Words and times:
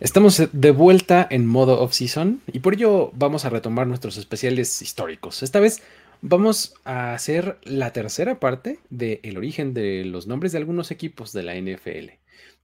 Estamos 0.00 0.40
de 0.52 0.70
vuelta 0.70 1.26
en 1.28 1.44
modo 1.44 1.80
off-season 1.80 2.40
y 2.46 2.60
por 2.60 2.74
ello 2.74 3.10
vamos 3.14 3.44
a 3.44 3.50
retomar 3.50 3.88
nuestros 3.88 4.16
especiales 4.16 4.80
históricos. 4.80 5.42
Esta 5.42 5.58
vez 5.58 5.82
vamos 6.20 6.74
a 6.84 7.14
hacer 7.14 7.58
la 7.64 7.92
tercera 7.92 8.38
parte 8.38 8.78
del 8.90 9.36
origen 9.36 9.74
de 9.74 10.04
los 10.04 10.28
nombres 10.28 10.52
de 10.52 10.58
algunos 10.58 10.92
equipos 10.92 11.32
de 11.32 11.42
la 11.42 11.56
NFL. 11.56 12.12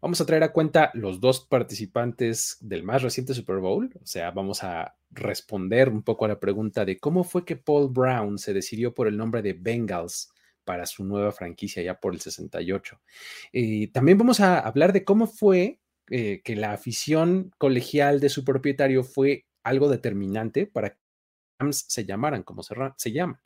Vamos 0.00 0.20
a 0.20 0.26
traer 0.26 0.44
a 0.44 0.52
cuenta 0.52 0.92
los 0.94 1.20
dos 1.20 1.40
participantes 1.40 2.56
del 2.60 2.84
más 2.84 3.02
reciente 3.02 3.34
Super 3.34 3.56
Bowl, 3.56 3.90
o 4.00 4.06
sea, 4.06 4.30
vamos 4.30 4.62
a 4.62 4.94
responder 5.10 5.88
un 5.88 6.04
poco 6.04 6.26
a 6.26 6.28
la 6.28 6.38
pregunta 6.38 6.84
de 6.84 7.00
cómo 7.00 7.24
fue 7.24 7.44
que 7.44 7.56
Paul 7.56 7.88
Brown 7.90 8.38
se 8.38 8.52
decidió 8.52 8.94
por 8.94 9.08
el 9.08 9.16
nombre 9.16 9.42
de 9.42 9.54
Bengals 9.54 10.30
para 10.64 10.86
su 10.86 11.04
nueva 11.04 11.32
franquicia 11.32 11.82
ya 11.82 11.98
por 11.98 12.14
el 12.14 12.20
68. 12.20 13.00
Y 13.50 13.88
también 13.88 14.18
vamos 14.18 14.38
a 14.38 14.60
hablar 14.60 14.92
de 14.92 15.02
cómo 15.02 15.26
fue 15.26 15.80
eh, 16.10 16.42
que 16.44 16.54
la 16.54 16.72
afición 16.72 17.50
colegial 17.56 18.20
de 18.20 18.28
su 18.28 18.44
propietario 18.44 19.04
fue 19.04 19.46
algo 19.62 19.88
determinante 19.88 20.66
para 20.66 20.90
que 20.90 20.98
se 21.72 22.04
llamaran 22.04 22.42
como 22.42 22.62
se, 22.62 22.74
se 22.96 23.12
llaman. 23.12 23.40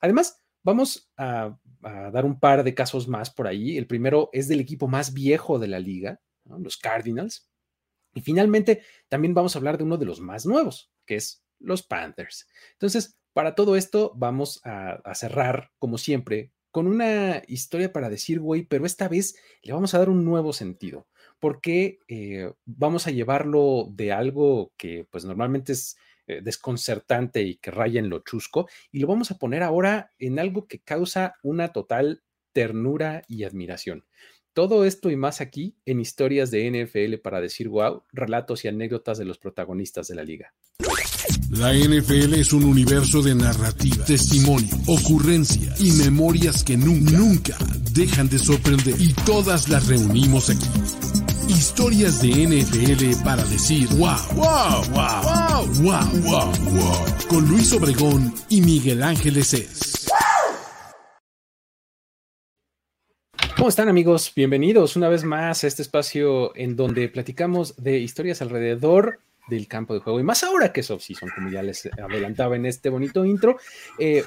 Además, 0.00 0.42
vamos 0.62 1.10
a, 1.16 1.58
dar 1.80 2.24
un 2.26 2.38
par 2.38 2.62
de 2.62 2.74
casos 2.74 3.08
más 3.08 3.30
por 3.30 3.46
ahí. 3.46 3.78
El 3.78 3.86
primero 3.86 4.28
es 4.32 4.48
del 4.48 4.60
equipo 4.60 4.86
más 4.86 5.14
viejo 5.14 5.58
de 5.58 5.68
la 5.68 5.78
liga, 5.78 6.20
los 6.44 6.76
Cardinals. 6.76 7.48
Y 8.14 8.20
finalmente, 8.20 8.82
también 9.08 9.32
vamos 9.32 9.54
a 9.54 9.58
hablar 9.58 9.78
de 9.78 9.84
uno 9.84 9.96
de 9.96 10.06
los 10.06 10.20
más 10.20 10.44
nuevos, 10.44 10.92
que 11.06 11.16
es 11.16 11.42
los 11.58 11.82
Panthers. 11.82 12.48
Entonces, 12.72 13.18
para 13.32 13.54
todo 13.54 13.76
esto, 13.76 14.12
vamos 14.16 14.60
a, 14.64 15.00
a 15.04 15.14
cerrar, 15.14 15.70
como 15.78 15.96
siempre, 15.96 16.52
con 16.70 16.86
una 16.86 17.42
historia 17.46 17.92
para 17.92 18.10
decir, 18.10 18.40
güey, 18.40 18.66
pero 18.66 18.84
esta 18.84 19.08
vez 19.08 19.36
le 19.62 19.72
vamos 19.72 19.94
a 19.94 19.98
dar 19.98 20.10
un 20.10 20.24
nuevo 20.24 20.52
sentido 20.52 21.06
porque 21.40 22.00
eh, 22.08 22.52
vamos 22.64 23.06
a 23.06 23.10
llevarlo 23.10 23.88
de 23.90 24.12
algo 24.12 24.72
que 24.76 25.06
pues 25.10 25.24
normalmente 25.24 25.72
es 25.72 25.96
eh, 26.26 26.40
desconcertante 26.42 27.42
y 27.42 27.56
que 27.56 27.70
raya 27.70 28.00
en 28.00 28.10
lo 28.10 28.18
chusco 28.20 28.68
y 28.92 28.98
lo 28.98 29.06
vamos 29.06 29.30
a 29.30 29.38
poner 29.38 29.62
ahora 29.62 30.12
en 30.18 30.38
algo 30.38 30.66
que 30.66 30.80
causa 30.80 31.36
una 31.42 31.68
total 31.72 32.22
ternura 32.52 33.22
y 33.28 33.44
admiración. 33.44 34.04
Todo 34.52 34.84
esto 34.84 35.10
y 35.10 35.16
más 35.16 35.40
aquí 35.40 35.76
en 35.86 36.00
historias 36.00 36.50
de 36.50 36.68
NFL 36.68 37.22
para 37.22 37.40
decir 37.40 37.68
wow, 37.68 38.02
relatos 38.12 38.64
y 38.64 38.68
anécdotas 38.68 39.16
de 39.16 39.24
los 39.24 39.38
protagonistas 39.38 40.08
de 40.08 40.16
la 40.16 40.24
liga. 40.24 40.52
La 41.50 41.72
NFL 41.72 42.34
es 42.34 42.52
un 42.52 42.64
universo 42.64 43.22
de 43.22 43.34
narrativa, 43.34 44.04
testimonio, 44.04 44.76
ocurrencia 44.86 45.74
y 45.78 45.92
memorias 45.92 46.62
que 46.62 46.76
nunca, 46.76 47.12
nunca 47.12 47.56
dejan 47.92 48.28
de 48.28 48.38
sorprender 48.38 48.96
y 48.98 49.14
todas 49.24 49.68
las 49.68 49.86
reunimos 49.86 50.50
aquí 50.50 51.27
Historias 51.48 52.20
de 52.20 52.28
NFL 52.28 53.24
para 53.24 53.42
decir 53.44 53.88
wow, 53.96 54.16
wow, 54.34 54.84
wow, 54.90 55.22
wow, 55.22 55.66
wow, 55.82 56.22
wow, 56.22 56.52
wow. 56.72 57.28
Con 57.28 57.48
Luis 57.48 57.72
Obregón 57.72 58.34
y 58.50 58.60
Miguel 58.60 59.02
Ángeles 59.02 59.54
es. 59.54 60.08
¿Cómo 63.56 63.70
están 63.70 63.88
amigos? 63.88 64.30
Bienvenidos 64.36 64.94
una 64.96 65.08
vez 65.08 65.24
más 65.24 65.64
a 65.64 65.66
este 65.66 65.82
espacio 65.82 66.54
en 66.54 66.76
donde 66.76 67.08
platicamos 67.08 67.74
de 67.82 67.98
historias 67.98 68.42
alrededor 68.42 69.20
del 69.48 69.66
campo 69.66 69.94
de 69.94 70.00
juego 70.00 70.20
y 70.20 70.24
más 70.24 70.44
ahora 70.44 70.72
que 70.72 70.80
es 70.80 70.90
off-season, 70.90 71.30
como 71.34 71.50
ya 71.50 71.62
les 71.62 71.86
adelantaba 71.86 72.56
en 72.56 72.66
este 72.66 72.90
bonito 72.90 73.24
intro. 73.24 73.58
Eh, 73.98 74.22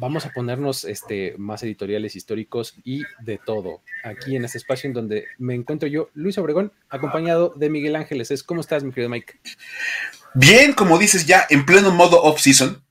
vamos 0.00 0.24
a 0.24 0.30
ponernos 0.30 0.84
este, 0.84 1.34
más 1.36 1.62
editoriales 1.62 2.16
históricos 2.16 2.74
y 2.82 3.02
de 3.20 3.38
todo 3.38 3.82
aquí 4.02 4.34
en 4.34 4.44
este 4.44 4.58
espacio 4.58 4.88
en 4.88 4.94
donde 4.94 5.26
me 5.38 5.54
encuentro 5.54 5.86
yo, 5.88 6.08
Luis 6.14 6.38
Obregón, 6.38 6.72
acompañado 6.88 7.52
de 7.54 7.68
Miguel 7.68 7.94
Ángeles. 7.94 8.42
¿Cómo 8.42 8.62
estás, 8.62 8.82
mi 8.82 8.92
querido 8.92 9.10
Mike? 9.10 9.38
Bien, 10.34 10.72
como 10.72 10.98
dices, 10.98 11.26
ya 11.26 11.46
en 11.50 11.66
pleno 11.66 11.90
modo 11.90 12.22
off-season. 12.22 12.82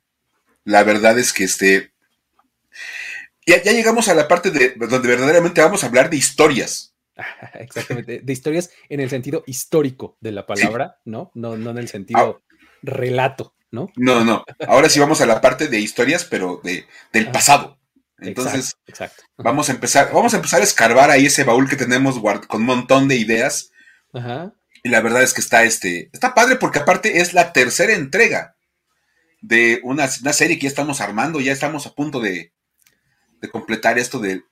La 0.63 0.83
verdad 0.83 1.17
es 1.17 1.33
que 1.33 1.45
este. 1.45 1.91
Ya, 3.45 3.61
ya, 3.63 3.71
llegamos 3.71 4.07
a 4.07 4.13
la 4.13 4.27
parte 4.27 4.51
de 4.51 4.75
donde 4.75 5.07
verdaderamente 5.07 5.61
vamos 5.61 5.83
a 5.83 5.87
hablar 5.87 6.11
de 6.11 6.17
historias. 6.17 6.93
Exactamente, 7.55 8.19
de 8.19 8.33
historias 8.33 8.69
en 8.87 8.99
el 8.99 9.09
sentido 9.09 9.43
histórico 9.47 10.17
de 10.21 10.31
la 10.31 10.45
palabra, 10.45 10.99
¿no? 11.05 11.31
¿no? 11.33 11.57
No 11.57 11.71
en 11.71 11.79
el 11.79 11.87
sentido 11.87 12.41
ah. 12.43 12.55
relato. 12.83 13.55
¿No? 13.71 13.91
No, 13.95 14.23
no. 14.23 14.45
Ahora 14.67 14.89
sí 14.89 14.99
vamos 14.99 15.21
a 15.21 15.25
la 15.25 15.41
parte 15.41 15.67
de 15.67 15.79
historias, 15.79 16.25
pero 16.25 16.61
de, 16.63 16.85
del 17.13 17.31
pasado. 17.31 17.77
Entonces, 18.21 18.75
exacto, 18.85 19.23
vamos 19.37 19.69
a 19.69 19.71
empezar, 19.71 20.11
vamos 20.13 20.33
a 20.33 20.37
empezar 20.37 20.59
a 20.59 20.65
escarbar 20.65 21.09
ahí 21.09 21.27
ese 21.27 21.45
baúl 21.45 21.69
que 21.69 21.77
tenemos 21.77 22.19
con 22.47 22.61
un 22.61 22.65
montón 22.65 23.07
de 23.07 23.15
ideas. 23.15 23.71
Ajá. 24.13 24.53
Y 24.83 24.89
la 24.89 25.01
verdad 25.01 25.23
es 25.23 25.33
que 25.33 25.41
está 25.41 25.63
este, 25.63 26.09
está 26.13 26.33
padre 26.33 26.55
porque 26.55 26.79
aparte 26.79 27.19
es 27.19 27.33
la 27.33 27.53
tercera 27.53 27.93
entrega 27.93 28.55
de 29.41 29.79
una, 29.83 30.07
serie 30.07 30.57
que 30.57 30.63
ya 30.63 30.69
estamos 30.69 31.01
armando, 31.01 31.39
ya 31.39 31.51
estamos 31.51 31.85
a 31.85 31.93
punto 31.93 32.19
de, 32.19 32.53
de 33.41 33.49
completar 33.49 33.97
esto 33.97 34.19
de 34.19 34.43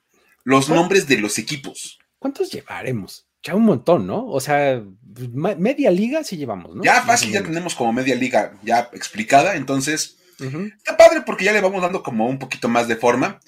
los 0.44 0.70
nombres 0.70 1.08
de 1.08 1.18
los 1.18 1.38
equipos. 1.38 2.00
¿Cuántos 2.20 2.52
llevaremos? 2.52 3.27
Ya 3.44 3.56
un 3.56 3.64
montón, 3.64 4.08
¿no? 4.08 4.28
O 4.28 4.40
sea, 4.40 4.84
pues, 5.14 5.30
media 5.58 5.92
liga 5.92 6.24
sí 6.24 6.38
llevamos, 6.38 6.76
¿no? 6.76 6.84
Ya 6.84 7.02
fácil, 7.02 7.32
ya 7.32 7.44
tenemos 7.44 7.76
como 7.76 7.94
media 7.94 8.16
liga 8.16 8.54
ya 8.64 8.90
explicada, 8.94 9.56
entonces 9.56 10.18
está 10.40 10.98
padre 10.98 11.24
porque 11.26 11.46
ya 11.46 11.54
le 11.54 11.62
vamos 11.62 11.82
dando 11.82 12.04
como 12.04 12.28
un 12.28 12.40
poquito 12.40 12.70
más 12.70 12.88
de 12.88 12.96
forma. 12.96 13.40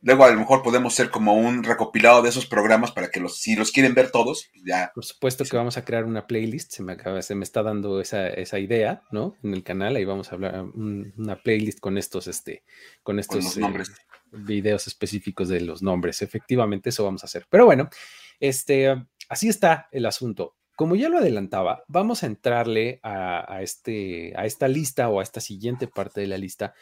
Luego 0.00 0.24
a 0.24 0.30
lo 0.30 0.38
mejor 0.38 0.62
podemos 0.62 0.94
ser 0.94 1.10
como 1.10 1.34
un 1.34 1.64
recopilado 1.64 2.22
de 2.22 2.28
esos 2.28 2.46
programas 2.46 2.92
para 2.92 3.10
que 3.10 3.18
los, 3.18 3.40
si 3.40 3.56
los 3.56 3.72
quieren 3.72 3.94
ver 3.94 4.12
todos, 4.12 4.48
pues 4.52 4.64
ya. 4.64 4.92
Por 4.94 5.04
supuesto 5.04 5.44
que 5.44 5.56
vamos 5.56 5.76
a 5.76 5.84
crear 5.84 6.04
una 6.04 6.28
playlist, 6.28 6.72
se 6.72 6.84
me 6.84 6.92
acaba, 6.92 7.20
se 7.20 7.34
me 7.34 7.42
está 7.42 7.64
dando 7.64 8.00
esa, 8.00 8.28
esa 8.28 8.60
idea, 8.60 9.02
¿no? 9.10 9.34
En 9.42 9.54
el 9.54 9.64
canal, 9.64 9.96
ahí 9.96 10.04
vamos 10.04 10.30
a 10.30 10.36
hablar 10.36 10.62
una 10.72 11.42
playlist 11.42 11.80
con 11.80 11.98
estos, 11.98 12.28
este, 12.28 12.62
con 13.02 13.18
estos 13.18 13.56
eh, 13.56 13.60
nombres. 13.60 13.90
videos 14.30 14.86
específicos 14.86 15.48
de 15.48 15.62
los 15.62 15.82
nombres. 15.82 16.22
Efectivamente, 16.22 16.90
eso 16.90 17.02
vamos 17.02 17.24
a 17.24 17.26
hacer. 17.26 17.46
Pero 17.50 17.64
bueno, 17.64 17.90
este, 18.38 19.04
así 19.28 19.48
está 19.48 19.88
el 19.92 20.06
asunto. 20.06 20.56
Como 20.76 20.94
ya 20.94 21.08
lo 21.08 21.18
adelantaba, 21.18 21.82
vamos 21.88 22.22
a 22.22 22.26
entrarle 22.26 23.00
a, 23.02 23.60
este, 23.62 24.32
a 24.36 24.46
esta 24.46 24.68
lista 24.68 25.08
o 25.08 25.18
a 25.18 25.22
esta 25.24 25.40
siguiente 25.40 25.88
parte 25.88 26.20
de 26.20 26.28
la 26.28 26.38
lista, 26.38 26.72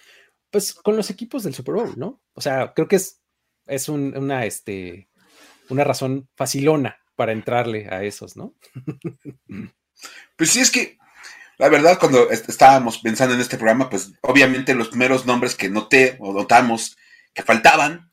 pues 0.50 0.74
con 0.74 0.96
los 0.96 1.08
equipos 1.08 1.44
del 1.44 1.54
Super 1.54 1.74
Bowl, 1.76 1.94
¿no? 1.96 2.20
O 2.34 2.40
sea, 2.40 2.74
creo 2.74 2.88
que 2.88 2.96
es, 2.96 3.22
es 3.66 3.88
una, 3.88 4.44
este, 4.44 5.08
una 5.70 5.82
razón 5.84 6.28
facilona 6.34 6.98
para 7.16 7.32
entrarle 7.32 7.88
a 7.90 8.02
esos, 8.04 8.36
¿no? 8.36 8.54
pues 10.36 10.50
sí, 10.50 10.60
es 10.60 10.70
que 10.70 10.98
la 11.58 11.70
verdad, 11.70 11.98
cuando 11.98 12.30
estábamos 12.30 12.98
pensando 12.98 13.34
en 13.34 13.40
este 13.40 13.56
programa, 13.56 13.88
pues 13.88 14.12
obviamente 14.20 14.74
los 14.74 14.88
primeros 14.88 15.24
nombres 15.24 15.54
que 15.54 15.70
noté 15.70 16.16
o 16.20 16.34
notamos 16.34 16.98
que 17.32 17.42
faltaban, 17.42 18.12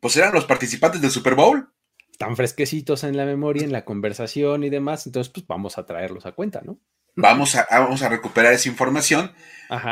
pues 0.00 0.16
eran 0.16 0.32
los 0.32 0.44
participantes 0.44 1.00
del 1.00 1.10
Super 1.10 1.34
Bowl 1.34 1.72
tan 2.18 2.36
fresquecitos 2.36 3.04
en 3.04 3.16
la 3.16 3.24
memoria, 3.24 3.64
en 3.64 3.72
la 3.72 3.84
conversación 3.84 4.64
y 4.64 4.70
demás, 4.70 5.06
entonces 5.06 5.32
pues 5.32 5.46
vamos 5.46 5.78
a 5.78 5.86
traerlos 5.86 6.26
a 6.26 6.32
cuenta, 6.32 6.60
¿no? 6.64 6.78
Vamos 7.14 7.56
a, 7.56 7.66
vamos 7.70 8.02
a 8.02 8.08
recuperar 8.08 8.52
esa 8.52 8.68
información. 8.68 9.32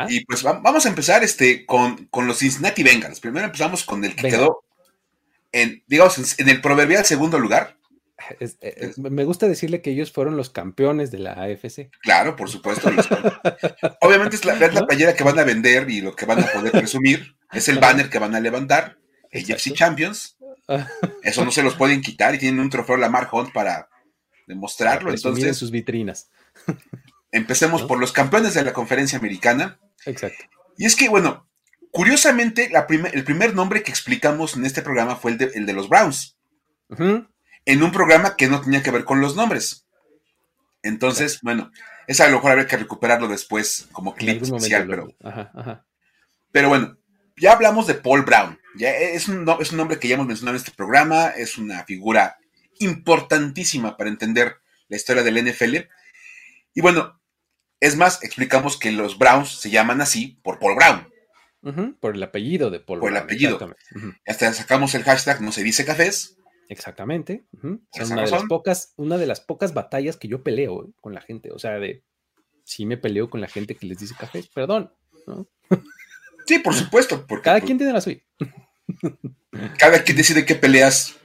Y 0.07 0.25
pues 0.25 0.43
vamos 0.43 0.85
a 0.85 0.89
empezar 0.89 1.23
este, 1.23 1.65
con, 1.65 2.09
los 2.13 2.39
Cincinnati 2.39 2.83
Bengals. 2.83 3.19
Primero 3.19 3.45
empezamos 3.45 3.83
con 3.83 4.03
el 4.05 4.15
que 4.15 4.29
quedó 4.29 4.63
en, 5.51 5.83
digamos, 5.87 6.39
en, 6.39 6.49
el 6.49 6.61
proverbial 6.61 7.03
segundo 7.05 7.37
lugar. 7.37 7.77
Eh, 8.39 8.93
me 8.97 9.25
gusta 9.25 9.47
decirle 9.47 9.81
que 9.81 9.91
ellos 9.91 10.11
fueron 10.11 10.37
los 10.37 10.49
campeones 10.49 11.11
de 11.11 11.19
la 11.19 11.33
AFC. 11.33 11.89
Claro, 12.01 12.35
por 12.35 12.49
supuesto. 12.49 12.89
Obviamente 14.01 14.37
es 14.37 14.45
la, 14.45 14.55
la, 14.55 14.87
playera 14.87 15.13
que 15.13 15.23
van 15.23 15.37
a 15.37 15.43
vender 15.43 15.89
y 15.89 16.01
lo 16.01 16.15
que 16.15 16.25
van 16.25 16.39
a 16.39 16.47
poder 16.47 16.71
presumir. 16.71 17.35
Es 17.51 17.67
el 17.67 17.79
banner 17.79 18.09
que 18.09 18.19
van 18.19 18.35
a 18.35 18.39
levantar. 18.39 18.97
El 19.31 19.45
Jersey 19.45 19.73
Champions. 19.73 20.36
Eso 21.23 21.45
no 21.45 21.51
se 21.51 21.63
los 21.63 21.75
pueden 21.75 22.01
quitar 22.01 22.35
y 22.35 22.39
tienen 22.39 22.59
un 22.59 22.69
trofeo 22.69 22.97
Lamar 22.97 23.29
Hunt 23.31 23.51
para 23.53 23.89
demostrarlo. 24.47 25.11
Entonces, 25.11 25.57
sus 25.57 25.71
vitrinas. 25.71 26.29
empecemos 27.31 27.83
por 27.83 27.99
los 27.99 28.11
campeones 28.11 28.53
de 28.53 28.63
la 28.63 28.73
conferencia 28.73 29.17
americana. 29.17 29.79
Exacto. 30.05 30.45
Y 30.77 30.85
es 30.85 30.95
que, 30.95 31.09
bueno, 31.09 31.47
curiosamente, 31.91 32.71
el 33.13 33.23
primer 33.23 33.55
nombre 33.55 33.83
que 33.83 33.91
explicamos 33.91 34.55
en 34.55 34.65
este 34.65 34.81
programa 34.81 35.15
fue 35.15 35.31
el 35.31 35.65
de, 35.65 35.73
los 35.73 35.89
Browns. 35.89 36.37
En 37.65 37.83
un 37.83 37.91
programa 37.91 38.35
que 38.35 38.47
no 38.47 38.61
tenía 38.61 38.83
que 38.83 38.91
ver 38.91 39.03
con 39.03 39.19
los 39.19 39.35
nombres. 39.35 39.85
Entonces, 40.83 41.39
bueno, 41.41 41.71
es 42.07 42.21
a 42.21 42.27
lo 42.27 42.37
mejor 42.37 42.51
habría 42.51 42.67
que 42.67 42.77
recuperarlo 42.77 43.27
después 43.27 43.89
como 43.91 44.15
clip 44.15 44.41
especial, 44.43 44.87
pero. 44.87 45.07
Pero 46.51 46.69
bueno, 46.69 46.97
ya 47.35 47.51
hablamos 47.53 47.87
de 47.87 47.95
Paul 47.95 48.23
Brown. 48.23 48.57
Ya 48.77 48.91
es 48.91 49.27
un, 49.27 49.47
es 49.59 49.71
un 49.71 49.77
nombre 49.77 49.99
que 49.99 50.07
ya 50.07 50.15
hemos 50.15 50.27
mencionado 50.27 50.55
en 50.55 50.61
este 50.61 50.75
programa, 50.75 51.27
es 51.29 51.57
una 51.57 51.83
figura 51.83 52.37
importantísima 52.79 53.97
para 53.97 54.09
entender 54.09 54.57
la 54.87 54.97
historia 54.97 55.23
del 55.23 55.43
NFL. 55.43 55.77
Y 56.73 56.81
bueno, 56.81 57.19
es 57.79 57.95
más, 57.95 58.23
explicamos 58.23 58.77
que 58.77 58.91
los 58.91 59.17
Browns 59.17 59.59
se 59.59 59.69
llaman 59.69 60.01
así 60.01 60.39
por 60.43 60.59
Paul 60.59 60.75
Brown. 60.75 61.95
por 61.99 62.15
el 62.15 62.23
apellido 62.23 62.69
de 62.69 62.79
Paul 62.79 62.99
Por 62.99 63.11
el 63.11 63.17
apellido. 63.17 63.59
Hasta 64.25 64.53
sacamos 64.53 64.95
el 64.95 65.03
hashtag 65.03 65.41
no 65.41 65.51
se 65.51 65.63
dice 65.63 65.85
cafés. 65.85 66.37
Exactamente. 66.69 67.45
una 67.61 67.79
de 68.23 68.31
las 68.31 68.43
pocas, 68.43 68.93
una 68.97 69.17
de 69.17 69.25
las 69.25 69.41
pocas 69.41 69.73
batallas 69.73 70.17
que 70.17 70.27
yo 70.27 70.43
peleo 70.43 70.85
eh, 70.85 70.91
con 70.99 71.13
la 71.13 71.21
gente. 71.21 71.51
O 71.51 71.59
sea, 71.59 71.79
de 71.79 72.03
sí 72.63 72.85
me 72.85 72.97
peleo 72.97 73.29
con 73.29 73.41
la 73.41 73.47
gente 73.47 73.75
que 73.75 73.85
les 73.85 73.99
dice 73.99 74.15
café, 74.19 74.43
perdón. 74.53 74.91
Sí, 76.45 76.59
por 76.59 76.73
supuesto. 76.73 77.25
Porque, 77.27 77.43
cada 77.43 77.61
quien 77.61 77.77
tiene 77.77 77.93
la 77.93 78.01
suya. 78.01 78.21
Cada 79.77 80.03
quien 80.03 80.17
decide 80.17 80.45
qué 80.45 80.55
peleas 80.55 81.15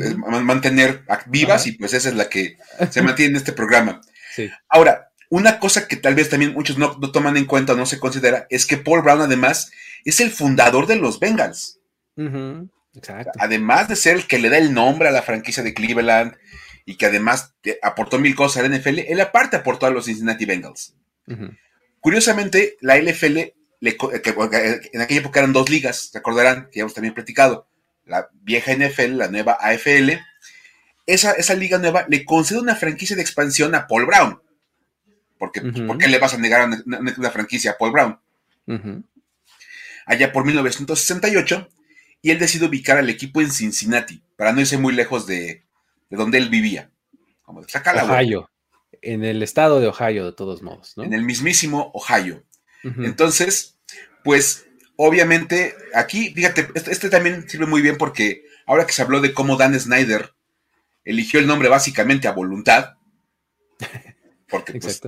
eh, 0.00 0.14
mantener 0.16 1.04
vivas 1.26 1.66
y 1.66 1.72
pues 1.72 1.92
esa 1.92 2.08
es 2.08 2.14
la 2.14 2.28
que 2.28 2.56
se 2.90 3.02
mantiene 3.02 3.32
en 3.32 3.36
este 3.36 3.52
programa. 3.52 4.00
Ahora, 4.68 5.12
una 5.28 5.58
cosa 5.58 5.88
que 5.88 5.96
tal 5.96 6.14
vez 6.14 6.28
también 6.28 6.52
muchos 6.52 6.78
no, 6.78 6.98
toman 7.12 7.36
en 7.36 7.46
cuenta 7.46 7.72
o 7.72 7.76
no 7.76 7.86
se 7.86 7.98
considera 7.98 8.46
es 8.50 8.66
que 8.66 8.76
Paul 8.76 9.02
Brown 9.02 9.22
además 9.22 9.70
es 10.04 10.20
el 10.20 10.30
fundador 10.30 10.86
de 10.86 10.96
los 10.96 11.20
Bengals. 11.20 11.78
Además 13.38 13.88
de 13.88 13.96
ser 13.96 14.16
el 14.16 14.26
que 14.26 14.38
le 14.38 14.50
da 14.50 14.58
el 14.58 14.74
nombre 14.74 15.08
a 15.08 15.12
la 15.12 15.22
franquicia 15.22 15.62
de 15.62 15.74
Cleveland 15.74 16.36
y 16.84 16.96
que 16.96 17.06
además 17.06 17.54
aportó 17.82 18.18
mil 18.18 18.34
cosas 18.34 18.62
a 18.62 18.68
la 18.68 18.76
NFL, 18.76 18.98
él 18.98 19.20
aparte 19.20 19.56
aportó 19.56 19.86
a 19.86 19.90
los 19.90 20.06
Cincinnati 20.06 20.44
Bengals. 20.44 20.94
Curiosamente, 22.00 22.76
la 22.80 22.98
NFL, 22.98 23.38
en 23.90 25.00
aquella 25.00 25.20
época 25.20 25.40
eran 25.40 25.52
dos 25.52 25.68
ligas, 25.68 26.10
recordarán 26.14 26.68
que 26.70 26.78
ya 26.78 26.82
hemos 26.82 26.94
también 26.94 27.14
platicado, 27.14 27.66
la 28.06 28.28
vieja 28.32 28.74
NFL, 28.74 29.16
la 29.16 29.28
nueva 29.28 29.58
AFL. 29.60 30.12
Esa, 31.06 31.32
esa 31.32 31.54
liga 31.54 31.78
nueva 31.78 32.06
le 32.08 32.24
concede 32.24 32.60
una 32.60 32.76
franquicia 32.76 33.16
de 33.16 33.22
expansión 33.22 33.74
a 33.74 33.86
Paul 33.86 34.06
Brown. 34.06 34.40
Porque, 35.38 35.60
¿Por 35.60 35.98
qué 35.98 36.06
le 36.06 36.20
vas 36.20 36.34
a 36.34 36.38
negar 36.38 36.68
una, 36.86 37.30
franquicia 37.30 37.72
a 37.72 37.76
Paul 37.76 37.90
Brown? 37.90 38.20
Allá 40.06 40.32
por 40.32 40.44
1968, 40.44 41.68
y 42.22 42.30
él 42.30 42.38
decide 42.38 42.66
ubicar 42.66 42.98
al 42.98 43.10
equipo 43.10 43.40
en 43.40 43.50
Cincinnati, 43.50 44.22
para 44.36 44.52
no 44.52 44.60
irse 44.60 44.78
muy 44.78 44.92
lejos 44.92 45.26
de, 45.26 45.64
donde 46.10 46.38
él 46.38 46.48
vivía. 46.48 46.90
Como 47.42 47.60
Ohio, 47.60 48.48
en 49.00 49.24
el 49.24 49.42
estado 49.42 49.80
de 49.80 49.88
Ohio, 49.88 50.24
de 50.24 50.32
todos 50.32 50.62
modos, 50.62 50.94
En 50.96 51.12
el 51.12 51.24
mismísimo 51.24 51.90
Ohio. 51.92 52.44
Entonces, 52.82 53.71
pues, 54.24 54.66
obviamente, 54.96 55.74
aquí, 55.94 56.32
fíjate, 56.34 56.68
este, 56.74 56.92
este, 56.92 57.10
también 57.10 57.48
sirve 57.48 57.66
muy 57.66 57.82
bien 57.82 57.96
porque 57.96 58.44
ahora 58.66 58.86
que 58.86 58.92
se 58.92 59.02
habló 59.02 59.20
de 59.20 59.32
cómo 59.34 59.56
Dan 59.56 59.78
Snyder 59.78 60.32
eligió 61.04 61.40
el 61.40 61.46
nombre 61.46 61.68
básicamente 61.68 62.28
a 62.28 62.32
voluntad, 62.32 62.94
porque 64.48 64.74
pues, 64.74 65.00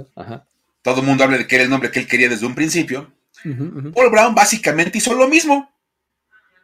todo 0.83 1.01
el 1.01 1.07
mundo 1.07 1.25
habla 1.25 1.39
de 1.39 1.47
que 1.47 1.55
era 1.55 1.65
el 1.65 1.71
nombre 1.71 1.91
que 1.91 2.01
él 2.01 2.07
quería 2.07 2.29
desde 2.29 2.47
un 2.47 2.55
principio, 2.55 3.13
Paul 3.95 4.11
Brown 4.11 4.35
básicamente 4.35 4.99
hizo 4.99 5.15
lo 5.15 5.29
mismo. 5.29 5.71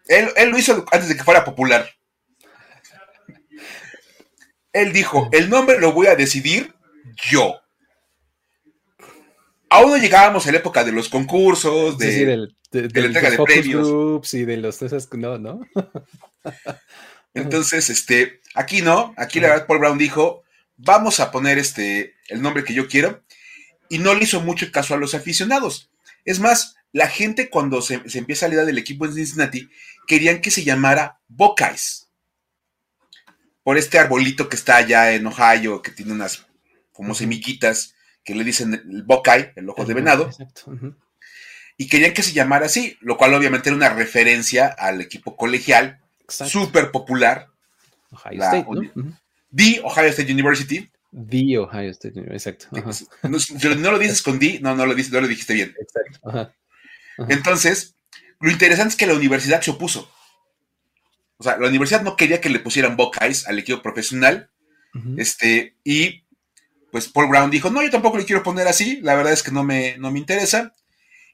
Él, 0.08 0.50
lo 0.50 0.58
hizo 0.58 0.84
antes 0.90 1.08
de 1.08 1.16
que 1.16 1.24
fuera 1.24 1.44
popular. 1.44 1.88
Él 4.72 4.92
dijo, 4.92 5.28
el 5.32 5.50
nombre 5.50 5.78
lo 5.78 5.92
voy 5.92 6.06
a 6.06 6.16
decidir 6.16 6.74
yo. 7.30 7.60
Aún 9.70 9.92
no 9.92 9.96
llegábamos 9.96 10.46
a 10.46 10.52
la 10.52 10.58
época 10.58 10.82
de 10.82 10.90
los 10.90 11.08
concursos, 11.08 11.96
de, 11.96 12.48
la 12.72 12.82
entrega 12.82 13.30
de 13.30 13.38
premios. 13.38 14.34
y 14.34 14.44
de 14.44 14.56
los 14.56 14.82
no, 15.12 15.38
¿no? 15.38 15.60
Entonces, 17.34 17.88
este, 17.88 18.40
aquí 18.54 18.82
no, 18.82 19.14
aquí 19.16 19.38
la 19.38 19.50
verdad 19.50 19.66
Paul 19.68 19.78
Brown 19.78 19.96
dijo, 19.98 20.42
vamos 20.76 21.20
a 21.20 21.30
poner 21.30 21.58
este, 21.58 22.16
el 22.28 22.42
nombre 22.42 22.64
que 22.64 22.74
yo 22.74 22.88
quiero, 22.88 23.22
y 23.88 23.98
no 23.98 24.12
le 24.12 24.24
hizo 24.24 24.40
mucho 24.40 24.72
caso 24.72 24.94
a 24.94 24.98
los 24.98 25.14
aficionados. 25.14 25.88
Es 26.24 26.40
más, 26.40 26.74
la 26.90 27.06
gente 27.06 27.48
cuando 27.48 27.80
se, 27.80 28.08
se 28.10 28.18
empieza 28.18 28.46
a 28.46 28.48
la 28.48 28.56
idea 28.56 28.64
del 28.64 28.78
equipo 28.78 29.06
en 29.06 29.14
Cincinnati, 29.14 29.70
querían 30.08 30.40
que 30.40 30.50
se 30.50 30.64
llamara 30.64 31.20
Buckeyes. 31.28 32.08
Por 33.62 33.78
este 33.78 34.00
arbolito 34.00 34.48
que 34.48 34.56
está 34.56 34.76
allá 34.76 35.12
en 35.12 35.28
Ohio, 35.28 35.80
que 35.80 35.92
tiene 35.92 36.12
unas 36.12 36.46
como 36.90 37.14
semiquitas, 37.14 37.94
que 38.24 38.34
le 38.34 38.44
dicen 38.44 38.74
el 38.74 39.02
Buckeye, 39.02 39.52
el 39.56 39.68
ojo 39.68 39.84
de 39.84 39.94
venado. 39.94 40.30
Y 41.76 41.88
querían 41.88 42.12
que 42.12 42.22
se 42.22 42.32
llamara 42.32 42.66
así, 42.66 42.98
lo 43.00 43.16
cual 43.16 43.34
obviamente 43.34 43.70
era 43.70 43.76
una 43.76 43.88
referencia 43.88 44.66
al 44.66 45.00
equipo 45.00 45.36
colegial, 45.36 46.00
súper 46.28 46.90
popular. 46.90 47.48
Ohio 48.10 48.42
State, 48.42 48.66
¿no? 48.68 49.18
The 49.54 49.80
Ohio 49.82 50.08
State 50.08 50.32
University. 50.32 50.90
The 51.12 51.58
Ohio 51.58 51.90
State 51.90 52.18
University, 52.18 52.50
exacto. 52.50 52.66
Si 53.38 53.54
no, 53.68 53.90
lo 53.90 53.98
dices 53.98 54.22
con 54.22 54.38
D, 54.38 54.60
no, 54.60 54.76
no 54.76 54.86
lo, 54.86 54.94
dices, 54.94 55.12
no 55.12 55.20
lo 55.20 55.28
dijiste 55.28 55.54
bien. 55.54 55.74
Exacto. 55.80 56.52
Entonces, 57.28 57.96
lo 58.40 58.50
interesante 58.50 58.90
es 58.90 58.96
que 58.96 59.06
la 59.06 59.14
universidad 59.14 59.60
se 59.60 59.70
opuso. 59.70 60.10
O 61.38 61.42
sea, 61.42 61.56
la 61.56 61.68
universidad 61.68 62.02
no 62.02 62.16
quería 62.16 62.40
que 62.40 62.50
le 62.50 62.60
pusieran 62.60 62.96
Buckeyes 62.96 63.46
al 63.46 63.58
equipo 63.58 63.82
profesional. 63.82 64.50
Este, 65.16 65.76
y 65.84 66.24
pues 66.90 67.08
Paul 67.08 67.28
Brown 67.28 67.50
dijo, 67.50 67.70
no, 67.70 67.82
yo 67.82 67.90
tampoco 67.90 68.18
le 68.18 68.24
quiero 68.24 68.42
poner 68.42 68.68
así, 68.68 69.00
la 69.02 69.14
verdad 69.14 69.32
es 69.32 69.42
que 69.42 69.52
no 69.52 69.64
me, 69.64 69.96
no 69.98 70.10
me 70.10 70.18
interesa. 70.18 70.72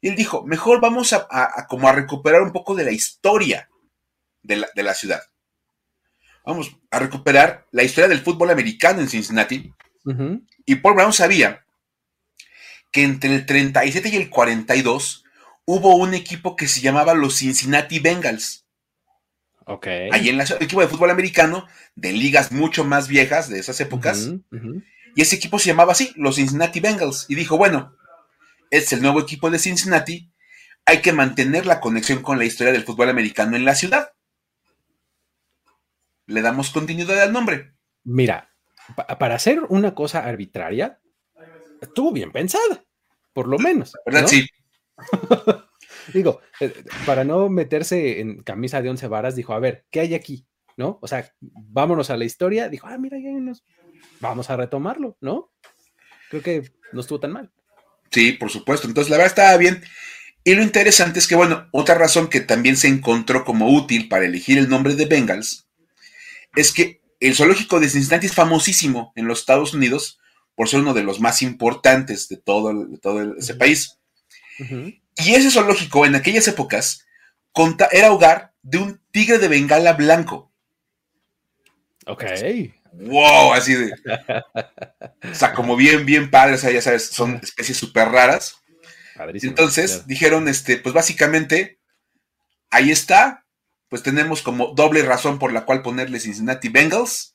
Y 0.00 0.08
él 0.08 0.16
dijo, 0.16 0.44
mejor 0.44 0.80
vamos 0.80 1.12
a, 1.12 1.66
como 1.68 1.88
a 1.88 1.92
recuperar 1.92 2.42
un 2.42 2.52
poco 2.52 2.74
de 2.74 2.84
la 2.84 2.92
historia 2.92 3.68
de 4.42 4.56
la, 4.56 4.68
de 4.74 4.82
la, 4.82 4.94
ciudad. 4.94 5.22
Vamos 6.44 6.76
a 6.90 6.98
recuperar 6.98 7.66
la 7.72 7.82
historia 7.82 8.08
del 8.08 8.20
fútbol 8.20 8.50
americano 8.50 9.00
en 9.00 9.08
Cincinnati. 9.08 9.72
Y 10.64 10.76
Paul 10.76 10.94
Brown 10.94 11.12
sabía 11.12 11.64
que 12.92 13.02
entre 13.02 13.34
el 13.34 13.44
37 13.44 14.08
y 14.10 14.16
el 14.16 14.30
42 14.30 15.24
hubo 15.64 15.96
un 15.96 16.14
equipo 16.14 16.54
que 16.54 16.68
se 16.68 16.80
llamaba 16.80 17.14
los 17.14 17.38
Cincinnati 17.38 17.98
Bengals. 17.98 18.66
Ok. 19.66 19.88
Ahí 20.12 20.28
en 20.28 20.40
el 20.40 20.46
equipo 20.60 20.80
de 20.80 20.88
fútbol 20.88 21.10
americano, 21.10 21.66
de 21.96 22.12
ligas 22.12 22.52
mucho 22.52 22.84
más 22.84 23.08
viejas 23.08 23.48
de 23.48 23.58
esas 23.58 23.80
épocas. 23.80 24.30
Y 25.16 25.22
ese 25.22 25.36
equipo 25.36 25.58
se 25.58 25.68
llamaba 25.68 25.92
así, 25.92 26.12
los 26.16 26.36
Cincinnati 26.36 26.78
Bengals. 26.78 27.24
Y 27.30 27.36
dijo, 27.36 27.56
bueno, 27.56 27.96
es 28.70 28.92
el 28.92 29.00
nuevo 29.00 29.18
equipo 29.18 29.48
de 29.48 29.58
Cincinnati. 29.58 30.30
Hay 30.84 31.00
que 31.00 31.14
mantener 31.14 31.64
la 31.64 31.80
conexión 31.80 32.20
con 32.20 32.38
la 32.38 32.44
historia 32.44 32.70
del 32.70 32.84
fútbol 32.84 33.08
americano 33.08 33.56
en 33.56 33.64
la 33.64 33.74
ciudad. 33.74 34.12
Le 36.26 36.42
damos 36.42 36.68
continuidad 36.68 37.18
al 37.22 37.32
nombre. 37.32 37.72
Mira, 38.04 38.50
para 39.18 39.36
hacer 39.36 39.62
una 39.70 39.94
cosa 39.94 40.22
arbitraria, 40.22 41.00
estuvo 41.80 42.12
bien 42.12 42.30
pensada, 42.30 42.84
por 43.32 43.48
lo 43.48 43.58
menos. 43.58 43.96
¿Verdad? 44.04 44.26
Sí. 44.26 44.46
Digo, 46.12 46.42
eh, 46.60 46.74
para 47.06 47.24
no 47.24 47.48
meterse 47.48 48.20
en 48.20 48.42
camisa 48.42 48.82
de 48.82 48.90
once 48.90 49.08
varas, 49.08 49.34
dijo, 49.34 49.54
a 49.54 49.60
ver, 49.60 49.86
¿qué 49.90 50.00
hay 50.00 50.14
aquí? 50.14 50.46
¿No? 50.76 50.98
O 51.00 51.08
sea, 51.08 51.32
vámonos 51.40 52.10
a 52.10 52.18
la 52.18 52.26
historia. 52.26 52.68
Dijo, 52.68 52.86
ah, 52.86 52.98
mira, 52.98 53.18
ya 53.18 53.30
unos... 53.30 53.64
Vamos 54.20 54.50
a 54.50 54.56
retomarlo, 54.56 55.16
¿no? 55.20 55.50
Creo 56.30 56.42
que 56.42 56.72
no 56.92 57.00
estuvo 57.00 57.20
tan 57.20 57.32
mal. 57.32 57.50
Sí, 58.10 58.32
por 58.32 58.50
supuesto. 58.50 58.86
Entonces, 58.86 59.10
la 59.10 59.16
verdad 59.16 59.32
estaba 59.32 59.56
bien. 59.56 59.82
Y 60.44 60.54
lo 60.54 60.62
interesante 60.62 61.18
es 61.18 61.26
que, 61.26 61.34
bueno, 61.34 61.68
otra 61.72 61.96
razón 61.96 62.28
que 62.28 62.40
también 62.40 62.76
se 62.76 62.88
encontró 62.88 63.44
como 63.44 63.68
útil 63.68 64.08
para 64.08 64.24
elegir 64.24 64.58
el 64.58 64.68
nombre 64.68 64.94
de 64.94 65.06
Bengals 65.06 65.66
es 66.54 66.72
que 66.72 67.02
el 67.20 67.34
zoológico 67.34 67.80
de 67.80 67.88
Cincinnati 67.88 68.26
es 68.26 68.34
famosísimo 68.34 69.12
en 69.16 69.26
los 69.26 69.40
Estados 69.40 69.74
Unidos 69.74 70.20
por 70.54 70.68
ser 70.68 70.80
uno 70.80 70.94
de 70.94 71.02
los 71.02 71.20
más 71.20 71.42
importantes 71.42 72.28
de 72.28 72.36
todo, 72.36 72.86
todo 73.02 73.36
ese 73.36 73.54
país. 73.54 73.98
Y 74.58 75.34
ese 75.34 75.50
zoológico 75.50 76.06
en 76.06 76.14
aquellas 76.14 76.48
épocas 76.48 77.06
era 77.90 78.12
hogar 78.12 78.54
de 78.62 78.78
un 78.78 79.00
tigre 79.10 79.38
de 79.38 79.48
Bengala 79.48 79.94
blanco. 79.94 80.52
Ok. 82.06 82.24
Wow, 82.98 83.52
así 83.52 83.74
de. 83.74 83.92
o 85.30 85.34
sea, 85.34 85.52
como 85.52 85.76
bien, 85.76 86.06
bien 86.06 86.30
padres, 86.30 86.60
o 86.60 86.62
sea, 86.62 86.72
ya 86.72 86.82
sabes, 86.82 87.06
son 87.06 87.40
especies 87.42 87.78
súper 87.78 88.08
raras. 88.08 88.56
Entonces 89.42 90.06
dijeron, 90.06 90.48
este, 90.48 90.76
pues 90.76 90.94
básicamente, 90.94 91.80
ahí 92.70 92.90
está. 92.90 93.44
Pues 93.88 94.02
tenemos 94.02 94.42
como 94.42 94.74
doble 94.74 95.02
razón 95.02 95.38
por 95.38 95.52
la 95.52 95.64
cual 95.64 95.82
ponerle 95.82 96.20
Cincinnati 96.20 96.68
Bengals. 96.68 97.34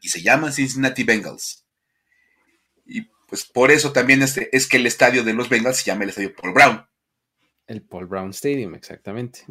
Y 0.00 0.08
se 0.10 0.20
llaman 0.20 0.52
Cincinnati 0.52 1.02
Bengals. 1.02 1.64
Y 2.84 3.08
pues 3.26 3.44
por 3.44 3.70
eso 3.70 3.92
también 3.92 4.22
este, 4.22 4.54
es 4.54 4.68
que 4.68 4.76
el 4.76 4.86
estadio 4.86 5.24
de 5.24 5.32
los 5.32 5.48
Bengals 5.48 5.78
se 5.78 5.84
llama 5.84 6.04
el 6.04 6.10
estadio 6.10 6.34
Paul 6.34 6.52
Brown. 6.52 6.86
El 7.66 7.82
Paul 7.82 8.06
Brown 8.06 8.30
Stadium, 8.30 8.74
exactamente. 8.74 9.44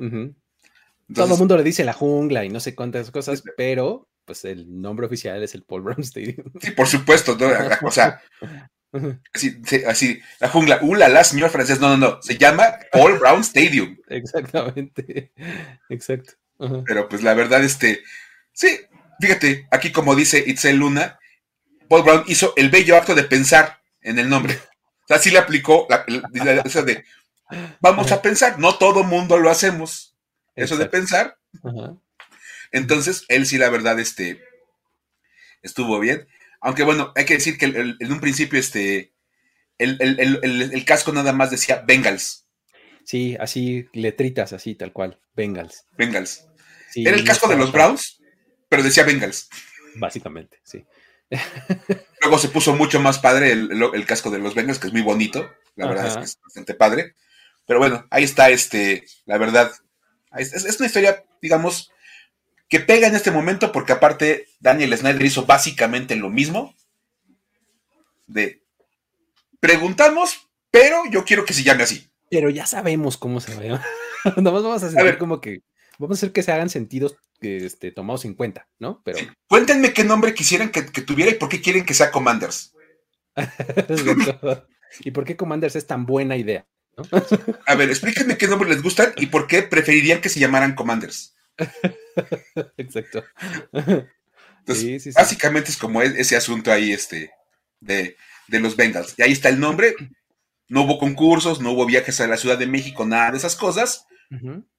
Todo 1.13 1.34
el 1.34 1.39
mundo 1.39 1.57
le 1.57 1.63
dice 1.63 1.84
la 1.84 1.93
jungla 1.93 2.45
y 2.45 2.50
no 2.50 2.60
sé 2.60 2.75
cuántas 2.75 3.10
cosas, 3.10 3.43
pero 3.57 4.07
pues 4.25 4.44
el 4.46 4.82
nombre 4.82 5.05
oficial 5.05 5.41
es 5.44 5.55
el 5.55 5.63
Paul 5.63 5.84
Brown 5.84 6.01
Stadium. 6.01 6.51
Sí, 6.60 6.72
por 6.72 6.88
supuesto, 6.88 7.38
o 7.84 7.91
sea, 7.91 8.22
así, 9.34 9.62
así, 9.88 10.20
la 10.39 10.50
jungla, 10.50 10.79
uh, 10.82 10.96
la, 10.96 11.24
señor 11.24 11.50
francés, 11.50 11.79
no, 11.79 11.89
no, 11.89 11.98
no, 11.98 12.22
se 12.22 12.38
llama 12.38 12.75
Paul 12.91 13.20
Brown 13.20 13.41
Stadium. 13.41 13.98
Exactamente, 14.08 15.32
exacto. 15.89 16.34
Pero 16.86 17.10
pues 17.10 17.22
la 17.22 17.34
verdad, 17.34 17.63
este, 17.63 18.01
sí, 18.53 18.79
fíjate, 19.20 19.67
aquí 19.72 19.91
como 19.91 20.15
dice 20.15 20.44
Itzel 20.46 20.77
Luna, 20.77 21.20
Paul 21.89 22.03
Brown 22.03 22.24
hizo 22.27 22.53
el 22.55 22.70
bello 22.70 22.98
acto 22.98 23.13
de 23.13 23.24
pensar 23.24 23.82
en 24.01 24.20
el 24.20 24.29
nombre. 24.29 24.58
O 25.03 25.08
sea, 25.08 25.20
sí 25.20 25.29
le 25.29 25.39
aplicó 25.39 25.86
la, 25.89 26.03
de 26.08 27.03
vamos 27.79 28.12
a 28.12 28.22
pensar, 28.22 28.58
no 28.58 28.75
todo 28.75 29.03
mundo 29.03 29.38
lo 29.38 29.50
hacemos. 29.50 30.15
Eso 30.55 30.77
de 30.77 30.86
pensar. 30.88 31.38
Entonces, 32.75 33.24
él 33.29 33.46
sí, 33.46 33.58
la 33.58 33.70
verdad, 33.70 33.98
este, 34.01 34.44
estuvo 35.62 35.98
bien. 35.98 36.27
Aunque 36.60 36.84
bueno, 36.84 37.13
hay 37.15 37.24
que 37.24 37.36
decir 37.36 37.58
que 37.58 37.67
en 37.67 38.12
un 38.12 38.20
principio, 38.20 38.60
este, 38.60 39.13
el, 39.77 40.84
casco 40.86 41.13
nada 41.13 41.32
más 41.32 41.51
decía 41.51 41.86
Bengals. 41.88 42.48
Sí, 43.05 43.38
así, 43.39 43.88
letritas, 43.94 44.51
así, 44.51 44.75
tal 44.75 44.91
cual, 44.91 45.22
Bengals. 45.36 45.86
Bengals. 45.98 46.48
Era 46.96 47.15
el 47.15 47.24
casco 47.24 47.48
de 47.48 47.55
los 47.55 47.72
Browns, 47.72 48.22
pero 48.67 48.84
decía 48.84 49.03
Bengals. 49.05 49.48
Básicamente, 49.96 50.60
sí. 50.65 50.84
Luego 52.22 52.38
se 52.38 52.50
puso 52.50 52.75
mucho 52.75 53.00
más 53.00 53.20
padre 53.20 53.53
el, 53.53 54.05
casco 54.05 54.32
de 54.32 54.39
los 54.39 54.53
Bengals, 54.53 54.79
que 54.79 54.88
es 54.88 54.94
muy 54.94 55.01
bonito. 55.01 55.50
La 55.77 55.88
verdad 55.88 56.08
es 56.08 56.17
que 56.17 56.24
es 56.24 56.39
bastante 56.44 56.74
padre. 56.74 57.15
Pero 57.65 57.79
bueno, 57.79 58.05
ahí 58.10 58.25
está, 58.25 58.50
este, 58.50 59.05
la 59.25 59.38
verdad. 59.38 59.72
Es, 60.36 60.53
es, 60.53 60.77
una 60.77 60.88
historia, 60.88 61.24
digamos, 61.41 61.89
que 62.75 62.82
pega 62.82 63.08
en 63.08 63.15
este 63.15 63.32
momento, 63.32 63.72
porque 63.72 63.94
aparte 63.94 64.50
Daniel 64.60 64.98
Snyder 64.98 65.22
hizo 65.22 65.46
básicamente 65.46 66.17
lo 66.17 66.29
mismo. 66.29 66.75
De 68.27 68.63
preguntamos, 69.62 70.50
pero 70.72 71.03
yo 71.10 71.24
quiero 71.24 71.46
que 71.46 71.53
se 71.53 71.63
llame 71.63 71.84
así. 71.84 72.10
Pero 72.29 72.50
ya 72.50 72.65
sabemos 72.65 73.15
cómo 73.15 73.39
se 73.39 73.55
ve. 73.55 73.70
Nada 73.70 74.51
más 74.51 74.62
vamos 74.62 74.84
a 74.84 74.88
hacer 74.88 75.17
como 75.17 75.39
que. 75.39 75.62
Vamos 76.00 76.17
a 76.17 76.20
hacer 76.20 76.34
que 76.34 76.44
se 76.44 76.51
hagan 76.51 76.70
sentidos 76.70 77.15
este, 77.39 77.91
tomados 77.91 78.25
en 78.25 78.34
cuenta, 78.34 78.67
¿no? 78.77 79.01
Pero. 79.05 79.20
Cuéntenme 79.48 79.94
qué 79.94 80.03
nombre 80.03 80.34
quisieran 80.34 80.70
que, 80.70 80.82
tuviera 80.82 81.32
y 81.32 81.36
por 81.36 81.48
qué 81.48 81.62
quieren 81.62 81.86
que 81.86 81.94
sea 81.94 82.12
Commanders. 82.12 82.74
¿Y 85.00 85.12
por 85.12 85.24
qué 85.24 85.38
Commanders 85.38 85.77
es 85.77 85.88
tan 85.88 86.05
buena 86.05 86.36
idea? 86.36 86.67
A 87.67 87.75
ver, 87.75 87.89
explíquenme 87.89 88.38
qué 88.38 88.50
nombre 88.50 88.67
les 88.67 88.84
gustan 88.84 89.13
y 89.15 89.27
por 89.27 89.48
qué 89.48 89.63
preferirían 89.63 90.20
que 90.20 90.27
se 90.27 90.41
llamaran 90.41 90.75
Commanders. 90.75 91.35
Exacto. 92.78 93.24
básicamente 95.16 95.70
es 95.70 95.78
como 95.78 96.02
e-, 96.02 96.20
ese 96.20 96.36
asunto 96.36 96.72
ahí, 96.72 96.92
este, 96.92 97.32
de, 97.80 98.16
los 98.48 98.76
Bengals. 98.76 99.16
Y 99.18 99.24
ahí 99.24 99.32
está 99.32 99.50
el 99.50 99.60
nombre. 99.60 99.96
No 100.68 100.84
hubo 100.84 100.98
concursos, 100.98 101.62
no 101.62 101.72
hubo 101.72 101.86
viajes 101.86 102.20
a 102.22 102.28
la 102.28 102.38
Ciudad 102.38 102.58
de 102.58 102.68
México, 102.68 103.06
nada 103.06 103.32
de 103.32 103.38
esas 103.38 103.56
cosas. 103.56 104.06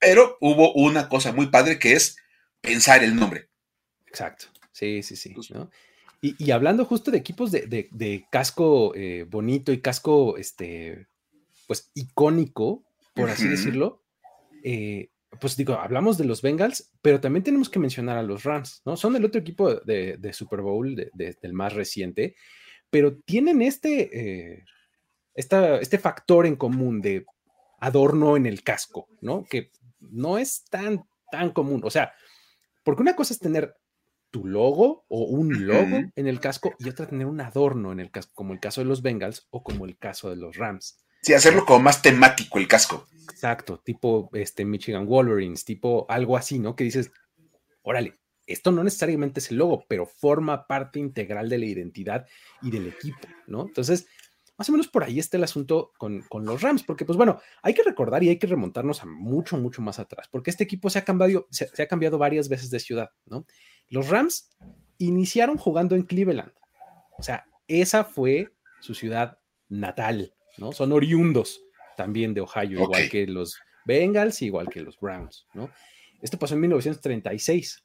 Pero 0.01 0.37
hubo 0.41 0.75
una 0.75 1.09
cosa 1.09 1.33
muy 1.33 1.47
padre 1.47 1.79
que 1.79 1.93
es 1.93 2.17
pensar 2.61 3.03
el 3.03 3.15
nombre. 3.15 3.49
Exacto. 4.07 4.47
Sí, 4.73 5.03
sí, 5.03 5.17
sí. 5.17 5.35
Y, 6.21 6.51
hablando 6.51 6.85
justo 6.85 7.11
de 7.11 7.19
equipos 7.19 7.53
de, 7.53 8.27
casco 8.31 8.95
eh, 8.95 9.25
bonito 9.29 9.73
y 9.73 9.81
casco, 9.81 10.37
este, 10.37 11.07
pues 11.67 11.91
icónico, 11.95 12.85
por 13.15 13.31
así 13.31 13.47
decirlo, 13.49 14.03
eh, 14.65 15.11
pues 15.41 15.57
digo, 15.57 15.75
hablamos 15.75 16.19
de 16.19 16.25
los 16.25 16.43
Bengals, 16.43 16.93
pero 17.03 17.21
también 17.21 17.43
tenemos 17.43 17.69
que 17.69 17.79
mencionar 17.79 18.19
a 18.19 18.23
los 18.23 18.45
Rams, 18.45 18.83
¿no? 18.85 18.97
Son 18.97 19.17
el 19.17 19.25
otro 19.25 19.41
equipo 19.41 19.75
de, 19.75 20.31
Super 20.33 20.61
Bowl, 20.61 20.95
del 20.95 21.53
más 21.53 21.73
reciente, 21.73 22.37
pero 22.91 23.19
tienen 23.19 23.63
este, 23.63 24.55
eh, 24.57 24.65
este 25.35 25.99
factor 25.99 26.47
en 26.47 26.57
común 26.57 27.01
de 27.01 27.27
adorno 27.81 28.37
en 28.37 28.47
el 28.47 28.63
casco, 28.63 29.09
¿no? 29.21 29.45
Que 29.45 29.71
no 30.01 30.39
es 30.39 30.65
tan, 30.65 31.05
tan 31.31 31.51
común. 31.51 31.83
O 31.85 31.91
sea, 31.91 32.13
porque 32.85 33.03
una 33.03 33.17
cosa 33.17 33.35
es 33.35 33.41
tener 33.41 33.77
tu 34.31 34.47
logo 34.47 35.05
o 35.09 35.25
un 35.25 35.67
logo 35.67 36.11
en 36.15 36.27
el 36.27 36.41
casco 36.41 36.75
y 36.79 36.89
otra 36.89 37.07
tener 37.07 37.27
un 37.27 37.41
adorno 37.41 37.93
en 37.93 38.01
el 38.01 38.11
casco, 38.11 38.33
como 38.35 38.53
el 38.53 38.61
caso 38.61 38.81
de 38.81 38.87
los 38.87 39.03
Bengals 39.03 39.47
o 39.51 39.63
como 39.63 39.87
el 39.87 39.99
caso 39.99 40.31
de 40.31 40.37
los 40.37 40.57
Rams. 40.57 40.99
Sí, 41.23 41.35
hacerlo 41.35 41.65
como 41.65 41.81
más 41.81 42.03
temático 42.03 42.59
el 42.59 42.69
casco. 42.69 43.07
Exacto, 43.31 43.81
tipo 43.85 44.31
este 44.33 44.65
Michigan 44.65 45.07
Wolverines, 45.07 45.65
tipo 45.65 46.07
algo 46.09 46.37
así, 46.37 46.59
¿no? 46.59 46.75
Que 46.75 46.85
dices, 46.85 47.11
órale, 47.83 48.19
esto 48.47 48.71
no 48.71 48.85
necesariamente 48.85 49.41
es 49.41 49.51
el 49.51 49.59
logo, 49.59 49.85
pero 49.89 50.07
forma 50.07 50.67
parte 50.67 50.99
integral 50.99 51.49
de 51.49 51.59
la 51.59 51.67
identidad 51.67 52.27
y 52.63 52.71
del 52.71 52.87
equipo, 52.87 53.29
¿no? 53.47 53.67
Entonces, 53.67 54.07
más 54.57 54.69
o 54.69 54.73
menos 54.73 54.89
por 54.89 55.05
ahí 55.05 55.19
está 55.19 55.37
el 55.37 55.45
asunto 55.45 55.93
con, 55.99 56.25
los 56.45 56.63
Rams, 56.63 56.83
porque 56.83 57.05
pues 57.05 57.17
bueno, 57.17 57.41
hay 57.63 57.75
que 57.75 57.83
recordar 57.83 58.23
y 58.23 58.31
hay 58.31 58.39
que 58.39 58.47
remontarnos 58.47 59.03
a 59.03 59.07
mucho, 59.07 59.59
mucho 59.59 59.83
más 59.83 59.99
atrás, 59.99 60.29
porque 60.31 60.51
este 60.51 60.65
equipo 60.65 60.89
se 60.89 60.99
ha 60.99 61.05
cambiado, 61.05 61.47
se, 61.51 61.83
ha 61.83 61.87
cambiado 61.87 62.19
varias 62.19 62.49
veces 62.49 62.71
de 62.71 62.81
ciudad, 62.81 63.11
¿no? 63.27 63.45
Los 63.89 64.09
Rams 64.09 64.51
iniciaron 64.99 65.59
jugando 65.59 65.95
en 65.95 66.03
Cleveland, 66.03 66.53
o 67.19 67.23
sea, 67.23 67.47
esa 67.69 68.05
fue 68.05 68.55
su 68.81 68.95
ciudad 68.95 69.39
natal, 69.69 70.35
¿no? 70.59 70.73
Son 70.73 70.93
oriundos 70.93 71.63
también 71.97 72.35
de 72.35 72.43
Ohio, 72.43 72.83
igual 72.83 73.09
que 73.09 73.27
los 73.27 73.59
Bengals, 73.85 74.43
igual 74.43 74.69
que 74.69 74.81
los 74.81 74.99
Browns, 74.99 75.47
¿no? 75.55 75.71
Esto 76.21 76.39
pasó 76.39 76.55
en 76.55 76.61
1936. 76.61 77.85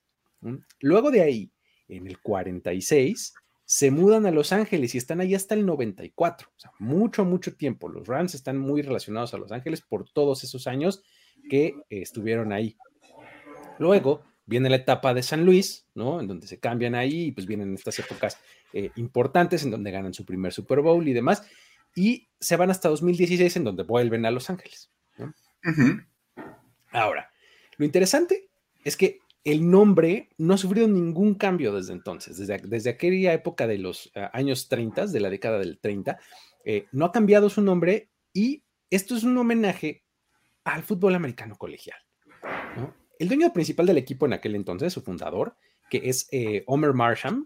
Luego 0.79 1.11
de 1.11 1.21
ahí, 1.21 1.51
en 1.87 2.07
el 2.07 2.19
46, 2.19 3.33
se 3.65 3.91
mudan 3.91 4.25
a 4.25 4.31
Los 4.31 4.51
Ángeles 4.51 4.95
y 4.95 4.97
están 4.97 5.21
ahí 5.21 5.33
hasta 5.33 5.55
el 5.55 5.65
94, 5.65 6.49
o 6.49 6.59
sea, 6.59 6.71
mucho, 6.79 7.23
mucho 7.23 7.55
tiempo. 7.55 7.87
Los 7.87 8.07
Rams 8.07 8.35
están 8.35 8.57
muy 8.57 8.81
relacionados 8.81 9.33
a 9.33 9.37
Los 9.37 9.51
Ángeles 9.51 9.81
por 9.81 10.09
todos 10.09 10.43
esos 10.43 10.67
años 10.67 11.03
que 11.49 11.67
eh, 11.67 12.01
estuvieron 12.01 12.51
ahí. 12.51 12.75
Luego 13.79 14.23
viene 14.45 14.69
la 14.69 14.75
etapa 14.75 15.13
de 15.13 15.23
San 15.23 15.45
Luis, 15.45 15.87
¿no? 15.95 16.19
En 16.19 16.27
donde 16.27 16.47
se 16.47 16.59
cambian 16.59 16.95
ahí 16.95 17.27
y 17.27 17.31
pues 17.31 17.47
vienen 17.47 17.73
estas 17.73 17.97
épocas 17.99 18.37
eh, 18.73 18.91
importantes 18.95 19.63
en 19.63 19.71
donde 19.71 19.91
ganan 19.91 20.13
su 20.13 20.25
primer 20.25 20.51
Super 20.51 20.81
Bowl 20.81 21.07
y 21.07 21.13
demás 21.13 21.43
y 21.95 22.29
se 22.39 22.55
van 22.55 22.71
hasta 22.71 22.89
2016 22.89 23.55
en 23.57 23.63
donde 23.63 23.83
vuelven 23.83 24.25
a 24.25 24.31
Los 24.31 24.49
Ángeles. 24.49 24.91
Ahora, 26.91 27.31
lo 27.77 27.85
interesante 27.85 28.49
es 28.83 28.97
que 28.97 29.19
el 29.43 29.69
nombre 29.69 30.29
no 30.37 30.53
ha 30.53 30.57
sufrido 30.57 30.87
ningún 30.87 31.35
cambio 31.35 31.73
desde 31.73 31.93
entonces, 31.93 32.37
desde, 32.37 32.59
desde 32.59 32.91
aquella 32.91 33.33
época 33.33 33.67
de 33.67 33.77
los 33.77 34.11
eh, 34.15 34.27
años 34.33 34.67
30, 34.67 35.07
de 35.07 35.19
la 35.19 35.29
década 35.29 35.59
del 35.59 35.79
30, 35.79 36.19
eh, 36.65 36.85
no 36.91 37.05
ha 37.05 37.11
cambiado 37.11 37.49
su 37.49 37.61
nombre 37.61 38.09
y 38.33 38.63
esto 38.89 39.15
es 39.15 39.23
un 39.23 39.37
homenaje 39.37 40.03
al 40.63 40.83
fútbol 40.83 41.15
americano 41.15 41.55
colegial. 41.55 41.97
El 43.17 43.27
dueño 43.27 43.51
principal 43.53 43.85
del 43.85 43.97
equipo 43.97 44.25
en 44.25 44.33
aquel 44.33 44.55
entonces, 44.55 44.93
su 44.93 45.01
fundador, 45.01 45.55
que 45.89 46.01
es 46.05 46.27
eh, 46.31 46.63
Homer 46.67 46.93
Marsham, 46.93 47.45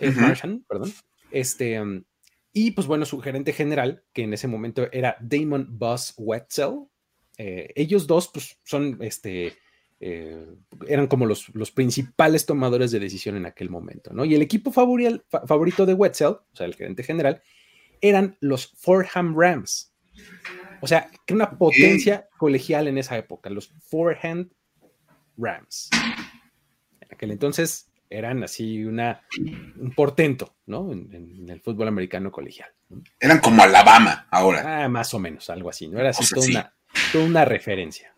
Marsham, 0.00 0.64
perdón, 0.68 0.92
este, 1.30 1.80
um, 1.80 2.02
y 2.56 2.70
pues 2.70 2.86
bueno, 2.86 3.04
su 3.04 3.20
gerente 3.20 3.52
general, 3.52 4.04
que 4.12 4.22
en 4.22 4.32
ese 4.32 4.46
momento 4.46 4.88
era 4.92 5.16
Damon 5.20 5.66
Buzz 5.76 6.14
Wetzel, 6.16 6.86
eh, 7.36 7.72
ellos 7.74 8.06
dos 8.06 8.30
pues 8.32 8.56
son, 8.62 8.96
este, 9.00 9.54
eh, 9.98 10.46
eran 10.86 11.08
como 11.08 11.26
los, 11.26 11.48
los, 11.52 11.72
principales 11.72 12.46
tomadores 12.46 12.92
de 12.92 13.00
decisión 13.00 13.36
en 13.36 13.46
aquel 13.46 13.70
momento, 13.70 14.12
¿no? 14.12 14.24
Y 14.24 14.36
el 14.36 14.42
equipo 14.42 14.70
favorito 14.70 15.84
de 15.84 15.94
Wetzel, 15.94 16.28
o 16.28 16.46
sea, 16.52 16.66
el 16.66 16.76
gerente 16.76 17.02
general, 17.02 17.42
eran 18.00 18.36
los 18.38 18.68
Fordham 18.76 19.34
Rams. 19.36 19.92
O 20.80 20.86
sea, 20.86 21.10
que 21.26 21.34
una 21.34 21.58
potencia 21.58 22.28
colegial 22.38 22.86
en 22.86 22.98
esa 22.98 23.18
época, 23.18 23.50
los 23.50 23.74
Fordham 23.80 24.48
Rams. 25.36 25.90
En 27.00 27.08
aquel 27.10 27.32
entonces 27.32 27.90
eran 28.16 28.42
así 28.44 28.84
una, 28.84 29.22
un 29.76 29.92
portento, 29.94 30.56
¿no? 30.66 30.92
En, 30.92 31.48
el 31.48 31.60
fútbol 31.60 31.88
americano 31.88 32.30
colegial. 32.30 32.70
Eran 33.20 33.40
como 33.40 33.62
Alabama 33.62 34.28
ahora. 34.30 34.84
Ah, 34.84 34.88
más 34.88 35.12
o 35.14 35.18
menos, 35.18 35.50
algo 35.50 35.68
así, 35.68 35.88
¿no? 35.88 35.98
Era 35.98 36.10
así 36.10 36.24
toda, 36.32 36.46
Una, 36.46 36.74
toda, 37.12 37.24
Una, 37.24 37.44
referencia. 37.44 38.14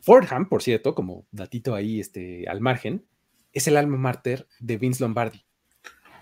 Fordham, 0.00 0.48
por 0.48 0.62
cierto, 0.62 0.94
como 0.94 1.26
datito 1.30 1.74
ahí 1.74 2.00
este, 2.00 2.48
al 2.48 2.60
margen, 2.60 3.06
es 3.52 3.66
el 3.68 3.76
alma 3.76 3.96
mater 3.96 4.46
de 4.58 4.76
Vince 4.76 5.02
Lombardi. 5.02 5.44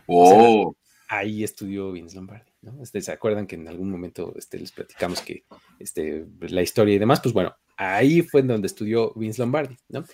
Oh. 0.09 0.77
ahí 1.09 1.43
estudió 1.43 1.91
Vince 1.93 2.17
Lombardi, 2.17 2.53
¿no? 2.63 2.83
Este, 2.83 3.01
¿Se 3.01 3.13
acuerdan 3.13 3.47
que 3.47 3.57
en 3.57 3.69
algún 3.69 3.91
momento 3.91 4.33
este, 4.37 4.59
les 4.59 4.73
platicamos 4.73 5.21
que 5.21 5.45
este, 5.79 6.27
la 6.41 6.63
historia 6.63 6.95
y 6.95 6.99
demás? 6.99 7.21
Pues 7.21 7.33
bueno, 7.33 7.55
ahí 7.77 8.23
fue 8.23 8.41
en 8.41 8.49
donde 8.49 8.67
estudió 8.67 9.13
Vince 9.15 9.43
Lombardi, 9.43 9.77
¿no? 9.89 10.05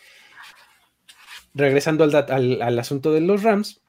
Regresando 1.54 2.04
al, 2.04 2.78
asunto 2.78 3.12
de 3.12 3.21
los 3.21 3.42
Rams, 3.42 3.80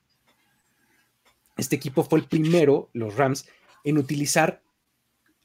este 1.58 1.76
equipo 1.76 2.04
fue 2.04 2.20
el 2.20 2.28
primero, 2.28 2.90
los 2.94 3.16
Rams, 3.16 3.48
en 3.84 3.98
utilizar 3.98 4.62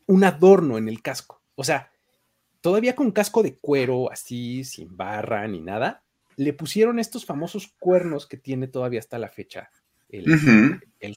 un 0.07 0.25
adorno 0.25 0.79
en 0.79 0.89
el 0.89 1.03
casco. 1.03 1.43
O 1.55 1.65
sea, 1.65 1.93
todavía 2.61 2.95
con 2.95 3.13
casco 3.13 3.43
de 3.43 3.59
cuero, 3.59 4.11
así, 4.11 4.65
sin 4.65 4.97
barra 4.97 5.47
ni 5.47 5.61
nada, 5.61 6.03
le 6.37 6.53
pusieron 6.53 6.99
estos 6.99 7.25
famosos 7.27 7.75
cuernos 7.79 8.27
que 8.27 8.37
tiene 8.37 8.69
todavía 8.69 9.01
hasta 9.01 9.19
la 9.19 9.29
fecha 9.29 9.71
el, 10.09 10.25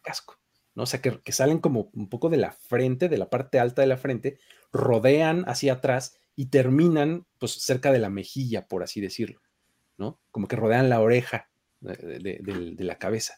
casco. 0.02 0.38
¿no? 0.76 0.84
O 0.84 0.86
sea, 0.86 1.02
que, 1.02 1.22
que, 1.22 1.32
salen 1.32 1.60
como 1.60 1.90
un 1.94 2.10
poco 2.10 2.30
de 2.30 2.38
la 2.38 2.52
frente, 2.52 3.08
de 3.08 3.18
la 3.18 3.30
parte 3.30 3.60
alta 3.60 3.82
de 3.82 3.88
la 3.88 3.98
frente, 3.98 4.40
rodean 4.74 5.46
hacia 5.48 5.74
atrás 5.74 6.18
y 6.36 6.48
terminan 6.48 7.26
pues 7.38 7.54
cerca 7.54 7.92
de 7.92 8.00
la 8.00 8.10
mejilla, 8.10 8.68
por 8.68 8.84
así 8.84 9.00
decirlo. 9.00 9.42
Como 10.32 10.48
que 10.48 10.56
rodean 10.56 10.90
la 10.90 11.00
oreja 11.00 11.50
de, 11.80 12.76
la 12.78 12.98
cabeza, 12.98 13.36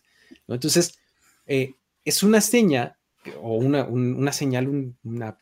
Entonces, 0.48 1.00
eh, 1.46 1.75
es 2.03 2.24
una 2.24 2.41
seña 2.41 3.00
o 3.41 3.55
una, 3.55 4.34
señal, 4.34 4.96
una 5.03 5.38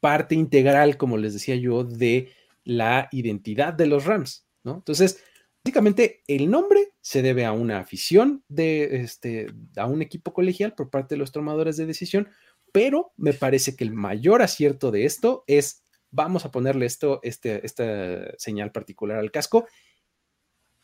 parte 0.00 0.34
integral, 0.34 0.96
como 0.96 1.16
les 1.16 1.34
decía 1.34 1.54
yo, 1.56 1.84
de 1.84 2.32
la 2.64 3.08
identidad 3.12 3.72
de 3.72 3.86
los 3.86 4.04
Rams, 4.04 4.46
¿no? 4.64 4.76
Entonces, 4.76 5.22
Básicamente, 5.62 6.22
el 6.26 6.50
nombre 6.50 6.94
se 7.02 7.20
debe 7.20 7.44
a 7.44 7.52
una 7.52 7.80
afición 7.80 8.42
de 8.48 9.02
este, 9.02 9.48
a 9.76 9.84
un 9.86 10.00
equipo 10.00 10.32
colegial 10.32 10.74
por 10.74 10.88
parte 10.88 11.14
de 11.14 11.18
los 11.18 11.32
tomadores 11.32 11.76
de 11.76 11.84
decisión, 11.84 12.28
pero 12.72 13.12
me 13.18 13.34
parece 13.34 13.76
que 13.76 13.84
el 13.84 13.92
mayor 13.92 14.40
acierto 14.40 14.90
de 14.90 15.04
esto 15.04 15.44
es 15.46 15.82
vamos 16.10 16.44
a 16.44 16.50
ponerle 16.50 16.86
esto, 16.86 17.20
este, 17.22 17.64
esta 17.64 18.36
señal 18.38 18.72
particular 18.72 19.18
al 19.18 19.30
casco 19.30 19.66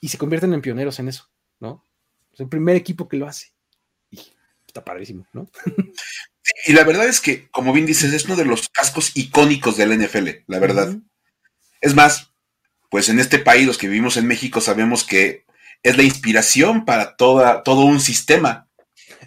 y 0.00 0.08
se 0.08 0.18
convierten 0.18 0.52
en 0.52 0.62
pioneros 0.62 0.98
en 0.98 1.08
eso, 1.08 1.30
¿no? 1.60 1.84
Es 2.32 2.40
el 2.40 2.48
primer 2.48 2.76
equipo 2.76 3.08
que 3.08 3.16
lo 3.16 3.26
hace. 3.26 3.52
Y 4.10 4.20
está 4.66 4.84
padrísimo, 4.84 5.26
¿no? 5.32 5.48
y 6.66 6.72
la 6.72 6.84
verdad 6.84 7.08
es 7.08 7.20
que, 7.20 7.48
como 7.50 7.72
bien 7.72 7.86
dices, 7.86 8.12
es 8.12 8.24
uno 8.26 8.36
de 8.36 8.44
los 8.44 8.68
cascos 8.68 9.12
icónicos 9.14 9.76
del 9.76 9.98
NFL, 9.98 10.28
la 10.46 10.58
verdad. 10.58 10.96
Es 11.80 11.94
más, 11.94 12.32
pues 12.90 13.08
en 13.08 13.18
este 13.18 13.38
país, 13.38 13.66
los 13.66 13.78
que 13.78 13.88
vivimos 13.88 14.16
en 14.16 14.26
México, 14.26 14.60
sabemos 14.60 15.04
que 15.04 15.44
es 15.82 15.96
la 15.96 16.02
inspiración 16.02 16.84
para 16.84 17.16
toda, 17.16 17.62
todo 17.62 17.84
un 17.84 18.00
sistema. 18.00 18.68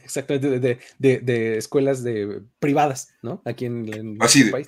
Exactamente, 0.04 0.80
de, 0.98 1.58
escuelas 1.58 2.04
de, 2.04 2.42
privadas, 2.60 3.14
¿no? 3.22 3.42
Aquí 3.46 3.66
en, 3.66 3.94
en 3.94 4.18
Así 4.22 4.46
país. 4.46 4.68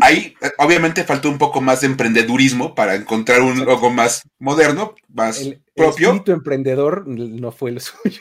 Ahí, 0.00 0.34
obviamente, 0.58 1.04
faltó 1.04 1.28
un 1.28 1.38
poco 1.38 1.60
más 1.60 1.80
de 1.80 1.88
emprendedurismo 1.88 2.74
para 2.74 2.94
encontrar 2.94 3.42
un 3.42 3.64
logo 3.64 3.90
más 3.90 4.22
moderno, 4.38 4.94
más 5.08 5.38
propio. 5.74 6.10
El 6.10 6.16
espíritu 6.16 6.32
emprendedor 6.32 7.06
no 7.06 7.52
fue 7.52 7.72
lo 7.72 7.80
suyo. 7.80 8.20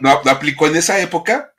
No, 0.00 0.10
aplicó 0.30 0.66
en 0.66 0.76
esa 0.76 1.00
época, 1.00 1.54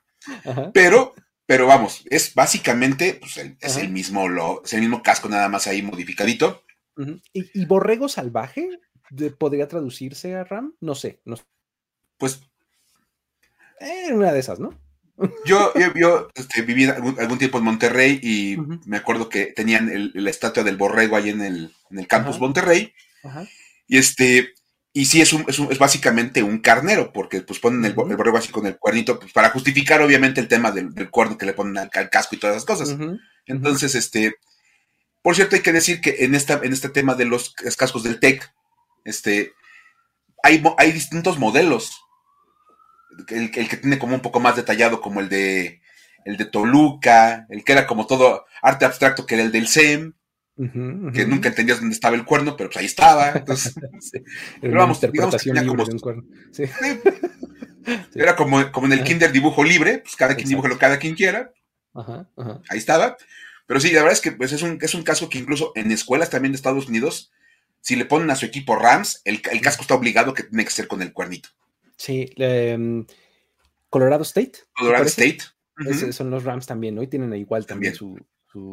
pero, 0.73 1.13
pero 1.45 1.67
vamos, 1.67 2.03
es 2.09 2.33
básicamente 2.33 3.19
pues, 3.19 3.37
es, 3.59 3.77
el 3.77 3.89
mismo 3.89 4.27
lo, 4.27 4.63
es 4.63 4.73
el 4.73 4.81
mismo 4.81 5.03
casco, 5.03 5.29
nada 5.29 5.49
más 5.49 5.67
ahí 5.67 5.81
modificadito. 5.81 6.63
¿Y, 7.33 7.65
borrego 7.65 8.07
salvaje? 8.07 8.69
¿Podría 9.37 9.67
traducirse 9.67 10.35
a 10.35 10.45
RAM? 10.45 10.75
No 10.79 10.95
sé. 10.95 11.21
No. 11.25 11.35
Pues. 12.17 12.41
Eh, 13.81 14.13
una 14.13 14.31
de 14.31 14.39
esas, 14.39 14.59
¿no? 14.59 14.79
Yo, 15.45 15.71
yo, 15.95 16.27
este, 16.35 16.61
viví 16.61 16.85
algún, 16.85 17.37
tiempo 17.37 17.57
en 17.57 17.63
Monterrey 17.63 18.19
y 18.21 18.57
me 18.85 18.97
acuerdo 18.97 19.29
que 19.29 19.45
tenían 19.45 20.11
la 20.13 20.29
estatua 20.29 20.63
del 20.63 20.75
borrego 20.75 21.15
ahí 21.15 21.29
en 21.29 21.41
el, 21.41 22.07
campus 22.07 22.39
Monterrey. 22.39 22.93
Y 23.87 23.97
este, 23.97 24.53
y 24.91 25.05
sí, 25.05 25.21
es, 25.21 25.31
un, 25.33 25.45
es, 25.47 25.77
básicamente 25.77 26.43
un 26.43 26.59
carnero, 26.59 27.13
porque 27.13 27.41
pues 27.41 27.59
ponen 27.59 27.85
el, 27.85 27.93
borrego 27.93 28.37
así 28.37 28.51
con 28.51 28.65
el 28.65 28.77
cuernito, 28.77 29.19
pues, 29.19 29.31
para 29.31 29.51
justificar 29.51 30.01
obviamente 30.01 30.41
el 30.41 30.47
tema 30.47 30.71
del, 30.71 31.09
cuerno 31.09 31.37
que 31.37 31.45
le 31.45 31.53
ponen 31.53 31.77
al, 31.77 31.89
casco 32.09 32.35
y 32.35 32.39
todas 32.39 32.57
esas 32.57 32.65
cosas. 32.65 32.97
Entonces, 33.45 33.95
este, 33.95 34.35
por 35.21 35.35
cierto, 35.35 35.55
hay 35.55 35.61
que 35.61 35.73
decir 35.73 36.01
que 36.01 36.17
en, 36.19 36.35
esta, 36.35 36.59
en 36.63 36.73
este 36.73 36.89
tema 36.89 37.15
de 37.15 37.25
los 37.25 37.53
cascos 37.77 38.03
del 38.03 38.19
TEC, 38.19 38.53
este, 39.05 39.53
hay, 40.43 40.61
hay 40.77 40.91
distintos 40.91 41.39
modelos 41.39 42.04
el, 43.29 43.51
que 43.51 43.77
tiene 43.77 43.99
como 43.99 44.15
un 44.15 44.21
poco 44.21 44.39
más 44.39 44.55
detallado, 44.55 45.01
como 45.01 45.19
el 45.19 45.29
de 45.29 45.81
el 46.25 46.37
de 46.37 46.45
Toluca, 46.45 47.45
el 47.49 47.63
que 47.63 47.71
era 47.71 47.85
como 47.85 48.07
todo 48.07 48.45
arte 48.61 48.85
abstracto, 48.85 49.25
que 49.25 49.35
era 49.35 49.43
el 49.43 49.51
del 49.51 49.67
SEM, 49.67 50.13
que 50.57 51.25
nunca 51.27 51.49
entendías 51.49 51.79
dónde 51.79 51.93
estaba 51.93 52.15
el 52.15 52.25
cuerno, 52.25 52.55
pero 52.57 52.69
pues 52.69 52.77
ahí 52.77 52.85
estaba. 52.85 53.31
Entonces, 53.31 53.75
Pero 54.61 54.77
vamos, 54.77 54.97
interpretación 54.97 55.55
libre 55.55 55.69
como, 55.69 55.85
de 55.85 55.91
un 55.91 55.99
cuerno. 55.99 56.23
Era 58.15 58.35
como, 58.35 58.71
como 58.71 58.87
en 58.87 58.93
el 58.93 59.03
kinder 59.03 59.31
dibujo 59.31 59.63
libre, 59.63 59.99
pues 59.99 60.15
cada 60.15 60.35
quien 60.35 60.49
dibuja 60.49 60.67
lo 60.67 60.79
cada 60.79 60.97
quien 60.97 61.13
quiera. 61.13 61.51
Ahí 62.69 62.79
estaba. 62.79 63.15
Pero 63.67 63.79
sí, 63.79 63.91
la 63.91 64.01
verdad 64.01 64.13
es 64.13 64.21
que 64.21 64.31
pues, 64.31 64.51
es, 64.53 64.63
un, 64.63 64.79
es 64.81 64.95
un 64.95 65.03
caso 65.03 65.29
que 65.29 65.37
incluso 65.37 65.71
en 65.75 65.91
escuelas 65.91 66.29
también 66.31 66.51
de 66.51 66.55
Estados 66.55 66.87
Unidos, 66.87 67.31
si 67.81 67.95
le 67.95 68.05
ponen 68.05 68.31
a 68.31 68.35
su 68.35 68.45
equipo 68.45 68.75
Rams, 68.75 69.21
el, 69.25 69.41
el 69.51 69.61
casco 69.61 69.83
está 69.83 69.93
obligado 69.93 70.33
que 70.33 70.43
tiene 70.43 70.65
que 70.65 70.71
ser 70.71 70.87
con 70.87 71.01
el 71.03 71.13
cuernito. 71.13 71.49
Sí, 71.97 72.29
em, 72.37 73.05
Colorado 73.89 74.23
State. 74.23 74.53
Colorado 74.75 75.05
State. 75.05 75.39
son 76.11 76.29
los 76.29 76.43
Rams 76.43 76.65
también, 76.65 76.95
¿no? 76.95 77.03
Y 77.03 77.07
tienen 77.07 77.33
igual 77.35 77.65
también, 77.65 77.95
Su, 77.95 78.17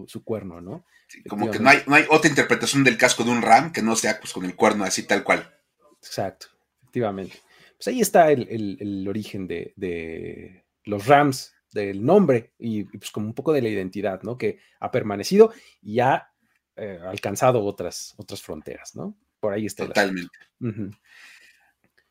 su, 0.06 0.24
cuerno, 0.24 0.60
¿no? 0.60 0.84
como 1.28 1.50
que 1.50 1.58
no 1.58 1.68
hay, 1.68 1.82
no 1.86 1.94
hay 1.94 2.04
otra 2.08 2.30
interpretación 2.30 2.84
del 2.84 2.96
casco 2.96 3.24
de 3.24 3.30
un 3.30 3.42
Ram 3.42 3.72
que 3.72 3.82
no 3.82 3.96
sea 3.96 4.18
pues, 4.20 4.32
con 4.32 4.44
el 4.44 4.54
cuerno 4.54 4.84
así 4.84 5.02
tal 5.02 5.24
cual. 5.24 5.52
Exacto, 5.98 6.46
efectivamente. 6.80 7.38
Pues 7.76 7.88
ahí 7.88 8.00
está 8.00 8.30
el, 8.30 9.04
origen 9.08 9.46
de, 9.48 10.64
los 10.84 11.06
Rams, 11.06 11.54
del 11.72 12.04
nombre 12.04 12.52
y, 12.58 12.84
pues 12.84 13.10
como 13.10 13.26
un 13.26 13.34
poco 13.34 13.52
de 13.52 13.62
la 13.62 13.68
identidad, 13.68 14.22
¿no? 14.22 14.38
Que 14.38 14.60
ha 14.78 14.90
permanecido 14.90 15.52
y 15.80 16.00
ha 16.00 16.28
eh, 16.76 17.00
alcanzado 17.04 17.64
otras, 17.64 18.14
otras 18.16 18.40
fronteras, 18.40 18.94
¿no? 18.94 19.18
Por 19.40 19.52
ahí 19.52 19.66
está. 19.66 19.86
Totalmente. 19.86 20.38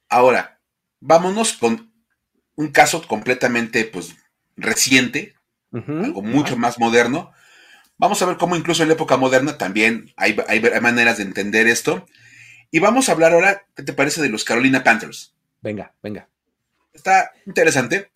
Ahora, 0.09 0.60
vámonos 1.01 1.53
con 1.53 1.91
un 2.55 2.67
caso 2.69 3.05
completamente 3.05 3.83
pues, 3.83 4.15
reciente, 4.55 5.35
algo 5.73 6.21
mucho 6.21 6.55
más 6.55 6.79
moderno. 6.79 7.31
Vamos 7.97 8.21
a 8.21 8.25
ver 8.25 8.37
cómo 8.37 8.55
incluso 8.55 8.83
en 8.83 8.89
la 8.89 8.95
época 8.95 9.17
moderna 9.17 9.57
también 9.57 10.13
hay, 10.15 10.35
maneras 10.81 11.17
de 11.17 11.23
entender 11.23 11.67
esto. 11.67 12.05
Y 12.71 12.79
vamos 12.79 13.09
a 13.09 13.11
hablar 13.11 13.33
ahora, 13.33 13.65
¿qué 13.75 13.83
te 13.83 13.93
parece 13.93 14.21
de 14.21 14.29
los 14.29 14.45
Carolina 14.45 14.83
Panthers? 14.83 15.35
Venga, 15.61 15.93
venga. 16.01 16.29
Está 16.93 17.31
interesante, 17.45 18.11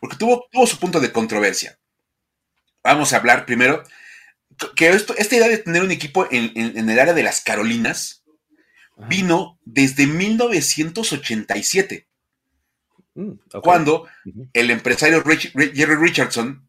porque 0.00 0.16
tuvo, 0.18 0.46
tuvo 0.52 0.66
su 0.66 0.78
punto 0.78 1.00
de 1.00 1.12
controversia. 1.12 1.78
Vamos 2.82 3.12
a 3.12 3.16
hablar 3.16 3.46
primero 3.46 3.82
que 4.74 4.88
esto, 4.88 5.14
esta 5.16 5.36
idea 5.36 5.48
de 5.48 5.58
tener 5.58 5.82
un 5.82 5.90
equipo 5.90 6.26
en, 6.30 6.88
el 6.88 6.98
área 6.98 7.14
de 7.14 7.22
las 7.22 7.40
Carolinas 7.40 8.24
vino 8.96 9.58
desde 9.64 10.06
1987. 10.06 12.07
Mm, 13.18 13.32
cuando 13.64 14.06
el 14.52 14.70
empresario 14.70 15.24
Jerry 15.24 15.96
Richardson 15.96 16.68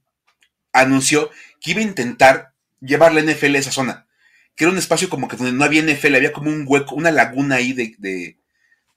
anunció 0.73 1.29
que 1.61 1.71
iba 1.71 1.81
a 1.81 1.83
intentar 1.83 2.53
llevar 2.81 3.13
la 3.13 3.21
NFL 3.21 3.55
a 3.55 3.59
esa 3.59 3.71
zona, 3.71 4.07
que 4.55 4.63
era 4.63 4.71
un 4.71 4.79
espacio 4.79 5.09
como 5.09 5.27
que 5.27 5.37
donde 5.37 5.51
no 5.51 5.63
había 5.63 5.83
NFL, 5.83 6.15
había 6.15 6.33
como 6.33 6.49
un 6.49 6.65
hueco, 6.67 6.95
una 6.95 7.11
laguna 7.11 7.57
ahí 7.57 7.73
de, 7.73 8.39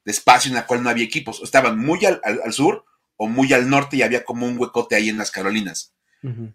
espacio 0.07 0.49
en 0.49 0.55
la 0.55 0.67
cual 0.67 0.83
no 0.83 0.89
había 0.89 1.05
equipos. 1.05 1.43
Estaban 1.43 1.79
muy 1.79 2.01
al, 2.07 2.23
sur 2.55 2.87
o 3.19 3.29
muy 3.29 3.53
al 3.53 3.69
norte 3.69 3.99
y 3.99 4.03
había 4.03 4.25
como 4.25 4.47
un 4.47 4.59
huecote 4.59 4.97
ahí 4.97 5.11
en 5.11 5.19
las 5.19 5.31
Carolinas. 5.31 5.93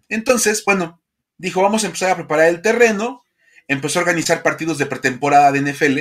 Entonces, 0.08 0.64
bueno, 0.64 1.00
dijo, 1.36 1.62
vamos 1.62 1.84
a 1.84 1.86
empezar 1.86 2.10
a 2.10 2.16
preparar 2.16 2.48
el 2.48 2.60
terreno, 2.60 3.22
empezó 3.68 4.00
a 4.00 4.02
organizar 4.02 4.42
partidos 4.42 4.78
de 4.78 4.86
pretemporada 4.86 5.52
de 5.52 5.60
NFL 5.60 5.98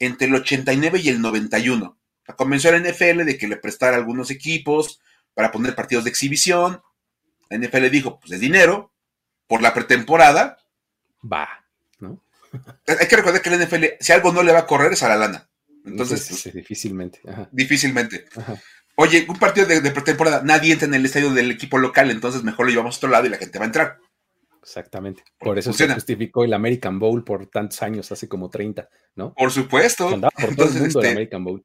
entre 0.00 0.26
el 0.26 0.34
89 0.34 1.00
y 1.00 1.10
el 1.10 1.20
91 1.20 1.96
convenció 2.36 2.70
a 2.70 2.78
la 2.78 2.78
NFL 2.78 3.24
de 3.24 3.38
que 3.38 3.48
le 3.48 3.56
prestara 3.56 3.96
algunos 3.96 4.30
equipos 4.30 5.00
para 5.34 5.50
poner 5.50 5.74
partidos 5.74 6.04
de 6.04 6.10
exhibición. 6.10 6.82
La 7.48 7.58
NFL 7.58 7.88
dijo, 7.90 8.20
pues 8.20 8.32
es 8.32 8.40
dinero, 8.40 8.92
por 9.46 9.62
la 9.62 9.74
pretemporada. 9.74 10.58
Va, 11.30 11.48
¿no? 11.98 12.22
Hay 12.86 13.06
que 13.08 13.16
recordar 13.16 13.42
que 13.42 13.50
la 13.50 13.64
NFL, 13.64 13.84
si 14.00 14.12
algo 14.12 14.32
no 14.32 14.42
le 14.42 14.52
va 14.52 14.60
a 14.60 14.66
correr, 14.66 14.92
es 14.92 15.02
a 15.02 15.08
la 15.08 15.16
lana. 15.16 15.48
Entonces, 15.84 16.26
pues, 16.28 16.54
difícilmente. 16.54 17.20
Difícilmente. 17.50 18.26
Oye, 18.96 19.26
un 19.28 19.38
partido 19.38 19.66
de, 19.66 19.90
pretemporada, 19.90 20.42
nadie 20.44 20.72
entra 20.72 20.86
en 20.86 20.94
el 20.94 21.04
estadio 21.04 21.30
del 21.32 21.50
equipo 21.50 21.78
local, 21.78 22.10
entonces 22.10 22.42
mejor 22.42 22.66
lo 22.66 22.70
llevamos 22.70 22.94
a 22.94 22.98
otro 22.98 23.10
lado 23.10 23.26
y 23.26 23.30
la 23.30 23.38
gente 23.38 23.58
va 23.58 23.64
a 23.64 23.66
entrar. 23.66 23.98
Exactamente. 24.62 25.24
Por 25.38 25.58
eso 25.58 25.72
se 25.72 25.92
justificó 25.92 26.44
el 26.44 26.52
American 26.52 26.98
Bowl 26.98 27.24
por 27.24 27.46
tantos 27.46 27.82
años, 27.82 28.12
hace 28.12 28.28
como 28.28 28.48
30, 28.48 28.88
¿no? 29.16 29.34
Por 29.34 29.50
supuesto. 29.50 30.08
por 30.08 30.54
todo 30.54 30.68
el 30.68 30.74
mundo 30.74 31.00
el 31.00 31.06
este, 31.06 31.10
American 31.10 31.44
Bowl. 31.44 31.64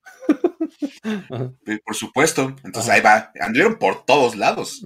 Por 1.01 1.95
supuesto. 1.95 2.55
Entonces 2.63 2.91
ahí 2.91 3.01
va. 3.01 3.31
Andrieron 3.39 3.77
por 3.77 4.05
todos 4.05 4.35
lados. 4.35 4.83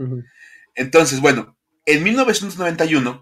Entonces, 0.76 1.20
bueno, 1.20 1.58
en 1.86 2.04
1991 2.04 3.22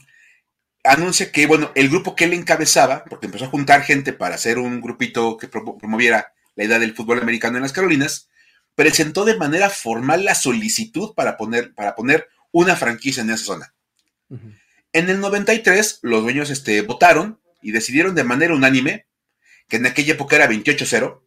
anuncia 0.83 1.31
que, 1.31 1.45
bueno, 1.45 1.71
el 1.75 1.89
grupo 1.89 2.15
que 2.15 2.25
él 2.25 2.33
encabezaba, 2.33 3.03
porque 3.05 3.25
empezó 3.25 3.45
a 3.45 3.49
juntar 3.49 3.83
gente 3.83 4.13
para 4.13 4.35
hacer 4.35 4.59
un 4.59 4.81
grupito 4.81 5.37
que 5.37 5.47
promoviera 5.47 6.33
la 6.55 6.63
idea 6.63 6.79
del 6.79 6.95
fútbol 6.95 7.19
americano 7.19 7.57
en 7.57 7.63
las 7.63 7.73
Carolinas, 7.73 8.29
presentó 8.75 9.25
de 9.25 9.37
manera 9.37 9.69
formal 9.69 10.23
la 10.23 10.35
solicitud 10.35 11.13
para 11.13 11.37
poner, 11.37 11.73
para 11.73 11.95
poner 11.95 12.29
una 12.51 12.75
franquicia 12.75 13.21
en 13.23 13.29
esa 13.29 13.43
zona. 13.43 13.73
En 14.93 15.09
el 15.09 15.19
93, 15.19 15.99
los 16.01 16.23
dueños 16.23 16.49
este, 16.49 16.81
votaron 16.81 17.39
y 17.61 17.71
decidieron 17.71 18.15
de 18.15 18.23
manera 18.23 18.55
unánime, 18.55 19.05
que 19.67 19.77
en 19.77 19.85
aquella 19.85 20.13
época 20.13 20.35
era 20.35 20.49
28-0. 20.49 21.21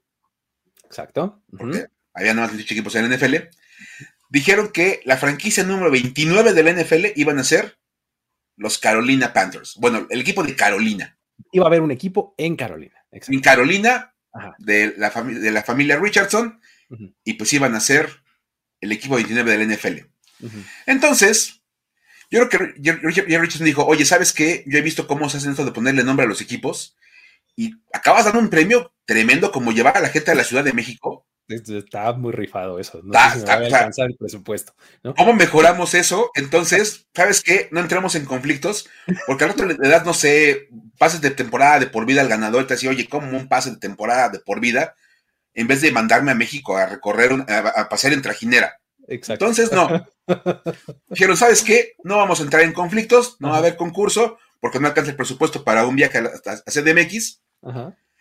Exacto. 0.92 1.42
Porque 1.56 1.86
había 2.12 2.34
nada 2.34 2.48
más 2.48 2.50
28 2.50 2.74
equipos 2.74 2.94
en 2.96 3.08
la 3.08 3.16
NFL. 3.16 3.36
Dijeron 4.28 4.70
que 4.72 5.00
la 5.06 5.16
franquicia 5.16 5.64
número 5.64 5.90
29 5.90 6.52
de 6.52 6.62
la 6.62 6.72
NFL 6.72 7.06
iban 7.16 7.38
a 7.38 7.44
ser 7.44 7.78
los 8.56 8.76
Carolina 8.76 9.32
Panthers. 9.32 9.76
Bueno, 9.76 10.06
el 10.10 10.20
equipo 10.20 10.42
de 10.42 10.54
Carolina. 10.54 11.18
Iba 11.50 11.64
a 11.64 11.68
haber 11.68 11.80
un 11.80 11.92
equipo 11.92 12.34
en 12.36 12.56
Carolina. 12.56 13.06
En 13.10 13.40
Carolina, 13.40 14.14
de 14.58 14.94
la, 14.98 15.10
de 15.10 15.50
la, 15.50 15.62
familia 15.62 15.98
Richardson, 15.98 16.60
y 17.24 17.34
pues 17.34 17.50
iban 17.54 17.74
a 17.74 17.80
ser 17.80 18.10
el 18.82 18.92
equipo 18.92 19.14
29 19.14 19.50
de 19.50 19.64
la 19.64 19.74
NFL. 19.74 19.98
Entonces, 20.84 21.62
yo 22.30 22.46
creo 22.48 22.74
que 22.82 23.38
Richardson 23.38 23.64
dijo, 23.64 23.86
oye, 23.86 24.04
¿sabes 24.04 24.34
qué? 24.34 24.62
Yo 24.66 24.78
he 24.78 24.82
visto 24.82 25.06
cómo 25.06 25.30
se 25.30 25.38
hacen 25.38 25.52
esto 25.52 25.64
de 25.64 25.72
ponerle 25.72 26.04
nombre 26.04 26.26
a 26.26 26.28
los 26.28 26.42
equipos 26.42 26.96
y 27.56 27.72
acabas 27.92 28.24
dando 28.24 28.40
un 28.40 28.50
premio 28.50 28.92
tremendo 29.04 29.52
como 29.52 29.72
llevar 29.72 29.96
a 29.96 30.00
la 30.00 30.08
gente 30.08 30.30
a 30.30 30.34
la 30.34 30.44
Ciudad 30.44 30.64
de 30.64 30.72
México. 30.72 31.26
Está 31.48 32.12
muy 32.12 32.32
rifado 32.32 32.78
eso. 32.78 33.00
No 33.02 33.12
sé 33.12 33.40
si 33.40 33.46
me 33.46 33.46
va 33.46 33.52
a 33.52 33.56
alcanzar 33.56 34.06
el 34.06 34.16
presupuesto. 34.16 34.74
¿Cómo 35.16 35.34
mejoramos 35.34 35.94
eso? 35.94 36.30
Entonces, 36.34 37.08
¿sabes 37.14 37.42
qué? 37.42 37.68
No 37.72 37.80
entremos 37.80 38.14
en 38.14 38.24
conflictos, 38.24 38.88
porque 39.26 39.44
al 39.44 39.50
otro 39.50 39.66
le 39.66 39.76
das, 39.76 40.04
no 40.04 40.14
sé, 40.14 40.68
pases 40.98 41.20
de 41.20 41.30
temporada 41.30 41.80
de 41.80 41.88
por 41.88 42.06
vida 42.06 42.20
al 42.20 42.28
ganador, 42.28 42.66
te 42.66 42.74
decía, 42.74 42.90
oye, 42.90 43.08
¿cómo 43.08 43.36
un 43.36 43.48
pase 43.48 43.70
de 43.70 43.76
temporada 43.76 44.28
de 44.28 44.38
por 44.38 44.60
vida? 44.60 44.94
En 45.54 45.66
vez 45.66 45.82
de 45.82 45.92
mandarme 45.92 46.30
a 46.30 46.36
México 46.36 46.76
a 46.76 46.86
recorrer, 46.86 47.32
a, 47.48 47.88
pasear 47.88 48.12
en 48.14 48.22
trajinera. 48.22 48.78
Exacto. 49.08 49.44
Entonces, 49.44 49.72
no. 49.72 50.06
Dijeron, 51.08 51.36
¿sabes 51.36 51.62
qué? 51.62 51.94
No 52.04 52.16
vamos 52.16 52.40
a 52.40 52.44
entrar 52.44 52.62
en 52.62 52.72
conflictos, 52.72 53.36
no 53.40 53.48
va 53.48 53.56
a 53.56 53.58
haber 53.58 53.76
concurso, 53.76 54.38
porque 54.60 54.80
no 54.80 54.86
alcanza 54.86 55.10
el 55.10 55.16
presupuesto 55.16 55.64
para 55.64 55.86
un 55.86 55.96
viaje 55.96 56.18
a, 56.18 56.22
a 56.22 56.70
CDMX. 56.70 57.41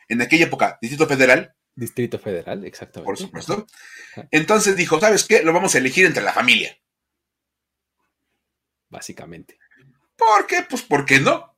En 0.08 0.22
aquella 0.22 0.46
época, 0.46 0.78
Distrito 0.82 1.08
Federal. 1.08 1.56
Distrito 1.76 2.20
Federal, 2.20 2.66
exactamente. 2.66 3.06
Por 3.06 3.18
supuesto. 3.18 3.68
Entonces 4.30 4.76
dijo, 4.76 5.00
¿sabes 5.00 5.26
qué? 5.26 5.42
Lo 5.44 5.54
vamos 5.54 5.74
a 5.74 5.78
elegir 5.78 6.06
entre 6.06 6.24
la 6.24 6.34
familia. 6.34 6.78
Básicamente. 8.90 9.58
¿Por 10.16 10.48
qué? 10.48 10.66
Pues 10.70 10.82
¿por 10.82 11.06
qué 11.06 11.20
no? 11.20 11.56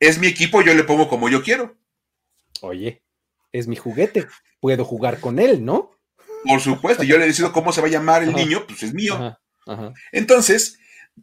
Es 0.00 0.18
mi 0.18 0.26
equipo, 0.26 0.62
yo 0.62 0.74
le 0.74 0.84
pongo 0.84 1.08
como 1.08 1.28
yo 1.28 1.42
quiero. 1.42 1.76
Oye, 2.62 3.02
es 3.52 3.68
mi 3.68 3.76
juguete. 3.76 4.26
Puedo 4.60 4.84
jugar 4.84 5.20
con 5.20 5.38
él, 5.38 5.64
¿no? 5.64 5.98
Por 6.44 6.60
supuesto, 6.60 7.04
yo 7.04 7.18
le 7.18 7.26
decido 7.26 7.52
cómo 7.52 7.72
se 7.72 7.80
va 7.80 7.86
a 7.86 7.90
llamar 7.90 8.22
el 8.22 8.32
niño, 8.32 8.66
pues 8.66 8.82
es 8.82 8.94
mío. 8.94 9.38
Entonces, 10.10 10.78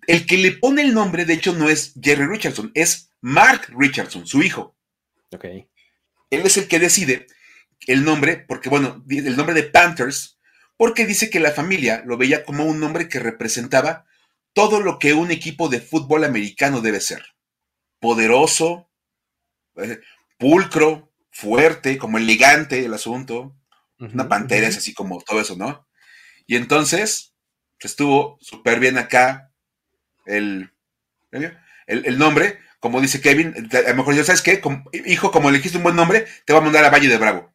el 0.08 0.26
que 0.26 0.38
le 0.38 0.54
pone 0.54 0.82
el 0.82 0.94
nombre, 0.94 1.26
de 1.26 1.34
hecho, 1.34 1.54
no 1.54 1.70
es 1.70 1.94
Jerry 2.00 2.26
Richardson, 2.26 2.72
es 2.74 3.12
Mark 3.20 3.68
Richardson, 3.76 4.26
su 4.26 4.42
hijo. 4.44 4.76
Ok. 5.32 5.46
Él 5.46 6.42
es 6.46 6.58
el 6.58 6.68
que 6.68 6.80
decide 6.80 7.28
el 7.88 8.04
nombre, 8.04 8.38
porque 8.48 8.70
bueno, 8.70 9.04
el 9.10 9.36
nombre 9.36 9.56
de 9.56 9.64
Panthers, 9.64 10.40
porque 10.78 11.06
dice 11.06 11.30
que 11.30 11.40
la 11.40 11.52
familia 11.52 12.04
lo 12.06 12.18
veía 12.18 12.44
como 12.44 12.66
un 12.66 12.80
nombre 12.80 13.10
que 13.10 13.20
representaba 13.20 14.06
todo 14.54 14.80
lo 14.80 15.00
que 15.00 15.14
un 15.14 15.32
equipo 15.32 15.70
de 15.70 15.82
fútbol 15.82 16.24
americano 16.24 16.82
debe 16.82 17.02
ser. 17.02 17.24
Poderoso, 18.00 18.90
eh, 19.76 20.00
pulcro, 20.38 21.12
fuerte, 21.32 21.98
como 21.98 22.18
elegante 22.18 22.86
el 22.86 22.94
asunto. 22.94 23.56
Una 24.00 24.30
pantera 24.30 24.68
es 24.68 24.78
así 24.78 24.94
como 24.94 25.22
todo 25.22 25.42
eso, 25.42 25.58
¿no? 25.58 25.86
Y 26.48 26.56
entonces 26.56 27.34
estuvo 27.80 28.38
súper 28.42 28.80
bien 28.80 28.98
acá 28.98 29.52
el, 30.26 30.72
el, 31.32 32.18
nombre, 32.18 32.60
como 32.80 33.02
dice 33.02 33.22
Kevin, 33.22 33.54
a 33.72 33.90
lo 33.90 33.96
mejor 33.96 34.16
ya 34.16 34.24
sabes 34.24 34.42
qué, 34.42 34.62
hijo, 35.06 35.32
como 35.32 35.50
elegiste 35.50 35.78
un 35.78 35.84
buen 35.84 35.96
nombre, 35.96 36.26
te 36.46 36.54
va 36.54 36.60
a 36.60 36.64
mandar 36.64 36.86
a 36.86 36.90
Valle 36.90 37.10
de 37.10 37.18
Bravo. 37.18 37.54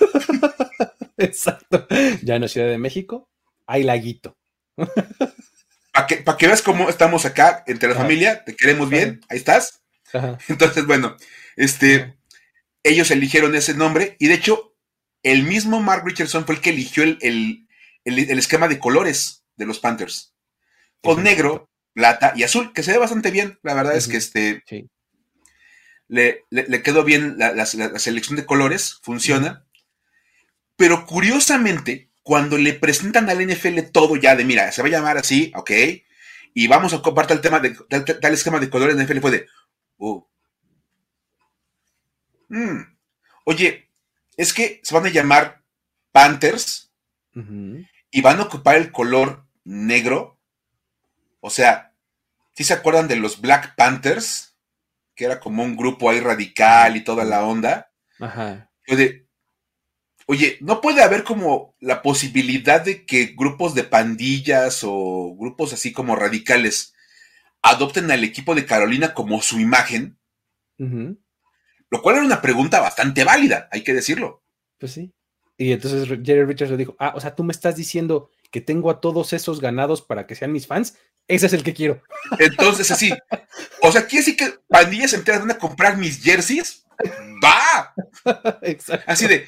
Exacto. 1.16 1.86
Ya 2.22 2.36
en 2.36 2.42
la 2.42 2.48
Ciudad 2.48 2.68
de 2.68 2.78
México 2.78 3.28
hay 3.66 3.84
laguito. 3.84 4.36
Para 5.92 6.06
que, 6.06 6.24
que, 6.24 6.46
veas 6.46 6.62
cómo 6.62 6.88
estamos 6.88 7.24
acá 7.24 7.62
entre 7.66 7.88
la 7.88 7.94
familia, 7.94 8.44
te 8.44 8.56
queremos 8.56 8.88
bien, 8.88 9.20
ahí 9.28 9.38
estás. 9.38 9.82
Entonces, 10.48 10.86
bueno, 10.86 11.16
este, 11.56 12.16
ellos 12.82 13.10
eligieron 13.10 13.54
ese 13.54 13.74
nombre 13.74 14.16
y 14.18 14.28
de 14.28 14.34
hecho, 14.34 14.74
el 15.22 15.44
mismo 15.44 15.80
Mark 15.80 16.02
Richardson 16.04 16.44
fue 16.44 16.56
el 16.56 16.60
que 16.60 16.70
eligió 16.70 17.04
el, 17.04 17.66
esquema 18.04 18.68
de 18.68 18.78
colores 18.78 19.44
de 19.56 19.66
los 19.66 19.78
Panthers. 19.78 20.34
Con 21.00 21.22
negro, 21.22 21.70
plata 21.92 22.32
y 22.36 22.42
azul, 22.42 22.72
que 22.72 22.82
se 22.82 22.92
ve 22.92 22.98
bastante 22.98 23.30
bien. 23.30 23.58
La 23.62 23.74
verdad 23.74 23.96
es 23.96 24.08
que 24.08 24.16
este 24.16 24.62
le, 26.12 26.82
quedó 26.82 27.04
bien 27.04 27.36
la, 27.38 27.64
selección 27.66 28.36
de 28.36 28.44
colores, 28.44 28.98
funciona. 29.02 29.64
Pero 30.76 31.06
curiosamente, 31.06 32.10
cuando 32.22 32.58
le 32.58 32.74
presentan 32.74 33.30
al 33.30 33.46
NFL 33.46 33.80
todo 33.92 34.16
ya 34.16 34.36
de, 34.36 34.44
mira, 34.44 34.70
se 34.72 34.82
va 34.82 34.88
a 34.88 34.90
llamar 34.90 35.16
así, 35.16 35.52
ok, 35.54 35.70
y 36.54 36.66
vamos 36.66 36.92
a 36.92 37.00
compartir 37.00 37.36
el 37.36 37.42
tema 37.42 37.60
de 37.60 37.70
tal, 38.20 38.34
esquema 38.34 38.58
de 38.58 38.68
colores, 38.68 38.96
NFL 38.96 39.20
fue 39.20 39.30
de, 39.30 39.46
oh. 39.96 40.28
mm, 42.48 42.80
oye, 43.44 43.88
es 44.36 44.52
que 44.52 44.80
se 44.82 44.94
van 44.94 45.06
a 45.06 45.10
llamar 45.10 45.62
Panthers 46.12 46.92
y 48.10 48.20
van 48.20 48.40
a 48.40 48.42
ocupar 48.42 48.76
el 48.76 48.92
color 48.92 49.46
negro. 49.64 50.38
O 51.42 51.50
sea, 51.50 51.94
si 52.54 52.64
se 52.64 52.72
acuerdan 52.72 53.08
de 53.08 53.16
los 53.16 53.40
Black 53.40 53.74
Panthers? 53.76 54.56
Que 55.14 55.26
era 55.26 55.40
como 55.40 55.62
un 55.62 55.76
grupo 55.76 56.08
ahí 56.08 56.20
radical 56.20 56.96
y 56.96 57.04
toda 57.04 57.24
la 57.24 57.44
onda. 57.44 57.92
Ajá. 58.18 58.70
Oye, 60.26 60.56
¿no 60.60 60.80
puede 60.80 61.02
haber 61.02 61.24
como 61.24 61.74
la 61.80 62.00
posibilidad 62.00 62.80
de 62.80 63.04
que 63.04 63.34
grupos 63.36 63.74
de 63.74 63.84
pandillas 63.84 64.80
o 64.84 65.36
grupos 65.36 65.72
así 65.72 65.92
como 65.92 66.16
radicales 66.16 66.94
adopten 67.60 68.10
al 68.10 68.24
equipo 68.24 68.54
de 68.54 68.64
Carolina 68.64 69.12
como 69.12 69.42
su 69.42 69.58
imagen? 69.60 70.18
Lo 70.78 72.02
cual 72.02 72.16
era 72.16 72.24
una 72.24 72.40
pregunta 72.40 72.80
bastante 72.80 73.24
válida, 73.24 73.68
hay 73.70 73.82
que 73.82 73.92
decirlo. 73.92 74.42
Pues 74.78 74.92
sí. 74.92 75.12
Y 75.58 75.72
entonces 75.72 76.08
Jerry 76.24 76.44
Richards 76.44 76.70
le 76.70 76.78
dijo, 76.78 76.96
ah, 76.98 77.12
o 77.14 77.20
sea, 77.20 77.34
tú 77.34 77.44
me 77.44 77.52
estás 77.52 77.76
diciendo 77.76 78.30
que 78.50 78.60
tengo 78.60 78.90
a 78.90 79.00
todos 79.00 79.32
esos 79.32 79.60
ganados 79.60 80.02
para 80.02 80.26
que 80.26 80.34
sean 80.34 80.52
mis 80.52 80.66
fans. 80.66 80.96
Ese 81.28 81.46
es 81.46 81.52
el 81.52 81.62
que 81.62 81.74
quiero. 81.74 82.02
Entonces, 82.38 82.90
así. 82.90 83.12
O 83.80 83.92
sea, 83.92 84.06
¿quiere 84.06 84.24
decir 84.24 84.36
que 84.36 84.58
pandillas 84.68 85.12
enteras 85.12 85.40
van 85.40 85.52
a 85.52 85.58
comprar 85.58 85.96
mis 85.96 86.22
jerseys? 86.22 86.84
¡Va! 87.42 87.94
Así 89.06 89.26
de, 89.26 89.46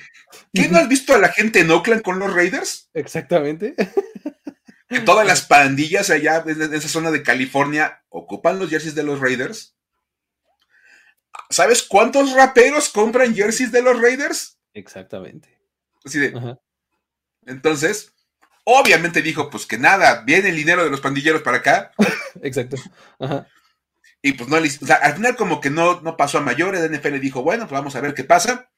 ¿qué 0.53 0.69
no 0.69 0.79
has 0.79 0.89
visto 0.89 1.15
a 1.15 1.19
la 1.19 1.29
gente 1.29 1.61
en 1.61 1.71
Oakland 1.71 2.03
con 2.03 2.19
los 2.19 2.33
Raiders? 2.33 2.91
Exactamente. 2.95 3.75
Que 4.89 5.01
todas 5.01 5.27
las 5.27 5.43
pandillas 5.43 6.11
allá 6.11 6.45
en 6.47 6.75
esa 6.75 6.89
zona 6.89 7.11
de 7.11 7.23
California 7.23 8.05
ocupan 8.09 8.59
los 8.59 8.71
jerseys 8.71 8.95
de 8.95 9.03
los 9.03 9.21
Raiders. 9.21 9.77
¿Sabes 11.51 11.83
cuántos 11.83 12.33
raperos 12.33 12.89
compran 12.89 13.35
jerseys 13.35 13.73
de 13.73 13.83
los 13.83 14.01
Raiders? 14.01 14.59
Exactamente. 14.73 15.61
Así 16.05 16.19
de. 16.19 16.57
Entonces, 17.47 18.14
obviamente 18.65 19.23
dijo, 19.23 19.51
pues 19.51 19.67
que 19.67 19.79
nada, 19.79 20.23
viene 20.27 20.49
el 20.49 20.57
dinero 20.57 20.85
de 20.85 20.91
los 20.91 21.01
pandilleros 21.01 21.43
para 21.43 21.59
acá. 21.59 21.93
Exacto. 22.43 22.77
Ajá. 23.19 23.47
Y 24.23 24.33
pues 24.33 24.49
no, 24.49 24.57
o 24.57 24.87
sea, 24.87 24.97
al 24.97 25.15
final 25.15 25.37
como 25.37 25.61
que 25.61 25.69
no, 25.69 26.01
no 26.01 26.17
pasó 26.17 26.39
a 26.39 26.41
mayores, 26.41 26.81
el 26.81 26.99
NFL 26.99 27.21
dijo, 27.21 27.43
bueno, 27.43 27.65
pues 27.65 27.79
vamos 27.79 27.95
a 27.95 28.01
ver 28.01 28.15
qué 28.15 28.25
pasa. 28.25 28.71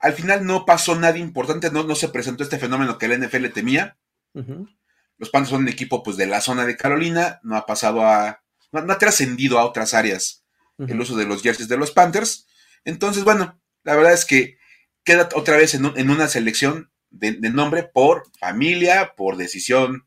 Al 0.00 0.14
final 0.14 0.44
no 0.44 0.66
pasó 0.66 0.96
nada 0.96 1.16
importante, 1.16 1.70
no, 1.70 1.84
no 1.84 1.94
se 1.94 2.08
presentó 2.08 2.42
este 2.42 2.58
fenómeno 2.58 2.98
que 2.98 3.06
el 3.06 3.20
NFL 3.20 3.46
temía. 3.50 3.96
Los 4.32 5.30
Panthers 5.30 5.50
son 5.50 5.62
un 5.62 5.68
equipo 5.68 6.02
pues 6.02 6.16
de 6.16 6.26
la 6.26 6.40
zona 6.40 6.66
de 6.66 6.76
Carolina, 6.76 7.38
no 7.44 7.56
ha 7.56 7.66
pasado 7.66 8.04
a, 8.04 8.42
no, 8.72 8.92
ha 8.92 8.98
trascendido 8.98 9.58
a 9.58 9.64
otras 9.64 9.94
áreas 9.94 10.44
el 10.78 11.00
uso 11.00 11.14
de 11.14 11.26
los 11.26 11.42
jerseys 11.42 11.68
de 11.68 11.76
los 11.76 11.92
Panthers. 11.92 12.48
Entonces, 12.84 13.22
bueno, 13.22 13.60
la 13.84 13.94
verdad 13.94 14.14
es 14.14 14.24
que 14.24 14.58
queda 15.04 15.28
otra 15.34 15.56
vez 15.56 15.74
en, 15.74 16.10
una 16.10 16.26
selección 16.26 16.89
de, 17.10 17.32
de, 17.32 17.50
nombre 17.50 17.82
por 17.82 18.24
familia, 18.38 19.14
por 19.16 19.36
decisión 19.36 20.06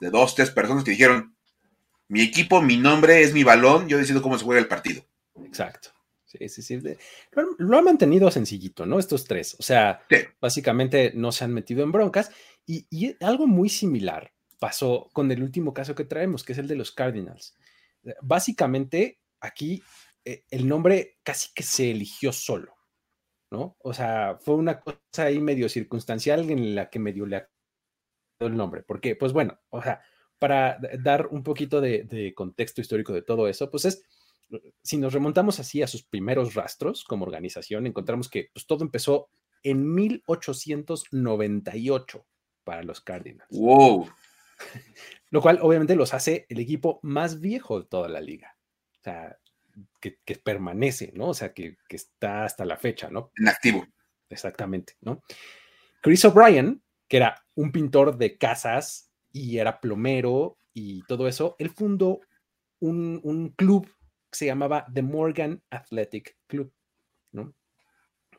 de 0.00 0.10
dos, 0.10 0.34
tres 0.34 0.50
personas 0.50 0.84
que 0.84 0.92
dijeron, 0.92 1.34
mi 2.08 2.22
equipo, 2.22 2.60
mi 2.60 2.76
nombre 2.76 3.22
es 3.22 3.32
mi 3.32 3.44
balón, 3.44 3.88
yo 3.88 3.98
decido 3.98 4.22
cómo 4.22 4.38
se 4.38 4.44
juega 4.44 4.60
el 4.60 4.68
partido. 4.68 5.04
Exacto. 5.44 5.90
Sí, 6.38 6.48
sí, 6.48 6.62
sí. 6.62 6.80
Lo, 7.58 7.78
han 7.78 7.84
mantenido 7.84 8.30
sencillito, 8.30 8.86
¿no? 8.86 8.98
Estos 8.98 9.24
tres. 9.24 9.56
O 9.58 9.62
sea, 9.62 10.04
básicamente 10.40 11.12
no 11.14 11.30
se 11.30 11.44
han 11.44 11.52
metido 11.52 11.82
en 11.82 11.92
broncas. 11.92 12.30
Y, 12.66 13.16
algo 13.20 13.46
muy 13.46 13.68
similar 13.68 14.32
pasó 14.58 15.10
con 15.12 15.30
el 15.30 15.42
último 15.42 15.72
caso 15.72 15.94
que 15.94 16.04
traemos, 16.04 16.42
que 16.42 16.52
es 16.52 16.58
el 16.58 16.66
de 16.66 16.76
los 16.76 16.92
Cardinals. 16.92 17.54
Básicamente, 18.20 19.20
aquí 19.40 19.82
eh, 20.24 20.44
el 20.50 20.66
nombre 20.66 21.18
casi 21.22 21.52
que 21.54 21.62
se 21.62 21.90
eligió 21.90 22.32
solo, 22.32 22.73
¿no? 23.54 23.76
O 23.78 23.94
sea, 23.94 24.36
fue 24.40 24.56
una 24.56 24.80
cosa 24.80 24.98
ahí 25.18 25.40
medio 25.40 25.68
circunstancial 25.68 26.50
en 26.50 26.74
la 26.74 26.90
que 26.90 26.98
medio 26.98 27.24
le 27.24 27.46
el 28.40 28.56
nombre. 28.56 28.82
Porque, 28.82 29.14
pues 29.14 29.32
bueno, 29.32 29.60
o 29.70 29.80
sea, 29.80 30.02
para 30.38 30.80
dar 30.98 31.28
un 31.28 31.44
poquito 31.44 31.80
de, 31.80 32.32
contexto 32.34 32.80
histórico 32.80 33.12
de 33.12 33.22
todo 33.22 33.46
eso, 33.48 33.70
pues 33.70 33.84
es, 33.84 34.02
si 34.82 34.96
nos 34.96 35.12
remontamos 35.12 35.60
así 35.60 35.82
a 35.82 35.86
sus 35.86 36.02
primeros 36.02 36.54
rastros 36.54 37.04
como 37.04 37.24
organización, 37.24 37.86
encontramos 37.86 38.28
que 38.28 38.50
pues, 38.52 38.66
todo 38.66 38.82
empezó 38.82 39.28
en 39.62 39.94
1898 39.94 42.26
para 42.64 42.82
los 42.82 43.00
Cardinals. 43.00 43.48
¡Wow! 43.50 44.08
Lo 45.30 45.40
cual 45.40 45.60
obviamente 45.62 45.94
los 45.94 46.12
hace 46.12 46.46
el 46.48 46.58
equipo 46.58 46.98
más 47.02 47.38
viejo 47.40 47.78
de 47.80 47.86
toda 47.86 48.08
la 48.08 48.20
liga. 48.20 48.56
O 49.00 49.04
sea, 49.04 49.38
que, 50.00 50.18
permanece, 50.36 51.12
¿no? 51.14 51.28
O 51.28 51.34
sea, 51.34 51.52
que, 51.52 51.76
que, 51.88 51.96
está 51.96 52.44
hasta 52.44 52.64
la 52.64 52.76
fecha, 52.76 53.08
¿no? 53.10 53.30
En 53.36 53.48
activo. 53.48 53.86
Exactamente, 54.28 54.94
¿no? 55.00 55.22
Chris 56.02 56.24
O'Brien, 56.24 56.82
que 57.08 57.16
era 57.16 57.46
un 57.54 57.72
pintor 57.72 58.18
de 58.18 58.36
casas 58.36 59.10
y 59.32 59.58
era 59.58 59.80
plomero 59.80 60.58
y 60.72 61.02
todo 61.04 61.28
eso, 61.28 61.56
él 61.58 61.70
fundó 61.70 62.20
un, 62.80 63.54
club 63.56 63.86
que 64.30 64.38
se 64.38 64.46
llamaba 64.46 64.86
The 64.92 65.02
Morgan 65.02 65.62
Athletic 65.70 66.36
Club. 66.46 66.72
¿no? 67.32 67.54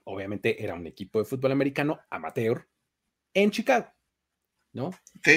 Obviamente 0.03 0.63
era 0.63 0.75
un 0.75 0.85
equipo 0.85 1.19
de 1.19 1.25
fútbol 1.25 1.51
americano 1.51 1.99
amateur 2.09 2.67
en 3.33 3.51
Chicago, 3.51 3.91
¿no? 4.71 4.91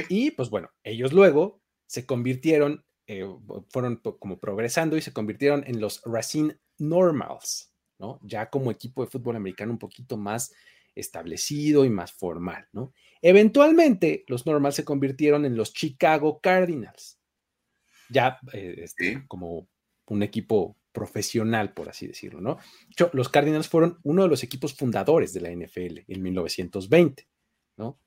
Y 0.08 0.30
pues 0.32 0.50
bueno, 0.50 0.70
ellos 0.82 1.12
luego 1.12 1.62
se 1.86 2.06
convirtieron, 2.06 2.84
eh, 3.08 3.26
fueron 3.70 3.96
como 3.96 4.38
progresando 4.38 4.96
y 4.96 5.00
se 5.00 5.14
convirtieron 5.14 5.64
en 5.66 5.80
los 5.80 6.02
Racine 6.04 6.58
Normals, 6.76 7.72
¿no? 7.98 8.20
Ya 8.22 8.50
como 8.50 8.70
equipo 8.70 9.02
de 9.02 9.10
fútbol 9.10 9.36
americano 9.36 9.72
un 9.72 9.78
poquito 9.78 10.18
más 10.18 10.52
establecido 10.94 11.86
y 11.86 11.90
más 11.90 12.12
formal, 12.12 12.68
¿no? 12.72 12.92
Eventualmente, 13.22 14.24
los 14.28 14.44
Normals 14.44 14.74
se 14.76 14.84
convirtieron 14.84 15.46
en 15.46 15.56
los 15.56 15.72
Chicago 15.72 16.38
Cardinals, 16.40 17.18
ya 18.10 18.38
eh, 18.52 18.74
este, 18.78 19.24
como 19.26 19.68
un 20.06 20.22
equipo 20.22 20.76
profesional, 20.92 21.72
por 21.72 21.88
así 21.88 22.06
decirlo, 22.06 22.40
¿no? 22.40 22.58
los 23.12 23.28
Cardinals 23.28 23.68
fueron 23.68 23.98
uno 24.02 24.22
de 24.22 24.28
los 24.28 24.42
equipos 24.42 24.74
fundadores 24.74 25.32
de 25.32 25.40
la 25.40 25.50
NFL 25.50 26.00
en 26.08 26.22
1920, 26.22 27.28
¿no? 27.76 28.00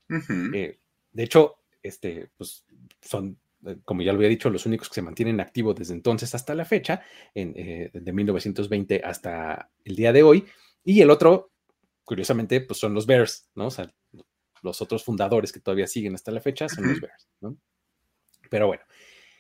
Eh, 0.54 0.80
de 1.12 1.24
hecho, 1.24 1.56
este, 1.82 2.30
pues 2.38 2.66
son, 3.02 3.40
como 3.86 4.02
ya 4.02 4.12
lo 4.12 4.18
había 4.18 4.30
dicho, 4.30 4.50
los 4.50 4.66
únicos 4.66 4.90
que 4.90 4.96
se 4.96 5.02
mantienen 5.02 5.40
activos 5.40 5.76
desde 5.76 5.94
entonces 5.94 6.34
hasta 6.36 6.56
la 6.56 6.66
fecha, 6.66 7.02
en, 7.34 7.54
de 7.54 8.14
1920 8.14 9.02
hasta 9.04 9.70
el 9.84 9.96
día 9.96 10.14
de 10.14 10.24
hoy, 10.24 10.46
y 10.84 11.02
el 11.02 11.10
otro, 11.10 11.52
curiosamente, 12.04 12.62
pues 12.62 12.80
son 12.80 12.94
los 12.94 13.06
Bears, 13.06 13.50
¿no? 13.56 13.68
O 13.68 13.72
sea, 13.72 13.94
los 14.64 14.82
otros 14.82 15.04
fundadores 15.04 15.52
que 15.52 15.60
todavía 15.60 15.88
siguen 15.88 16.16
hasta 16.16 16.32
la 16.32 16.42
fecha 16.42 16.68
son 16.70 16.88
los 16.88 17.00
Bears, 17.02 17.30
¿no? 17.42 17.58
Pero 18.50 18.68
bueno, 18.68 18.84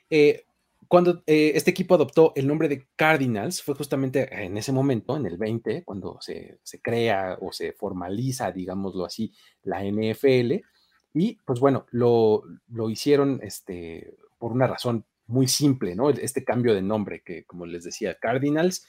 eh, 0.10 0.45
cuando 0.88 1.23
eh, 1.25 1.53
este 1.55 1.71
equipo 1.71 1.95
adoptó 1.95 2.34
el 2.36 2.47
nombre 2.47 2.67
de 2.67 2.88
Cardinals, 2.95 3.62
fue 3.62 3.75
justamente 3.75 4.27
en 4.43 4.57
ese 4.57 4.71
momento, 4.71 5.15
en 5.15 5.25
el 5.25 5.38
20, 5.38 5.84
cuando 5.84 6.17
se, 6.19 6.60
crea 6.81 7.38
o 7.39 7.51
se 7.51 7.73
formaliza, 7.73 8.51
digámoslo 8.51 9.05
así, 9.05 9.34
la 9.63 9.84
NFL. 9.84 10.62
Y 11.13 11.39
pues 11.45 11.60
bueno, 11.60 11.86
lo, 11.91 12.43
hicieron 12.89 13.39
este, 13.43 14.15
por 14.38 14.52
una 14.52 14.67
razón 14.67 15.06
muy 15.28 15.47
simple, 15.47 15.95
¿no? 15.95 16.10
Este 16.10 16.43
cambio 16.43 16.74
de 16.74 16.82
nombre 16.82 17.21
que, 17.21 17.43
como 17.43 17.65
les 17.65 17.84
decía, 17.84 18.17
Cardinals. 18.19 18.86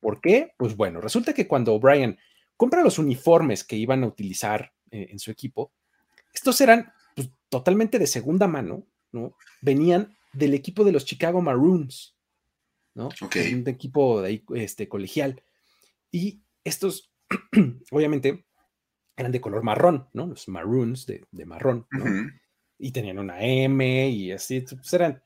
¿Por 0.00 0.20
qué? 0.20 0.52
Pues 0.56 0.76
bueno, 0.76 1.00
resulta 1.00 1.32
que 1.32 1.46
cuando 1.46 1.74
O'Brien 1.74 2.18
compra 2.56 2.82
los 2.82 2.98
uniformes 2.98 3.64
que 3.64 3.76
iban 3.76 4.04
a 4.04 4.06
utilizar 4.06 4.72
eh, 4.90 5.08
en 5.10 5.18
su 5.18 5.30
equipo, 5.30 5.72
estos 6.32 6.60
eran 6.60 6.92
pues, 7.14 7.30
totalmente 7.48 7.98
de 7.98 8.06
segunda 8.06 8.46
mano, 8.46 8.86
¿no? 9.12 9.34
Venían 9.60 10.16
del 10.32 10.54
equipo 10.54 10.84
de 10.84 10.92
los 10.92 11.04
Chicago 11.04 11.40
Maroons, 11.40 12.14
¿no? 12.94 13.08
Un 13.22 13.68
equipo 13.68 14.22
de 14.22 14.28
ahí, 14.28 14.44
este, 14.54 14.88
colegial. 14.88 15.42
Y 16.10 16.42
estos, 16.64 17.10
obviamente, 17.90 18.44
eran 19.18 19.32
de 19.32 19.40
color 19.40 19.62
marrón, 19.62 20.08
¿no? 20.12 20.26
Los 20.26 20.48
Maroons 20.48 21.06
de, 21.06 21.26
marrón, 21.44 21.86
¿no? 21.90 22.04
Y 22.78 22.92
tenían 22.92 23.18
una 23.18 23.40
M 23.40 24.08
y 24.08 24.32
así, 24.32 24.60
pues 24.60 24.92
eran 24.92 25.22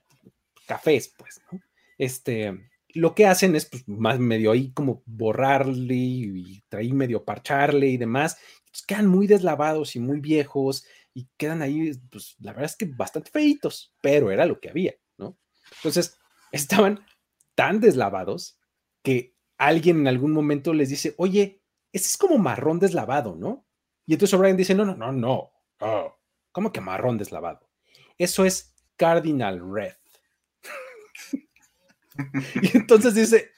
cafés, 0.67 1.15
pues, 1.19 1.43
¿no? 1.51 1.61
Este, 1.99 2.71
lo 2.95 3.15
que 3.15 3.27
hacen 3.27 3.55
es, 3.55 3.67
pues, 3.67 3.87
más 3.87 4.19
medio 4.19 4.53
ahí 4.53 4.73
como 4.73 5.03
borrarle 5.05 5.95
y, 5.95 6.65
traer 6.69 6.95
medio 6.95 7.25
parcharle 7.25 7.89
y 7.89 7.99
demás. 7.99 8.39
Pues, 8.71 8.83
quedan 8.87 9.07
muy 9.07 9.27
deslavados 9.27 9.95
y 9.97 10.01
muy 10.01 10.21
viejos 10.21 10.87
y 11.15 11.29
quedan 11.37 11.61
ahí, 11.61 11.93
pues 12.11 12.37
la 12.41 12.53
verdad 12.53 12.71
es 12.71 12.77
que 12.77 12.87
bastante 12.87 13.31
feitos, 13.31 13.95
pero 14.01 14.31
era 14.31 14.47
lo 14.47 14.59
que 14.59 14.71
había, 14.71 14.95
¿no? 15.19 15.39
Entonces, 15.77 16.19
estaban 16.53 17.05
tan 17.55 17.81
deslavados 17.81 18.59
que 19.03 19.37
alguien 19.59 20.01
en 20.01 20.09
algún 20.09 20.33
momento 20.33 20.73
les 20.73 20.89
dice, 20.89 21.15
oye, 21.19 21.63
ese 21.93 22.07
es 22.07 22.17
como 22.17 22.39
marrón 22.39 22.79
deslavado, 22.79 23.37
¿no? 23.37 23.67
Y 24.07 24.15
entonces 24.15 24.35
O'Brien 24.35 24.57
dice, 24.57 24.75
no, 24.75 24.85
no, 24.85 24.97
no, 24.97 25.12
no, 25.12 25.53
oh, 25.81 26.19
¿cómo 26.51 26.73
que 26.73 26.81
marrón 26.81 27.19
deslavado? 27.19 27.69
Eso 28.19 28.45
es 28.45 28.75
Cardinal 28.97 29.61
Red. 29.73 29.95
y 32.62 32.77
entonces 32.77 33.15
dice, 33.15 33.53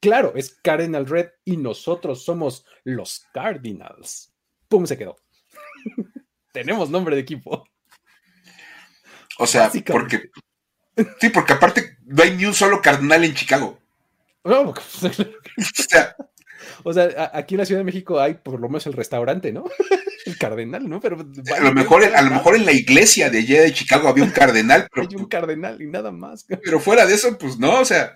claro, 0.00 0.32
es 0.34 0.54
Cardinal 0.62 1.06
Red 1.06 1.30
y 1.44 1.56
nosotros 1.56 2.24
somos 2.24 2.64
los 2.84 3.26
Cardinals. 3.32 4.32
¡Pum! 4.68 4.86
Se 4.86 4.96
quedó 4.96 5.16
tenemos 6.52 6.90
nombre 6.90 7.14
de 7.14 7.22
equipo. 7.22 7.68
O 9.38 9.46
sea, 9.46 9.70
porque. 9.86 10.30
Sí, 11.20 11.30
porque 11.30 11.54
aparte 11.54 11.98
no 12.04 12.22
hay 12.22 12.36
ni 12.36 12.44
un 12.44 12.54
solo 12.54 12.82
cardenal 12.82 13.24
en 13.24 13.34
Chicago. 13.34 13.78
o 14.42 14.74
sea, 15.74 16.16
o 16.84 16.92
sea, 16.92 17.30
aquí 17.34 17.54
en 17.54 17.58
la 17.58 17.66
Ciudad 17.66 17.80
de 17.80 17.84
México 17.84 18.20
hay 18.20 18.34
por 18.34 18.60
lo 18.60 18.68
menos 18.68 18.86
el 18.86 18.92
restaurante, 18.92 19.52
¿no? 19.52 19.64
El 20.26 20.36
cardenal, 20.36 20.86
¿no? 20.86 21.00
Pero 21.00 21.16
a 21.16 21.60
lo 21.60 21.72
mejor, 21.72 22.04
a 22.04 22.20
lo 22.20 22.30
mejor 22.30 22.54
en 22.54 22.66
la 22.66 22.72
iglesia 22.72 23.30
de 23.30 23.38
allá 23.38 23.62
de 23.62 23.72
Chicago 23.72 24.06
había 24.06 24.22
un 24.22 24.30
cardenal, 24.30 24.86
pero 24.92 25.08
hay 25.08 25.16
un 25.16 25.24
cardenal 25.24 25.80
y 25.80 25.86
nada 25.86 26.12
más. 26.12 26.44
Pero 26.62 26.78
fuera 26.78 27.06
de 27.06 27.14
eso, 27.14 27.38
pues 27.38 27.58
no, 27.58 27.80
o 27.80 27.84
sea, 27.86 28.14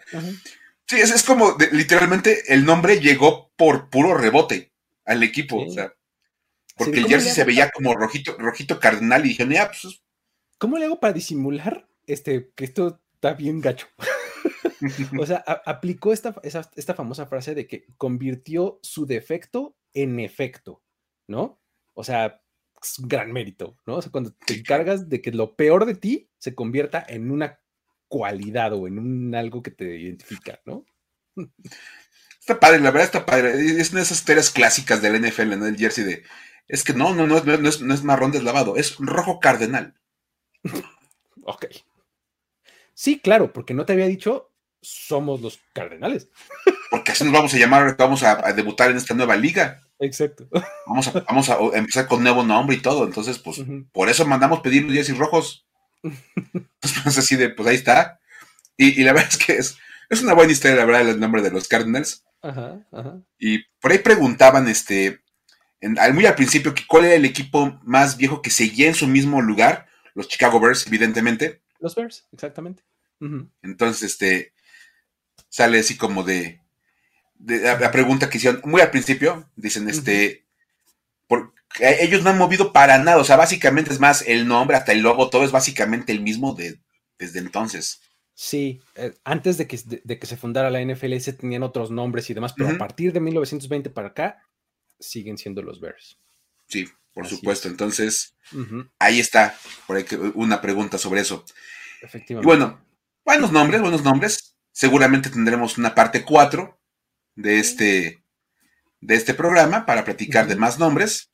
sí, 0.86 0.96
es, 1.00 1.10
es 1.10 1.22
como 1.22 1.56
literalmente 1.72 2.42
el 2.52 2.66
nombre 2.66 3.00
llegó 3.00 3.50
por 3.56 3.88
puro 3.88 4.18
rebote 4.18 4.70
al 5.06 5.22
equipo, 5.22 5.64
o 5.64 5.70
sea. 5.70 5.94
Porque 6.76 6.98
el 6.98 7.06
jersey 7.06 7.32
se 7.32 7.44
veía 7.44 7.70
como 7.70 7.94
rojito, 7.94 8.36
rojito 8.38 8.78
cardenal 8.78 9.24
y 9.24 9.30
dije, 9.30 9.46
mira, 9.46 9.70
pues. 9.70 10.02
¿Cómo 10.58 10.76
le 10.76 10.84
hago 10.84 11.00
para 11.00 11.12
disimular 11.12 11.88
este, 12.06 12.50
que 12.54 12.64
esto 12.64 13.00
está 13.14 13.32
bien 13.32 13.60
gacho? 13.60 13.86
o 15.20 15.26
sea, 15.26 15.44
aplicó 15.64 16.12
esta, 16.12 16.34
esta 16.42 16.94
famosa 16.94 17.26
frase 17.26 17.54
de 17.54 17.66
que 17.66 17.86
convirtió 17.96 18.78
su 18.82 19.06
defecto 19.06 19.76
en 19.92 20.20
efecto, 20.20 20.82
¿no? 21.28 21.60
O 21.94 22.04
sea, 22.04 22.42
es 22.82 22.98
un 22.98 23.08
gran 23.08 23.32
mérito, 23.32 23.78
¿no? 23.86 23.96
O 23.96 24.02
sea, 24.02 24.12
cuando 24.12 24.32
te 24.46 24.54
encargas 24.54 25.08
de 25.08 25.22
que 25.22 25.32
lo 25.32 25.56
peor 25.56 25.86
de 25.86 25.94
ti 25.94 26.30
se 26.38 26.54
convierta 26.54 27.04
en 27.08 27.30
una 27.30 27.60
cualidad 28.08 28.72
o 28.74 28.86
en 28.86 28.98
un 28.98 29.34
algo 29.34 29.62
que 29.62 29.70
te 29.70 29.96
identifica, 29.96 30.60
¿no? 30.64 30.84
Está 32.38 32.60
padre, 32.60 32.80
la 32.80 32.90
verdad 32.90 33.06
está 33.06 33.26
padre. 33.26 33.52
Es 33.52 33.90
una 33.90 34.00
de 34.00 34.04
esas 34.04 34.18
historias 34.18 34.50
clásicas 34.50 35.00
del 35.00 35.20
NFL, 35.20 35.58
¿no? 35.58 35.66
El 35.66 35.76
jersey 35.76 36.04
de 36.04 36.24
es 36.68 36.82
que 36.82 36.94
no, 36.94 37.14
no, 37.14 37.26
no, 37.26 37.42
no, 37.42 37.68
es, 37.68 37.80
no 37.80 37.94
es 37.94 38.04
marrón 38.04 38.32
deslavado, 38.32 38.76
es 38.76 38.96
rojo 38.98 39.40
cardenal. 39.40 39.94
ok. 41.44 41.66
Sí, 42.94 43.18
claro, 43.18 43.52
porque 43.52 43.74
no 43.74 43.84
te 43.84 43.92
había 43.92 44.06
dicho 44.06 44.53
somos 44.84 45.40
los 45.40 45.58
cardenales. 45.72 46.28
Porque 46.90 47.12
así 47.12 47.24
nos 47.24 47.32
vamos 47.32 47.54
a 47.54 47.58
llamar, 47.58 47.96
vamos 47.96 48.22
a, 48.22 48.52
debutar 48.52 48.90
en 48.90 48.96
esta 48.96 49.14
nueva 49.14 49.36
liga. 49.36 49.80
Exacto. 49.98 50.48
Vamos 50.86 51.08
a, 51.08 51.20
vamos 51.20 51.48
a 51.48 51.58
empezar 51.74 52.06
con 52.06 52.22
nuevo 52.22 52.42
nombre 52.42 52.76
y 52.76 52.80
todo. 52.80 53.04
Entonces, 53.04 53.38
pues, 53.38 53.62
por 53.92 54.08
eso 54.08 54.26
mandamos 54.26 54.60
pedir 54.60 54.84
los 54.84 54.92
jerseys 54.92 55.18
rojos. 55.18 55.66
Entonces, 56.02 57.18
así 57.18 57.36
de, 57.36 57.50
pues 57.50 57.68
ahí 57.68 57.76
está. 57.76 58.20
Y, 58.76 59.02
la 59.02 59.12
verdad 59.12 59.30
es 59.30 59.38
que 59.38 59.52
es, 59.54 59.76
es 60.10 60.22
una 60.22 60.34
buena 60.34 60.52
historia, 60.52 60.76
la 60.76 60.84
verdad, 60.84 61.08
el 61.08 61.20
nombre 61.20 61.42
de 61.42 61.50
los 61.50 61.68
Cardinals. 61.68 62.24
Ajá, 62.42 62.86
ajá. 62.92 63.20
Y 63.38 63.64
por 63.80 63.92
ahí 63.92 63.98
preguntaban, 63.98 64.68
este, 64.68 65.20
muy 66.12 66.26
al 66.26 66.34
principio, 66.34 66.74
que 66.74 66.86
cuál 66.86 67.06
era 67.06 67.14
el 67.14 67.24
equipo 67.24 67.78
más 67.82 68.16
viejo 68.16 68.42
que 68.42 68.50
seguía 68.50 68.88
en 68.88 68.94
su 68.94 69.06
mismo 69.06 69.40
lugar, 69.40 69.86
los 70.14 70.28
Chicago 70.28 70.60
Bears, 70.60 70.86
evidentemente. 70.86 71.62
Los 71.80 71.94
Bears, 71.94 72.26
exactamente. 72.32 72.82
Entonces, 73.62 74.02
este, 74.02 74.53
sale 75.54 75.78
así 75.78 75.96
como 75.96 76.24
de, 76.24 76.60
la, 77.38 77.92
pregunta 77.92 78.28
que 78.28 78.38
hicieron 78.38 78.60
muy 78.64 78.80
al 78.80 78.90
principio, 78.90 79.48
dicen, 79.54 79.88
este, 79.88 80.44
ellos 81.78 82.24
no 82.24 82.30
han 82.30 82.38
movido 82.38 82.72
para 82.72 82.98
nada, 82.98 83.18
o 83.18 83.24
sea, 83.24 83.36
básicamente 83.36 83.92
es 83.92 84.00
más, 84.00 84.22
el 84.26 84.48
nombre, 84.48 84.76
hasta 84.76 84.90
el 84.90 85.02
logo, 85.02 85.30
todo 85.30 85.44
es 85.44 85.52
básicamente 85.52 86.10
el 86.10 86.22
mismo 86.22 86.54
de, 86.54 86.80
desde 87.20 87.38
entonces. 87.38 88.00
Sí, 88.34 88.80
eh, 88.96 89.14
antes 89.22 89.56
de 89.56 89.68
que, 89.68 89.78
de, 90.02 90.18
que, 90.18 90.26
se 90.26 90.36
fundara 90.36 90.70
la 90.70 90.84
NFL 90.84 91.18
se 91.18 91.34
tenían 91.34 91.62
otros 91.62 91.92
nombres 91.92 92.28
y 92.30 92.34
demás, 92.34 92.52
pero 92.56 92.70
a 92.70 92.76
partir 92.76 93.12
de 93.12 93.20
1920 93.20 93.90
para 93.90 94.08
acá 94.08 94.42
siguen 94.98 95.38
siendo 95.38 95.62
los 95.62 95.80
Bears. 95.80 96.18
Sí, 96.66 96.88
por 97.12 97.28
supuesto. 97.28 97.68
Entonces, 97.68 98.34
ahí 98.98 99.20
está, 99.20 99.56
por 99.86 99.98
ahí 99.98 100.04
una 100.34 100.60
pregunta 100.60 100.98
sobre 100.98 101.20
eso. 101.20 101.44
Efectivamente. 102.02 102.44
Y 102.44 102.44
bueno, 102.44 102.84
buenos 103.24 103.52
nombres, 103.52 103.80
buenos 103.80 104.02
nombres. 104.02 104.53
Seguramente 104.74 105.30
tendremos 105.30 105.78
una 105.78 105.94
parte 105.94 106.24
4 106.24 106.76
de 107.36 107.60
este, 107.60 108.24
de 109.00 109.14
este 109.14 109.32
programa 109.32 109.86
para 109.86 110.04
platicar 110.04 110.48
de 110.48 110.56
más 110.56 110.80
nombres. 110.80 111.30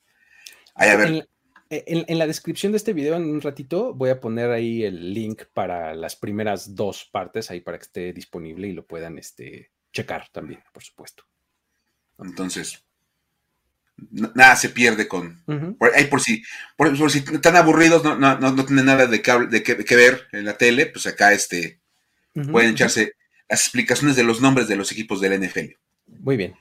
Ahí 0.74 0.90
a 0.90 0.96
ver. 0.96 1.26
En, 1.70 2.18
la 2.18 2.26
descripción 2.26 2.72
de 2.72 2.76
este 2.76 2.92
video, 2.92 3.16
en 3.16 3.30
un 3.30 3.40
ratito, 3.40 3.94
voy 3.94 4.10
a 4.10 4.20
poner 4.20 4.50
ahí 4.50 4.84
el 4.84 5.14
link 5.14 5.44
para 5.54 5.94
las 5.94 6.16
primeras 6.16 6.74
dos 6.74 7.08
partes, 7.10 7.50
ahí 7.50 7.60
para 7.60 7.78
que 7.78 7.84
esté 7.84 8.12
disponible 8.12 8.68
y 8.68 8.74
lo 8.74 8.84
puedan 8.86 9.16
este, 9.16 9.70
checar 9.90 10.28
también, 10.32 10.62
por 10.74 10.82
supuesto. 10.82 11.24
Entonces, 12.18 12.84
nada 14.10 14.54
se 14.56 14.68
pierde 14.68 15.08
con. 15.08 15.42
por, 15.78 15.92
por, 16.10 16.20
si, 16.20 16.42
por, 16.76 17.10
si 17.10 17.18
están 17.20 17.56
aburridos, 17.56 18.04
no, 18.04 18.16
no, 18.16 18.38
no, 18.38 18.66
tienen 18.66 18.84
nada 18.84 19.06
de, 19.06 19.22
de, 19.48 19.62
que, 19.62 19.96
ver 19.96 20.28
en 20.32 20.44
la 20.44 20.58
tele, 20.58 20.86
pues 20.86 21.06
acá 21.06 21.32
este 21.32 21.80
pueden 22.52 22.72
echarse 22.72 23.14
las 23.50 23.60
explicaciones 23.60 24.16
de 24.16 24.22
los 24.22 24.40
nombres 24.40 24.68
de 24.68 24.76
los 24.76 24.92
equipos 24.92 25.20
del 25.20 25.40
NFL. 25.40 25.74
Muy 26.06 26.36
bien. 26.36 26.54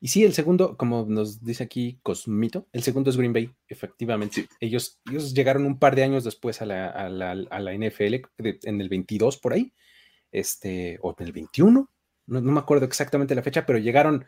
Y 0.00 0.08
sí, 0.08 0.24
el 0.24 0.34
segundo, 0.34 0.76
como 0.76 1.06
nos 1.08 1.44
dice 1.44 1.62
aquí 1.62 2.00
Cosmito, 2.02 2.66
el 2.72 2.82
segundo 2.82 3.08
es 3.08 3.16
Green 3.16 3.32
Bay, 3.32 3.54
efectivamente. 3.68 4.48
Ellos, 4.58 5.00
ellos 5.08 5.32
llegaron 5.32 5.64
un 5.64 5.78
par 5.78 5.94
de 5.94 6.02
años 6.02 6.24
después 6.24 6.60
a 6.60 6.66
la, 6.66 6.88
a 6.88 7.08
la, 7.08 7.30
a 7.30 7.60
la 7.60 7.72
NFL, 7.72 8.14
en 8.64 8.80
el 8.80 8.88
22 8.88 9.36
por 9.38 9.52
ahí, 9.52 9.72
este, 10.32 10.98
o 11.02 11.14
en 11.16 11.26
el 11.26 11.32
21, 11.32 11.88
no, 12.26 12.40
no, 12.40 12.52
me 12.52 12.58
acuerdo 12.58 12.84
exactamente 12.84 13.34
la 13.36 13.42
fecha, 13.42 13.64
pero 13.64 13.78
llegaron 13.78 14.24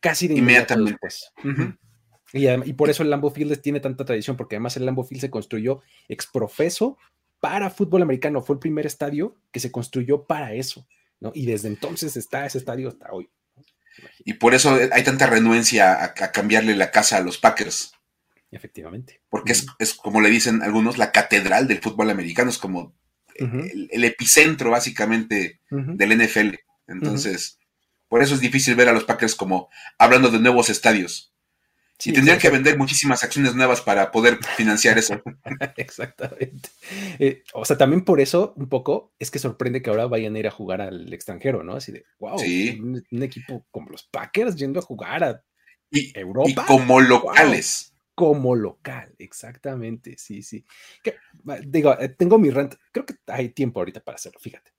casi 0.00 0.28
de 0.28 0.34
inmediato 0.34 0.78
después. 0.84 1.32
y, 2.34 2.48
y, 2.48 2.72
por 2.74 2.90
eso 2.90 3.02
el 3.02 3.08
Lambeau 3.08 3.32
Field 3.32 3.58
tiene 3.62 3.80
tanta 3.80 4.04
tradición, 4.04 4.36
porque 4.36 4.56
además 4.56 4.76
el 4.76 4.84
Lambeau 4.84 5.06
Field 5.06 5.22
se 5.22 5.30
construyó 5.30 5.80
exprofeso 6.08 6.98
para 7.40 7.70
fútbol 7.70 8.02
americano, 8.02 8.42
fue 8.42 8.56
el 8.56 8.60
primer 8.60 8.84
estadio 8.84 9.36
que 9.50 9.60
se 9.60 9.72
construyó 9.72 10.24
para 10.24 10.52
eso, 10.52 10.86
¿no? 11.24 11.32
Y 11.34 11.46
desde 11.46 11.68
entonces 11.68 12.16
está 12.16 12.46
ese 12.46 12.58
estadio 12.58 12.88
hasta 12.88 13.10
hoy. 13.12 13.28
Y 14.24 14.34
por 14.34 14.54
eso 14.54 14.78
hay 14.92 15.02
tanta 15.02 15.26
renuencia 15.26 16.02
a, 16.04 16.14
cambiarle 16.14 16.76
la 16.76 16.90
casa 16.90 17.16
a 17.16 17.20
los 17.20 17.38
Packers. 17.38 17.92
Efectivamente. 18.50 19.20
Porque 19.28 19.52
es, 19.52 19.94
como 19.94 20.20
le 20.20 20.30
dicen 20.30 20.62
algunos, 20.62 20.98
la 20.98 21.10
catedral 21.10 21.66
del 21.66 21.80
fútbol 21.80 22.10
americano, 22.10 22.50
es 22.50 22.58
como 22.58 22.94
el, 23.36 24.04
epicentro 24.04 24.70
básicamente 24.70 25.60
del 25.70 26.24
NFL. 26.24 26.54
Entonces, 26.86 27.58
por 28.08 28.22
eso 28.22 28.34
es 28.34 28.40
difícil 28.40 28.76
ver 28.76 28.88
a 28.88 28.92
los 28.92 29.04
Packers 29.04 29.34
como 29.34 29.70
hablando 29.98 30.30
de 30.30 30.38
nuevos 30.38 30.70
estadios. 30.70 31.33
Y 32.02 32.12
tendrían 32.12 32.38
que 32.38 32.50
vender 32.50 32.76
muchísimas 32.76 33.22
acciones 33.22 33.54
nuevas 33.54 33.80
para 33.80 34.10
poder 34.10 34.38
financiar 34.56 34.98
eso. 34.98 35.22
Exactamente. 35.76 36.68
Eh, 37.18 37.42
o 37.54 37.64
sea, 37.64 37.78
también 37.78 38.04
por 38.04 38.20
eso, 38.20 38.52
un 38.56 38.68
poco, 38.68 39.14
es 39.18 39.30
que 39.30 39.38
sorprende 39.38 39.80
que 39.80 39.90
ahora 39.90 40.06
vayan 40.06 40.34
a 40.34 40.38
ir 40.38 40.46
a 40.46 40.50
jugar 40.50 40.80
al 40.80 41.12
extranjero, 41.12 41.62
¿no? 41.62 41.76
Así 41.76 41.92
de, 41.92 42.04
wow, 42.18 42.36
un, 42.36 43.22
equipo 43.22 43.66
como 43.70 43.90
los 43.90 44.02
Packers 44.04 44.56
yendo 44.56 44.80
a 44.80 44.82
jugar 44.82 45.24
a 45.24 45.44
Europa. 45.90 46.50
Y 46.50 46.54
como 46.54 47.00
locales. 47.00 47.92
Como 48.14 48.54
local, 48.54 49.12
exactamente, 49.18 50.16
sí, 50.18 50.42
sí. 50.42 50.64
digo, 51.66 51.98
eh, 51.98 52.10
tengo 52.10 52.38
mi 52.38 52.50
rant, 52.50 52.74
creo 52.92 53.04
que 53.04 53.14
hay 53.26 53.48
tiempo 53.48 53.80
ahorita 53.80 54.04
para 54.04 54.14
hacerlo, 54.14 54.38
fíjate. 54.38 54.70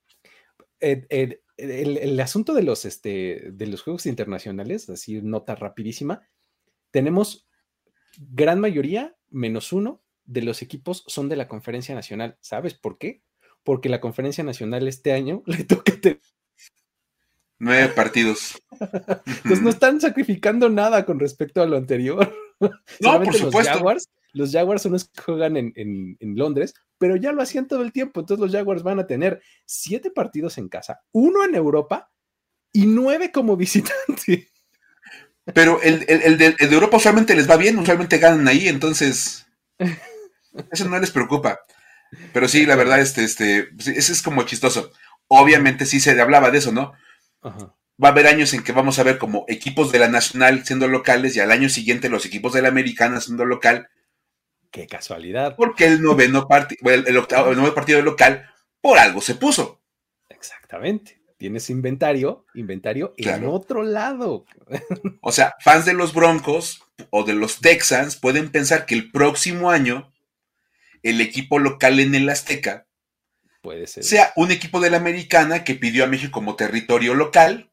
el, 0.79 1.41
el, 1.57 2.19
asunto 2.21 2.53
de 2.53 2.63
los, 2.63 2.85
este, 2.85 3.49
de 3.51 3.67
los 3.67 3.81
juegos 3.81 4.05
internacionales, 4.05 4.89
así 4.89 5.21
nota 5.21 5.53
rapidísima, 5.55 6.21
tenemos 6.95 7.45
gran 8.31 8.61
mayoría, 8.61 9.17
menos 9.29 9.73
uno, 9.73 10.01
de 10.23 10.41
los 10.43 10.61
equipos 10.61 11.03
son 11.07 11.27
de 11.27 11.35
la 11.35 11.49
conferencia 11.49 11.93
nacional. 11.93 12.37
¿Sabes 12.39 12.73
por 12.73 12.97
qué? 12.97 13.21
Porque 13.65 13.89
la 13.89 13.99
conferencia 13.99 14.45
nacional 14.45 14.87
este 14.87 15.11
año 15.11 15.43
le 15.45 15.65
toca 15.65 15.99
tener 15.99 16.21
nueve 17.59 17.89
partidos. 17.89 18.63
Entonces 18.71 19.61
no 19.61 19.71
están 19.71 19.99
sacrificando 19.99 20.69
nada 20.69 21.05
con 21.05 21.19
respecto 21.19 21.61
a 21.61 21.65
lo 21.65 21.75
anterior. 21.75 22.33
No, 23.01 23.21
por 23.21 23.33
supuesto. 23.33 23.57
Los 23.59 23.67
Jaguars, 23.67 24.09
los 24.31 24.51
Jaguars 24.53 24.81
son 24.81 24.93
los 24.93 25.09
que 25.09 25.21
juegan 25.21 25.57
en, 25.57 25.73
en, 25.75 26.37
Londres, 26.37 26.73
pero 26.97 27.17
ya 27.17 27.33
lo 27.33 27.41
hacían 27.41 27.67
todo 27.67 27.81
el 27.81 27.91
tiempo. 27.91 28.21
Entonces 28.21 28.41
los 28.41 28.53
Jaguars 28.53 28.81
van 28.81 28.97
a 28.99 29.07
tener 29.07 29.41
siete 29.65 30.09
partidos 30.09 30.57
en 30.57 30.69
casa, 30.69 31.01
uno 31.11 31.43
en 31.43 31.53
Europa 31.53 32.09
y 32.71 32.85
nueve 32.85 33.33
como 33.33 33.57
visitante. 33.57 34.47
Pero 35.53 35.79
el, 35.81 35.99
de, 36.37 36.55
Europa 36.59 36.97
usualmente 36.97 37.35
les 37.35 37.49
va 37.49 37.57
bien, 37.57 37.77
usualmente 37.77 38.17
ganan 38.17 38.47
ahí, 38.47 38.67
entonces 38.67 39.45
eso 40.71 40.89
no 40.89 40.99
les 40.99 41.11
preocupa. 41.11 41.59
Pero 42.33 42.47
sí, 42.47 42.65
la 42.65 42.75
verdad, 42.75 42.99
este, 42.99 43.23
este, 43.23 43.69
ese 43.77 44.11
es 44.11 44.21
como 44.23 44.43
chistoso. 44.43 44.91
Obviamente 45.27 45.85
sí 45.85 45.99
se 45.99 46.19
hablaba 46.19 46.49
de 46.49 46.57
eso, 46.57 46.71
¿no? 46.71 46.93
Va 47.43 48.09
a 48.09 48.11
haber 48.11 48.27
años 48.27 48.53
en 48.53 48.63
que 48.63 48.71
vamos 48.71 48.97
a 48.97 49.03
ver 49.03 49.17
como 49.17 49.45
equipos 49.47 49.91
de 49.91 49.99
la 49.99 50.07
nacional 50.07 50.65
siendo 50.65 50.87
locales 50.87 51.35
y 51.35 51.39
al 51.39 51.51
año 51.51 51.69
siguiente 51.69 52.09
los 52.09 52.25
equipos 52.25 52.53
de 52.53 52.61
la 52.61 52.69
americana 52.69 53.21
siendo 53.21 53.45
local. 53.45 53.89
Qué 54.71 54.87
casualidad. 54.87 55.55
Porque 55.55 55.85
el 55.85 56.01
noveno, 56.01 56.47
partido, 56.47 56.91
el, 56.91 57.17
octavo, 57.17 57.51
el 57.51 57.57
noveno 57.57 57.75
partido 57.75 58.01
local 58.01 58.49
por 58.81 58.97
algo 58.97 59.21
se 59.21 59.35
puso. 59.35 59.81
Exactamente 60.29 61.24
tienes 61.37 61.69
inventario, 61.69 62.45
inventario 62.53 63.13
en 63.17 63.45
otro 63.45 63.83
lado. 63.83 64.45
O 65.21 65.31
sea, 65.31 65.55
fans 65.59 65.85
de 65.85 65.93
los 65.93 66.13
Broncos 66.13 66.81
o 67.09 67.23
de 67.23 67.33
los 67.33 67.59
Texans 67.59 68.15
pueden 68.15 68.51
pensar 68.51 68.85
que 68.85 68.95
el 68.95 69.11
próximo 69.11 69.69
año 69.69 70.13
el 71.03 71.21
equipo 71.21 71.59
local 71.59 71.99
en 71.99 72.15
el 72.15 72.29
Azteca 72.29 72.87
puede 73.61 73.87
ser 73.87 74.03
sea 74.03 74.33
un 74.35 74.51
equipo 74.51 74.79
de 74.79 74.89
la 74.89 74.97
Americana 74.97 75.63
que 75.63 75.75
pidió 75.75 76.03
a 76.03 76.07
México 76.07 76.31
como 76.31 76.55
territorio 76.55 77.13
local, 77.13 77.71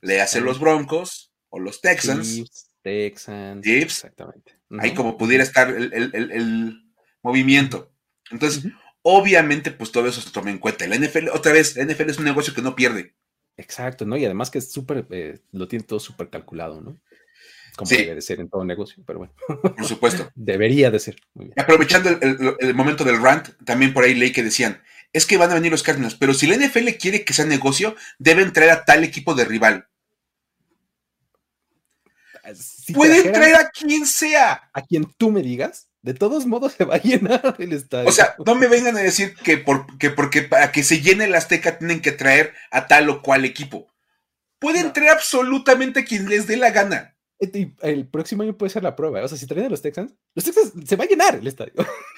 le 0.00 0.20
hace 0.20 0.40
los 0.40 0.58
Broncos 0.58 1.32
o 1.48 1.58
los 1.58 1.80
Texans. 1.80 2.68
Texans. 2.82 3.66
Exactamente. 3.66 4.58
Ahí 4.80 4.94
como 4.94 5.16
pudiera 5.16 5.44
estar 5.44 5.68
el, 5.68 6.78
movimiento. 7.22 7.92
Entonces, 8.30 8.64
Obviamente, 9.02 9.72
pues 9.72 9.90
todo 9.90 10.06
eso 10.06 10.20
se 10.20 10.30
toma 10.30 10.50
en 10.50 10.58
cuenta. 10.58 10.86
La 10.86 10.96
NFL, 10.96 11.28
otra 11.32 11.52
vez, 11.52 11.76
la 11.76 11.84
NFL 11.84 12.10
es 12.10 12.18
un 12.18 12.24
negocio 12.24 12.54
que 12.54 12.62
no 12.62 12.76
pierde. 12.76 13.14
Exacto, 13.56 14.06
¿no? 14.06 14.16
Y 14.16 14.24
además 14.24 14.50
que 14.50 14.58
es 14.58 14.70
súper, 14.70 15.06
eh, 15.10 15.40
lo 15.50 15.68
tiene 15.68 15.84
todo 15.84 16.00
súper 16.00 16.30
calculado, 16.30 16.80
¿no? 16.80 17.00
Como 17.76 17.88
debe 17.88 18.14
de 18.14 18.22
ser 18.22 18.38
en 18.38 18.48
todo 18.48 18.64
negocio, 18.64 19.02
pero 19.06 19.20
bueno. 19.20 19.34
Por 19.62 19.84
supuesto. 19.86 20.30
Debería 20.34 20.90
de 20.90 20.98
ser. 20.98 21.16
Aprovechando 21.56 22.10
el, 22.10 22.74
momento 22.74 23.02
del 23.02 23.20
rant, 23.20 23.48
también 23.64 23.94
por 23.94 24.04
ahí 24.04 24.14
leí 24.14 24.30
que 24.30 24.42
decían, 24.42 24.82
es 25.12 25.26
que 25.26 25.38
van 25.38 25.50
a 25.50 25.54
venir 25.54 25.72
los 25.72 25.82
Cardinals, 25.82 26.14
pero 26.14 26.34
si 26.34 26.46
la 26.46 26.56
NFL 26.56 26.88
quiere 27.00 27.24
que 27.24 27.32
sea 27.32 27.46
negocio, 27.46 27.96
deben 28.18 28.52
traer 28.52 28.70
a 28.70 28.84
tal 28.84 29.04
equipo 29.04 29.34
de 29.34 29.46
rival. 29.46 29.88
Pueden 32.92 33.32
traer 33.32 33.54
a 33.56 33.70
quien 33.70 34.04
sea. 34.06 34.70
A 34.72 34.82
quien 34.82 35.06
tú 35.16 35.30
me 35.30 35.42
digas 35.42 35.91
de 36.02 36.14
todos 36.14 36.46
modos 36.46 36.72
se 36.72 36.84
va 36.84 36.96
a 36.96 37.02
llenar 37.02 37.56
el 37.58 37.72
estadio. 37.72 38.08
O 38.08 38.12
sea, 38.12 38.34
no 38.44 38.54
me 38.56 38.66
vengan 38.66 38.96
a 38.96 39.00
decir 39.00 39.34
que, 39.36 39.58
porque 39.58 40.42
para 40.42 40.72
que 40.72 40.82
se 40.82 41.00
llene 41.00 41.24
el 41.24 41.34
Azteca 41.34 41.78
tienen 41.78 42.02
que 42.02 42.12
traer 42.12 42.54
a 42.70 42.88
tal 42.88 43.08
o 43.08 43.22
cual 43.22 43.44
equipo. 43.44 43.86
Pueden 44.58 44.92
traer 44.92 45.10
absolutamente 45.10 46.00
a 46.00 46.04
quien 46.04 46.28
les 46.28 46.46
dé 46.46 46.56
la 46.56 46.70
gana. 46.70 47.16
El 47.38 48.06
próximo 48.06 48.42
año 48.42 48.56
puede 48.56 48.70
ser 48.70 48.82
la 48.82 48.94
prueba. 48.94 49.22
O 49.22 49.28
sea, 49.28 49.38
si 49.38 49.46
traen 49.46 49.66
a 49.66 49.70
los 49.70 49.82
Texans, 49.82 50.14
los 50.34 50.44
Texans 50.44 50.72
se 50.84 50.96
va 50.96 51.04
a 51.04 51.08
llenar 51.08 51.34
el 51.34 51.46
estadio. 51.46 51.74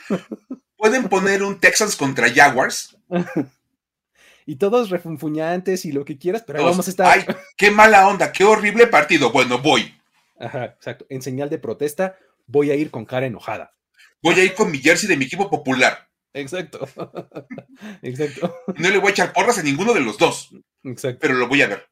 Pueden 0.77 1.09
poner 1.09 1.43
un 1.43 1.61
Texans 1.61 1.97
contra 1.97 2.31
Jaguars. 2.31 2.97
y 4.47 4.57
todos 4.57 4.91
refunfuñantes 4.91 5.85
y 5.85 5.93
lo 5.93 6.05
que 6.05 6.19
quieras, 6.19 6.43
pero 6.47 6.65
vamos 6.65 6.87
a 6.87 6.91
estar. 6.91 7.07
¡Ay, 7.07 7.25
qué 7.57 7.71
mala 7.71 8.07
onda! 8.09 8.33
¡Qué 8.33 8.45
horrible 8.45 8.87
partido! 8.87 9.31
Bueno, 9.31 9.61
voy. 9.61 9.95
Ajá, 10.39 10.67
exacto. 10.67 11.07
En 11.09 11.23
señal 11.23 11.49
de 11.49 11.59
protesta, 11.59 12.19
voy 12.47 12.71
a 12.71 12.75
ir 12.75 12.91
con 12.91 13.05
cara 13.05 13.27
enojada. 13.27 13.75
Voy 14.23 14.35
a 14.41 14.45
ir 14.45 14.55
con 14.55 14.71
mi 14.71 14.79
jersey 14.79 15.09
de 15.09 15.17
mi 15.17 15.27
equipo 15.27 15.51
popular. 15.51 16.09
Exacto. 16.33 16.89
Exacto. 18.03 18.57
No 18.79 18.91
le 18.91 18.99
voy 18.99 19.09
a 19.09 19.13
echar 19.13 19.33
porras 19.33 19.59
a 19.59 19.63
ninguno 19.63 19.95
de 19.95 20.01
los 20.01 20.19
dos. 20.19 20.51
Exacto. 20.83 21.19
Pero 21.21 21.35
lo 21.35 21.49
voy 21.49 21.63
a 21.63 21.69
ver. 21.69 21.89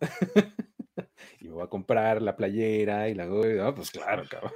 y 1.40 1.48
me 1.48 1.54
voy 1.54 1.62
a 1.62 1.68
comprar 1.68 2.22
la 2.22 2.36
playera 2.36 3.08
y 3.08 3.14
la 3.14 3.24
ah, 3.24 3.74
pues 3.74 3.90
claro, 3.90 4.24
cabrón. 4.28 4.52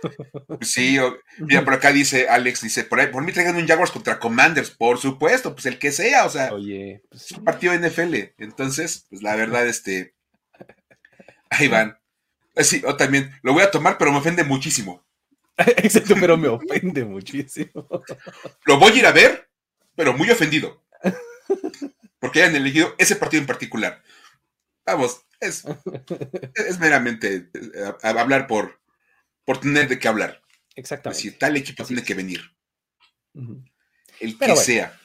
Sí, 0.63 0.99
mira, 1.39 1.65
por 1.65 1.75
acá 1.75 1.93
dice 1.93 2.29
Alex, 2.29 2.63
dice, 2.63 2.85
por 2.85 2.99
ahí, 2.99 3.09
por 3.09 3.23
mí 3.23 3.33
traigan 3.33 3.57
un 3.57 3.67
Jaguars 3.67 3.93
contra 3.93 4.19
Commanders, 4.19 4.71
por 4.71 4.99
supuesto, 4.99 5.55
pues 5.55 5.67
el 5.67 5.79
que 5.79 5.93
sea, 5.93 6.25
o 6.25 6.31
sea, 6.31 6.53
Oye, 6.53 7.03
pues, 7.11 7.27
es 7.27 7.33
un 7.33 7.45
partido 7.45 7.75
NFL. 7.75 8.15
Entonces, 8.39 9.07
pues 9.11 9.23
la 9.23 9.37
verdad, 9.37 9.67
este, 9.69 10.15
ahí 11.51 11.69
van. 11.69 11.99
Eh, 12.55 12.65
sí, 12.65 12.83
o 12.87 12.97
también, 12.97 13.33
lo 13.43 13.53
voy 13.53 13.63
a 13.63 13.71
tomar, 13.71 13.99
pero 13.99 14.13
me 14.13 14.19
ofende 14.19 14.45
muchísimo. 14.45 15.06
Exacto, 15.79 16.15
pero 16.21 16.37
me 16.37 16.49
ofende 16.49 17.05
muchísimo. 17.05 17.89
Lo 18.65 18.79
voy 18.79 18.93
a 18.93 18.97
ir 18.97 19.07
a 19.07 19.13
ver, 19.13 19.49
pero 19.95 20.13
muy 20.13 20.31
ofendido. 20.31 20.85
Porque 22.19 22.43
hayan 22.43 22.57
elegido 22.57 22.95
ese 22.99 23.17
partido 23.17 23.41
en 23.41 23.47
particular. 23.47 24.03
Vamos, 24.85 25.23
es, 25.41 25.65
es 26.55 26.79
meramente 26.79 27.51
eh, 27.55 27.93
hablar 28.03 28.47
por, 28.47 28.81
por 29.45 29.61
tener 29.61 29.89
de 29.89 29.99
qué 29.99 30.09
hablar. 30.09 30.43
Exactamente. 30.75 31.23
Si 31.23 31.31
tal 31.33 31.57
equipo 31.57 31.85
tiene 31.85 32.03
que 32.03 32.15
venir. 32.15 32.41
El 34.21 34.39
que 34.39 34.57
sea. 34.57 34.99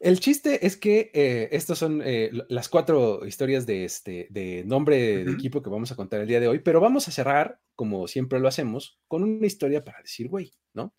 El 0.00 0.18
chiste 0.18 0.66
es 0.66 0.78
que 0.78 1.10
eh, 1.12 1.50
estas 1.52 1.76
son 1.76 2.00
eh, 2.02 2.30
las 2.48 2.70
cuatro 2.70 3.26
historias 3.26 3.66
de, 3.66 3.84
este, 3.84 4.28
de 4.30 4.64
nombre 4.64 5.24
de 5.26 5.30
equipo 5.30 5.60
que 5.60 5.68
vamos 5.68 5.92
a 5.92 5.94
contar 5.94 6.22
el 6.22 6.26
día 6.26 6.40
de 6.40 6.48
hoy, 6.48 6.60
pero 6.60 6.80
vamos 6.80 7.06
a 7.06 7.10
cerrar, 7.10 7.60
como 7.76 8.08
siempre 8.08 8.40
lo 8.40 8.48
hacemos, 8.48 8.98
con 9.08 9.22
una 9.22 9.46
historia 9.46 9.84
para 9.84 10.00
decir, 10.00 10.28
güey, 10.28 10.54
¿no? 10.72 10.94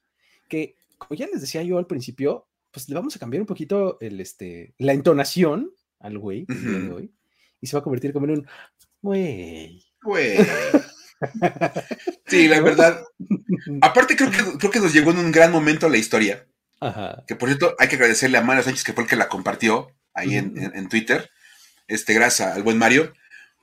Que, 0.48 0.78
como 1.00 1.18
ya 1.18 1.26
les 1.26 1.42
decía 1.42 1.64
yo 1.64 1.80
al 1.80 1.88
principio, 1.88 2.48
pues 2.70 2.88
le 2.90 2.94
vamos 2.94 3.16
a 3.16 3.20
cambiar 3.20 3.42
un 3.42 3.48
poquito 3.48 3.98
el, 4.02 4.22
este, 4.22 4.76
la 4.78 4.94
entonación 4.94 5.72
al 5.98 6.20
güey 6.20 6.46
de 6.48 6.92
hoy 6.92 7.12
y 7.60 7.66
se 7.66 7.76
va 7.76 7.80
a 7.80 7.84
convertir 7.84 8.14
como 8.14 8.28
en 8.28 8.32
un, 8.32 8.48
güey. 9.02 9.84
Güey. 10.04 10.38
sí, 12.28 12.48
la 12.48 12.62
verdad. 12.62 13.04
Aparte, 13.82 14.16
creo 14.16 14.30
que, 14.30 14.60
creo 14.60 14.72
que 14.72 14.80
nos 14.80 14.94
llegó 14.94 15.10
en 15.10 15.18
un 15.18 15.32
gran 15.32 15.52
momento 15.52 15.90
la 15.90 15.98
historia 15.98 16.48
que 17.28 17.36
por 17.36 17.50
cierto, 17.50 17.76
hay 17.78 17.88
que 17.88 17.96
agradecerle 17.96 18.38
a 18.38 18.42
Mario 18.42 18.64
Sánchez, 18.64 18.84
que 18.84 18.94
fue 18.94 19.04
el 19.04 19.10
que 19.10 19.16
la 19.16 19.30
compartió 19.30 19.92
ahí 20.14 20.36
en, 20.36 20.90
Twitter. 20.90 21.30
Este, 21.88 22.14
gracias 22.14 22.56
al 22.56 22.64
buen 22.64 22.78
Mario. 22.78 23.14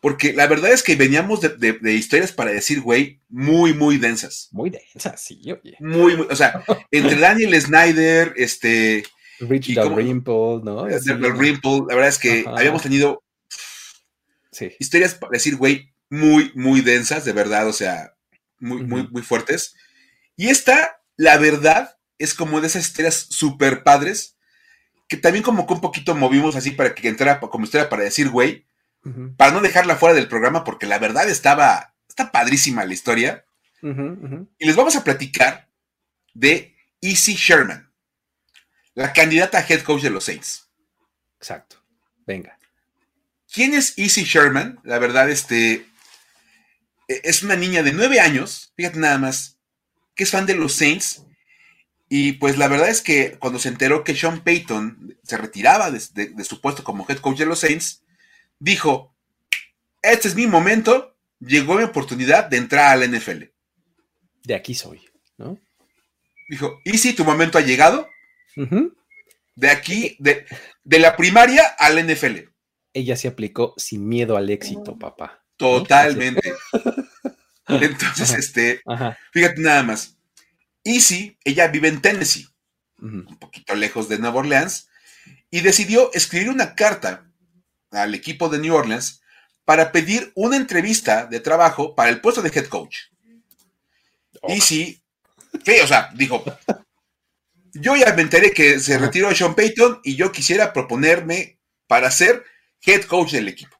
Porque 0.00 0.32
la 0.32 0.46
verdad 0.46 0.70
es 0.70 0.84
que 0.84 0.94
veníamos 0.94 1.40
de, 1.40 1.92
historias 1.92 2.30
para 2.30 2.52
decir, 2.52 2.80
güey, 2.80 3.20
muy, 3.28 3.74
muy 3.74 3.98
densas. 3.98 4.48
Muy 4.52 4.70
densas, 4.70 5.20
sí, 5.20 5.42
oye. 5.50 5.76
Muy, 5.80 6.16
muy, 6.16 6.26
o 6.30 6.36
sea, 6.36 6.62
entre 6.92 7.16
Daniel 7.18 7.60
Snyder, 7.60 8.32
este... 8.36 9.04
Rich 9.40 9.76
Rimple, 9.76 10.60
¿no? 10.64 10.86
Rimple, 10.86 11.82
la 11.88 11.94
verdad 11.94 12.08
es 12.08 12.18
que 12.18 12.44
habíamos 12.46 12.82
tenido 12.82 13.22
historias 14.78 15.14
para 15.14 15.32
decir, 15.32 15.56
güey, 15.56 15.92
muy, 16.10 16.52
muy 16.54 16.80
densas, 16.80 17.24
de 17.24 17.32
verdad, 17.32 17.68
o 17.68 17.72
sea, 17.72 18.14
muy, 18.58 18.82
muy, 18.82 19.06
muy 19.08 19.22
fuertes. 19.22 19.74
Y 20.36 20.48
esta, 20.48 21.00
la 21.16 21.38
verdad, 21.38 21.97
es 22.18 22.34
como 22.34 22.60
de 22.60 22.66
esas 22.66 22.86
historias 22.86 23.26
súper 23.30 23.82
padres, 23.82 24.36
que 25.08 25.16
también 25.16 25.42
como 25.42 25.66
que 25.66 25.74
un 25.74 25.80
poquito 25.80 26.14
movimos 26.14 26.56
así 26.56 26.72
para 26.72 26.94
que 26.94 27.08
entrara 27.08 27.40
como 27.40 27.64
historia 27.64 27.88
para 27.88 28.04
decir, 28.04 28.28
güey, 28.28 28.66
para 29.36 29.52
no 29.52 29.60
dejarla 29.60 29.96
fuera 29.96 30.14
del 30.14 30.28
programa, 30.28 30.64
porque 30.64 30.86
la 30.86 30.98
verdad 30.98 31.28
estaba, 31.28 31.94
está 32.08 32.30
padrísima 32.30 32.84
la 32.84 32.92
historia. 32.92 33.44
Y 33.82 34.66
les 34.66 34.76
vamos 34.76 34.96
a 34.96 35.04
platicar 35.04 35.68
de 36.34 36.76
Easy 37.00 37.34
Sherman, 37.34 37.90
la 38.94 39.12
candidata 39.12 39.58
a 39.58 39.66
head 39.66 39.82
coach 39.82 40.02
de 40.02 40.10
los 40.10 40.24
Saints. 40.24 40.68
Exacto. 41.36 41.76
Venga. 42.26 42.58
¿Quién 43.52 43.74
es 43.74 43.96
Easy 43.96 44.24
Sherman? 44.24 44.80
La 44.82 44.98
verdad, 44.98 45.30
este 45.30 45.86
e, 47.08 47.20
es 47.24 47.42
una 47.42 47.56
niña 47.56 47.82
de 47.82 47.92
nueve 47.92 48.20
años, 48.20 48.72
fíjate 48.76 48.98
nada 48.98 49.18
más, 49.18 49.58
que 50.14 50.24
es 50.24 50.30
fan 50.30 50.46
de 50.46 50.54
los 50.54 50.74
Saints. 50.74 51.22
Y 52.08 52.32
pues 52.32 52.56
la 52.56 52.68
verdad 52.68 52.88
es 52.88 53.02
que 53.02 53.36
cuando 53.38 53.58
se 53.58 53.68
enteró 53.68 54.02
que 54.02 54.14
Sean 54.14 54.40
Payton 54.42 55.18
se 55.22 55.36
retiraba 55.36 55.90
de 55.90 56.44
su 56.44 56.60
puesto 56.60 56.82
como 56.82 57.06
head 57.08 57.18
coach 57.18 57.38
de 57.38 57.46
los 57.46 57.60
Saints, 57.60 58.02
dijo, 58.58 59.14
este 60.02 60.28
es 60.28 60.34
mi 60.34 60.46
momento, 60.46 61.16
llegó 61.38 61.74
mi 61.74 61.82
oportunidad 61.82 62.46
de 62.46 62.56
entrar 62.56 62.92
al 62.92 63.10
NFL. 63.10 63.44
De 64.44 64.54
aquí 64.54 64.74
soy, 64.74 65.02
¿no? 65.36 65.58
Dijo, 66.48 66.80
¿y 66.84 66.96
si 66.98 67.12
tu 67.12 67.24
momento 67.24 67.58
ha 67.58 67.62
llegado? 67.62 68.08
De 69.54 69.70
aquí, 69.70 70.16
de, 70.18 70.46
de, 70.82 70.98
la 70.98 71.16
primaria 71.16 71.64
al 71.78 72.04
NFL. 72.04 72.48
Ella 72.94 73.16
se 73.16 73.28
aplicó 73.28 73.74
sin 73.76 74.08
miedo 74.08 74.36
al 74.36 74.48
éxito, 74.50 74.98
papá. 74.98 75.44
Totalmente. 75.56 76.54
Entonces, 77.68 78.34
este, 78.38 78.80
fíjate 79.32 79.60
nada 79.60 79.82
más. 79.82 80.17
Easy, 80.84 81.38
ella 81.44 81.68
vive 81.68 81.88
en 81.88 82.00
Tennessee, 82.00 82.48
un 83.00 83.38
poquito 83.38 83.74
lejos 83.74 84.08
de 84.08 84.18
Nueva 84.18 84.40
Orleans, 84.40 84.88
y 85.50 85.60
decidió 85.60 86.12
escribir 86.12 86.50
una 86.50 86.74
carta 86.74 87.30
al 87.90 88.14
equipo 88.14 88.48
de 88.48 88.58
New 88.58 88.74
Orleans 88.74 89.22
para 89.64 89.92
pedir 89.92 90.32
una 90.34 90.56
entrevista 90.56 91.26
de 91.26 91.40
trabajo 91.40 91.94
para 91.94 92.10
el 92.10 92.20
puesto 92.20 92.42
de 92.42 92.50
head 92.54 92.66
coach. 92.66 92.96
Y 94.48 94.60
sí, 94.60 95.02
o 95.82 95.86
sea, 95.86 96.10
dijo, 96.14 96.44
yo 97.72 97.96
ya 97.96 98.14
me 98.14 98.22
enteré 98.22 98.52
que 98.52 98.80
se 98.80 98.98
retiró 98.98 99.34
Sean 99.34 99.54
Payton 99.54 100.00
y 100.04 100.16
yo 100.16 100.32
quisiera 100.32 100.72
proponerme 100.72 101.58
para 101.86 102.10
ser 102.10 102.44
head 102.82 103.04
coach 103.04 103.32
del 103.32 103.48
equipo. 103.48 103.76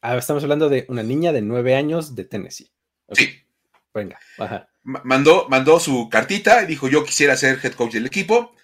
Ah, 0.00 0.16
estamos 0.16 0.42
hablando 0.42 0.68
de 0.68 0.84
una 0.88 1.02
niña 1.02 1.32
de 1.32 1.42
nueve 1.42 1.76
años 1.76 2.16
de 2.16 2.24
Tennessee. 2.24 2.72
Sí. 3.12 3.38
Venga, 3.94 4.18
Mandó, 4.84 5.46
mandó 5.48 5.78
su 5.78 6.08
cartita 6.08 6.62
y 6.62 6.66
dijo, 6.66 6.88
yo 6.88 7.04
quisiera 7.04 7.36
ser 7.36 7.60
head 7.62 7.74
coach 7.74 7.92
del 7.92 8.06
equipo. 8.06 8.54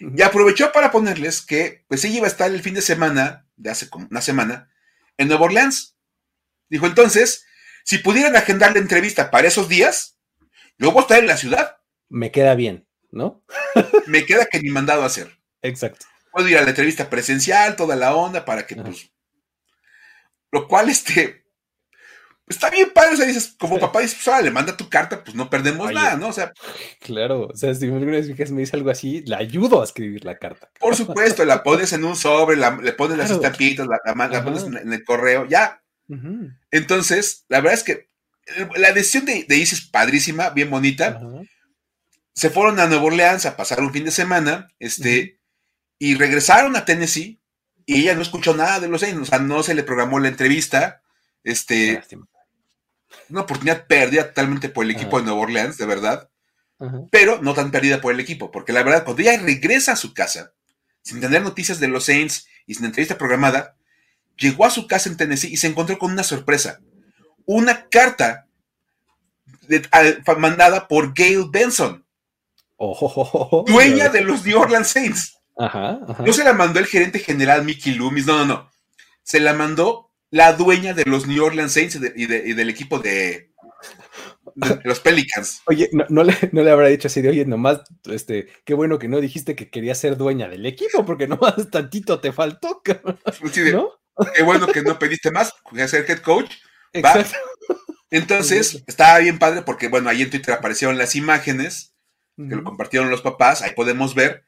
Y 0.00 0.22
aprovechó 0.22 0.72
para 0.72 0.90
ponerles 0.90 1.42
que, 1.42 1.84
pues 1.88 2.04
ella 2.04 2.18
iba 2.18 2.26
a 2.26 2.30
estar 2.30 2.50
el 2.50 2.62
fin 2.62 2.74
de 2.74 2.82
semana, 2.82 3.46
de 3.56 3.70
hace 3.70 3.88
como 3.88 4.06
una 4.10 4.20
semana, 4.20 4.70
en 5.16 5.28
Nueva 5.28 5.46
Orleans. 5.46 5.96
Dijo 6.68 6.86
entonces, 6.86 7.46
si 7.84 7.98
pudieran 7.98 8.36
agendar 8.36 8.72
la 8.72 8.78
entrevista 8.78 9.30
para 9.30 9.48
esos 9.48 9.68
días, 9.68 10.18
luego 10.76 11.00
estar 11.00 11.18
en 11.18 11.26
la 11.26 11.36
ciudad. 11.36 11.78
Me 12.08 12.30
queda 12.30 12.54
bien, 12.54 12.86
¿no? 13.10 13.44
Me 14.06 14.24
queda 14.24 14.46
que 14.46 14.60
ni 14.60 14.70
mandado 14.70 15.02
a 15.02 15.06
hacer. 15.06 15.38
Exacto. 15.62 16.06
Puedo 16.32 16.48
ir 16.48 16.58
a 16.58 16.62
la 16.62 16.70
entrevista 16.70 17.10
presencial, 17.10 17.76
toda 17.76 17.96
la 17.96 18.14
onda, 18.14 18.44
para 18.44 18.66
que, 18.66 18.76
pues. 18.76 19.10
Lo 20.52 20.68
cual, 20.68 20.88
este, 20.88 21.44
está 22.48 22.70
bien 22.70 22.90
padre, 22.92 23.14
o 23.14 23.16
sea, 23.16 23.26
dices, 23.26 23.54
como 23.58 23.78
papá 23.78 24.00
dices, 24.00 24.18
pues 24.24 24.44
le 24.44 24.50
manda 24.50 24.76
tu 24.76 24.88
carta, 24.88 25.22
pues 25.22 25.34
no 25.34 25.50
perdemos 25.50 25.92
nada, 25.92 26.16
¿no? 26.16 26.28
O 26.28 26.32
sea. 26.32 26.52
Claro, 27.00 27.48
o 27.52 27.56
sea, 27.56 27.74
si 27.74 27.84
alguna 27.84 28.06
vez 28.06 28.50
me 28.50 28.60
dice 28.60 28.76
algo 28.76 28.90
así, 28.90 29.22
le 29.22 29.36
ayudo 29.36 29.80
a 29.80 29.84
escribir 29.84 30.24
la 30.24 30.38
carta. 30.38 30.70
Por 30.78 30.96
supuesto, 30.96 31.44
la 31.44 31.62
pones 31.62 31.92
en 31.92 32.04
un 32.04 32.16
sobre, 32.16 32.56
le 32.56 32.92
pones 32.92 33.18
las 33.18 33.30
estampitas, 33.30 33.86
la, 33.86 33.98
la, 34.28 34.44
pones 34.44 34.64
en, 34.64 34.92
el 34.92 35.04
correo, 35.04 35.46
ya. 35.46 35.82
Entonces, 36.70 37.44
la 37.48 37.60
verdad 37.60 37.74
es 37.74 37.84
que 37.84 38.08
la 38.76 38.92
decisión 38.92 39.26
de, 39.26 39.44
de 39.46 39.56
Isis 39.56 39.80
es 39.80 39.86
padrísima, 39.86 40.50
bien 40.50 40.70
bonita. 40.70 41.20
Se 42.32 42.50
fueron 42.50 42.78
a 42.80 42.86
Nueva 42.86 43.04
Orleans 43.04 43.46
a 43.46 43.56
pasar 43.56 43.80
un 43.80 43.92
fin 43.92 44.04
de 44.04 44.10
semana, 44.10 44.68
este, 44.78 45.40
y 45.98 46.14
regresaron 46.14 46.76
a 46.76 46.84
Tennessee, 46.84 47.40
y 47.84 48.02
ella 48.02 48.14
no 48.14 48.22
escuchó 48.22 48.54
nada 48.54 48.80
de 48.80 48.88
los 48.88 49.02
años, 49.02 49.22
o 49.22 49.24
sea, 49.24 49.38
no 49.38 49.62
se 49.62 49.74
le 49.74 49.82
programó 49.82 50.18
la 50.18 50.28
entrevista. 50.28 51.02
Este, 51.42 52.02
una 53.28 53.42
oportunidad 53.42 53.86
perdida 53.86 54.28
totalmente 54.28 54.68
por 54.68 54.84
el 54.84 54.90
equipo 54.90 55.18
de 55.18 55.26
Nueva 55.26 55.40
Orleans, 55.40 55.78
de 55.78 55.86
verdad. 55.86 56.30
Pero 57.10 57.42
no 57.42 57.54
tan 57.54 57.70
perdida 57.70 58.00
por 58.00 58.14
el 58.14 58.20
equipo, 58.20 58.50
porque 58.50 58.72
la 58.72 58.82
verdad, 58.82 59.04
cuando 59.04 59.22
ella 59.22 59.36
regresa 59.38 59.92
a 59.92 59.96
su 59.96 60.14
casa, 60.14 60.52
sin 61.02 61.20
tener 61.20 61.42
noticias 61.42 61.80
de 61.80 61.88
los 61.88 62.04
Saints 62.04 62.46
y 62.66 62.74
sin 62.74 62.84
entrevista 62.84 63.18
programada, 63.18 63.76
llegó 64.36 64.64
a 64.64 64.70
su 64.70 64.86
casa 64.86 65.08
en 65.08 65.16
Tennessee 65.16 65.52
y 65.52 65.56
se 65.56 65.66
encontró 65.66 65.98
con 65.98 66.12
una 66.12 66.22
sorpresa. 66.22 66.80
Una 67.46 67.88
carta 67.88 68.46
mandada 70.38 70.86
por 70.86 71.14
Gail 71.14 71.46
Benson, 71.50 72.04
oh, 72.76 73.64
dueña 73.66 74.08
de 74.08 74.20
los 74.20 74.44
New 74.44 74.58
Orleans 74.58 74.88
Saints. 74.88 75.38
No 76.24 76.32
se 76.32 76.44
la 76.44 76.52
mandó 76.52 76.78
el 76.78 76.86
gerente 76.86 77.18
general 77.18 77.64
Mickey 77.64 77.94
Loomis, 77.94 78.26
no, 78.26 78.38
no, 78.38 78.44
no. 78.44 78.70
Se 79.22 79.40
la 79.40 79.52
mandó 79.52 80.07
la 80.30 80.52
dueña 80.52 80.94
de 80.94 81.04
los 81.04 81.26
New 81.26 81.44
Orleans 81.44 81.72
Saints 81.72 81.98
y, 82.14 82.26
del 82.26 82.68
equipo 82.68 82.98
de, 82.98 83.52
los 84.84 85.00
Pelicans. 85.00 85.62
Oye, 85.66 85.88
no, 85.92 86.22
le, 86.22 86.34
no, 86.52 86.62
le, 86.62 86.70
habrá 86.70 86.88
dicho 86.88 87.08
así 87.08 87.20
de, 87.22 87.30
oye, 87.30 87.44
nomás, 87.44 87.80
este, 88.04 88.48
qué 88.64 88.74
bueno 88.74 88.98
que 88.98 89.08
no 89.08 89.20
dijiste 89.20 89.54
que 89.54 89.70
quería 89.70 89.94
ser 89.94 90.16
dueña 90.16 90.48
del 90.48 90.66
equipo, 90.66 91.04
porque 91.04 91.26
nomás 91.26 91.54
tantito 91.70 92.20
te 92.20 92.32
faltó. 92.32 92.82
Qué 92.82 94.42
bueno 94.42 94.66
que 94.66 94.82
no 94.82 94.98
pediste 94.98 95.30
más, 95.30 95.52
quería 95.68 95.88
ser 95.88 96.04
head 96.08 96.20
coach. 96.20 96.52
Entonces, 98.10 98.82
estaba 98.86 99.18
bien 99.18 99.38
padre 99.38 99.62
porque, 99.62 99.88
bueno, 99.88 100.08
ahí 100.08 100.22
en 100.22 100.30
Twitter 100.30 100.54
aparecieron 100.54 100.98
las 100.98 101.14
imágenes 101.14 101.94
que 102.36 102.54
lo 102.54 102.62
compartieron 102.62 103.10
los 103.10 103.22
papás, 103.22 103.62
ahí 103.62 103.72
podemos 103.74 104.14
ver. 104.14 104.44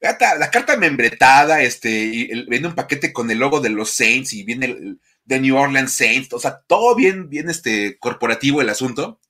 La, 0.00 0.50
carta 0.50 0.76
membretada, 0.76 1.62
este, 1.62 1.90
y 1.90 2.46
viene 2.46 2.68
un 2.68 2.74
paquete 2.74 3.12
con 3.12 3.30
el 3.30 3.38
logo 3.38 3.60
de 3.60 3.70
los 3.70 3.90
Saints 3.90 4.32
y 4.32 4.42
viene 4.42 4.66
el, 4.66 5.00
de 5.24 5.40
New 5.40 5.56
Orleans 5.56 5.92
Saints, 5.92 6.32
o 6.32 6.38
sea, 6.38 6.60
todo 6.66 6.94
bien, 6.94 7.28
bien 7.28 7.48
este, 7.48 7.98
corporativo 7.98 8.60
el 8.60 8.68
asunto. 8.68 9.20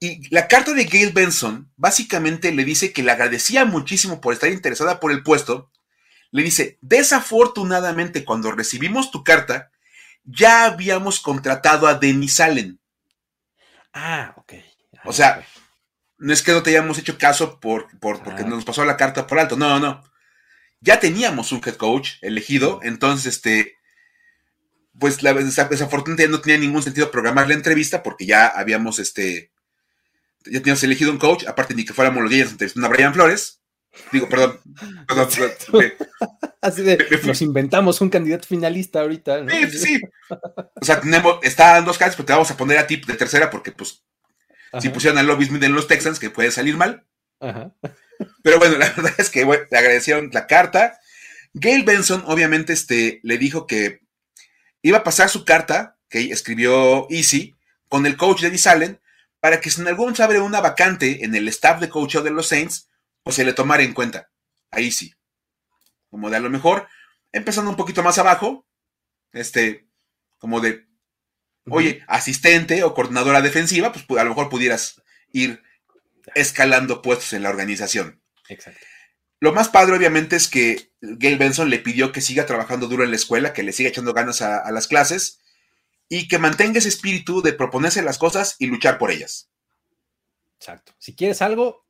Y 0.00 0.28
la 0.28 0.48
carta 0.48 0.74
de 0.74 0.84
Gail 0.84 1.12
Benson 1.12 1.72
básicamente 1.76 2.52
le 2.52 2.64
dice 2.64 2.92
que 2.92 3.02
le 3.02 3.12
agradecía 3.12 3.64
muchísimo 3.64 4.20
por 4.20 4.34
estar 4.34 4.50
interesada 4.50 5.00
por 5.00 5.12
el 5.12 5.22
puesto. 5.22 5.70
Le 6.30 6.42
dice, 6.42 6.78
desafortunadamente 6.82 8.24
cuando 8.24 8.52
recibimos 8.52 9.10
tu 9.10 9.24
carta, 9.24 9.70
ya 10.24 10.64
habíamos 10.64 11.20
contratado 11.20 11.86
a 11.86 11.94
Denis 11.94 12.40
Allen. 12.40 12.80
Ah, 13.92 14.34
ok. 14.36 14.54
o 15.04 15.12
sea, 15.12 15.46
no 16.18 16.32
es 16.32 16.42
que 16.42 16.52
no 16.52 16.62
te 16.62 16.70
hayamos 16.70 16.98
hecho 16.98 17.16
caso 17.16 17.60
por, 17.60 17.86
por 18.00 18.22
porque 18.22 18.42
ah. 18.42 18.46
nos 18.46 18.64
pasó 18.64 18.84
la 18.84 18.96
carta 18.96 19.26
por 19.26 19.38
alto, 19.38 19.56
no, 19.56 19.68
no, 19.68 19.80
no. 19.80 20.04
Ya 20.80 21.00
teníamos 21.00 21.52
un 21.52 21.62
head 21.64 21.76
coach 21.76 22.14
elegido, 22.20 22.80
entonces, 22.82 23.36
este, 23.36 23.76
pues 24.98 25.22
la, 25.22 25.34
desafortunadamente 25.34 26.28
no 26.28 26.40
tenía 26.40 26.58
ningún 26.58 26.82
sentido 26.82 27.10
programar 27.10 27.48
la 27.48 27.54
entrevista 27.54 28.02
porque 28.02 28.26
ya 28.26 28.46
habíamos 28.46 28.98
este 28.98 29.50
ya 30.46 30.60
teníamos 30.60 30.82
elegido 30.82 31.10
un 31.10 31.18
coach, 31.18 31.44
aparte 31.46 31.74
ni 31.74 31.84
que 31.84 31.94
fuéramos 31.94 32.22
los 32.22 32.30
días 32.30 32.50
entrevistando 32.50 32.86
a 32.86 32.90
Brian 32.90 33.14
Flores. 33.14 33.60
Digo, 34.12 34.28
perdón, 34.28 34.58
perdón, 35.08 35.28
Así 36.60 36.82
de, 36.82 36.98
nos 37.24 37.42
inventamos 37.42 38.00
un 38.00 38.10
candidato 38.10 38.46
finalista 38.46 39.00
ahorita. 39.00 39.48
Sí, 39.48 39.78
sí. 39.78 40.00
O 40.30 40.84
sea, 40.84 41.00
tenemos, 41.00 41.38
están 41.42 41.84
dos 41.84 41.98
casos, 41.98 42.16
pero 42.16 42.26
te 42.26 42.32
vamos 42.32 42.50
a 42.50 42.56
poner 42.56 42.78
a 42.78 42.86
ti 42.86 42.96
de 42.96 43.14
tercera 43.14 43.50
porque, 43.50 43.70
pues, 43.70 44.02
si 44.80 44.88
pusieron 44.88 45.18
a 45.18 45.22
Lobby 45.22 45.46
Smith 45.46 45.62
en 45.62 45.74
los 45.74 45.86
Texans, 45.86 46.18
que 46.18 46.30
puede 46.30 46.50
salir 46.50 46.76
mal. 46.76 47.04
Pero 47.38 48.58
bueno, 48.58 48.78
la 48.78 48.90
verdad 48.96 49.14
es 49.18 49.30
que 49.30 49.44
le 49.44 49.78
agradecieron 49.78 50.30
la 50.32 50.46
carta. 50.46 50.98
Gail 51.52 51.84
Benson, 51.84 52.24
obviamente, 52.26 52.72
este, 52.72 53.20
le 53.22 53.38
dijo 53.38 53.66
que 53.66 54.03
iba 54.84 54.98
a 54.98 55.04
pasar 55.04 55.30
su 55.30 55.44
carta 55.46 55.98
que 56.10 56.30
escribió 56.30 57.08
Easy 57.10 57.56
con 57.88 58.04
el 58.04 58.18
coach 58.18 58.42
de 58.42 58.60
Allen 58.70 59.00
para 59.40 59.60
que 59.60 59.70
si 59.70 59.80
en 59.80 59.88
algún 59.88 60.14
se 60.14 60.22
abre 60.22 60.40
una 60.40 60.60
vacante 60.60 61.24
en 61.24 61.34
el 61.34 61.48
staff 61.48 61.80
de 61.80 61.88
coach 61.88 62.16
de 62.16 62.30
los 62.30 62.48
Saints, 62.48 62.90
pues 63.22 63.36
se 63.36 63.44
le 63.44 63.54
tomara 63.54 63.82
en 63.82 63.94
cuenta 63.94 64.30
a 64.70 64.80
Easy. 64.80 65.14
Como 66.10 66.28
de 66.28 66.36
a 66.36 66.40
lo 66.40 66.50
mejor, 66.50 66.86
empezando 67.32 67.70
un 67.70 67.76
poquito 67.76 68.02
más 68.02 68.18
abajo, 68.18 68.66
este, 69.32 69.88
como 70.36 70.60
de, 70.60 70.86
oye, 71.66 72.04
asistente 72.06 72.84
o 72.84 72.92
coordinadora 72.92 73.40
defensiva, 73.40 73.90
pues 73.90 74.04
a 74.20 74.24
lo 74.24 74.30
mejor 74.30 74.50
pudieras 74.50 75.02
ir 75.32 75.62
escalando 76.34 77.00
puestos 77.00 77.32
en 77.32 77.42
la 77.42 77.48
organización. 77.48 78.22
Exacto. 78.50 78.84
Lo 79.44 79.52
más 79.52 79.68
padre, 79.68 79.94
obviamente, 79.94 80.36
es 80.36 80.48
que 80.48 80.90
Gail 81.02 81.36
Benson 81.36 81.68
le 81.68 81.78
pidió 81.78 82.12
que 82.12 82.22
siga 82.22 82.46
trabajando 82.46 82.88
duro 82.88 83.04
en 83.04 83.10
la 83.10 83.16
escuela, 83.16 83.52
que 83.52 83.62
le 83.62 83.74
siga 83.74 83.90
echando 83.90 84.14
ganas 84.14 84.40
a, 84.40 84.72
las 84.72 84.86
clases 84.86 85.38
y 86.08 86.28
que 86.28 86.38
mantenga 86.38 86.78
ese 86.78 86.88
espíritu 86.88 87.42
de 87.42 87.52
proponerse 87.52 88.00
las 88.00 88.16
cosas 88.16 88.56
y 88.58 88.68
luchar 88.68 88.96
por 88.96 89.10
ellas. 89.10 89.50
Exacto. 90.58 90.94
Si 90.98 91.14
quieres 91.14 91.42
algo, 91.42 91.84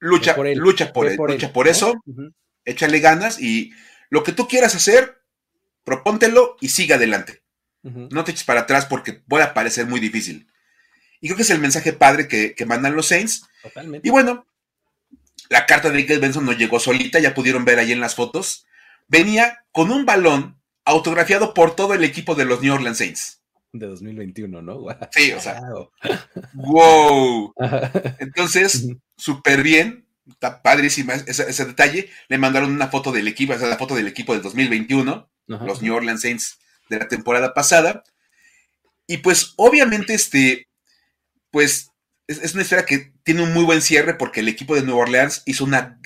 lucha 0.00 0.34
por, 0.34 0.48
lucha 0.56 0.92
por, 0.92 1.30
lucha 1.30 1.52
por 1.52 1.68
eso, 1.68 1.94
échale 2.64 2.98
ganas 2.98 3.40
y 3.40 3.70
lo 4.10 4.24
que 4.24 4.32
tú 4.32 4.48
quieras 4.48 4.74
hacer, 4.74 5.22
propóntelo 5.84 6.56
y 6.60 6.70
siga 6.70 6.96
adelante. 6.96 7.40
No 7.84 8.24
te 8.24 8.32
eches 8.32 8.42
para 8.42 8.62
atrás 8.62 8.86
porque 8.86 9.12
puede 9.12 9.46
parecer 9.46 9.86
muy 9.86 10.00
difícil. 10.00 10.48
Y 11.20 11.28
creo 11.28 11.36
que 11.36 11.44
es 11.44 11.50
el 11.50 11.60
mensaje 11.60 11.92
padre 11.92 12.26
que, 12.26 12.56
que 12.56 12.66
mandan 12.66 12.96
los 12.96 13.06
Saints. 13.06 13.46
Totalmente. 13.62 14.08
Y 14.08 14.10
bueno, 14.10 14.48
la 15.48 15.66
carta 15.66 15.90
de 15.90 16.02
Gail 16.02 16.20
Benson 16.20 16.44
no 16.44 16.52
llegó 16.52 16.78
solita, 16.80 17.18
ya 17.18 17.34
pudieron 17.34 17.64
ver 17.64 17.78
ahí 17.78 17.92
en 17.92 18.00
las 18.00 18.14
fotos. 18.14 18.66
Venía 19.06 19.64
con 19.72 19.90
un 19.90 20.04
balón 20.04 20.60
autografiado 20.84 21.54
por 21.54 21.76
todo 21.76 21.94
el 21.94 22.04
equipo 22.04 22.34
de 22.34 22.44
los 22.44 22.60
New 22.62 22.74
Orleans 22.74 22.98
Saints. 22.98 23.42
De 23.72 23.86
2021, 23.86 24.62
¿no? 24.62 24.86
Sí, 25.10 25.32
o 25.32 25.40
sea. 25.40 25.60
¡Wow! 26.54 27.54
Entonces, 28.18 28.88
súper 29.16 29.62
bien. 29.62 30.06
Está 30.26 30.62
padrísima 30.62 31.14
ese, 31.14 31.64
detalle. 31.64 32.10
Le 32.28 32.38
mandaron 32.38 32.70
una 32.70 32.88
foto 32.88 33.12
del 33.12 33.28
equipo, 33.28 33.54
esa 33.54 33.64
es 33.64 33.70
la 33.70 33.78
foto 33.78 33.94
del 33.94 34.08
equipo 34.08 34.34
del 34.34 34.42
2021, 34.42 35.30
los 35.46 35.82
New 35.82 35.94
Orleans 35.94 36.20
Saints 36.20 36.58
de 36.90 36.98
la 36.98 37.08
temporada 37.08 37.54
pasada. 37.54 38.04
Y 39.06 39.18
pues, 39.18 39.54
obviamente, 39.56 40.12
este, 40.12 40.68
pues 41.50 41.87
es, 42.28 42.52
una 42.54 42.62
historia 42.62 42.86
que 42.86 43.12
tiene 43.24 43.42
un 43.42 43.52
muy 43.52 43.64
buen 43.64 43.82
cierre 43.82 44.14
porque 44.14 44.40
el 44.40 44.48
equipo 44.48 44.74
de 44.74 44.82
Nueva 44.82 45.00
Orleans 45.00 45.42
hizo 45.46 45.64
una, 45.64 45.98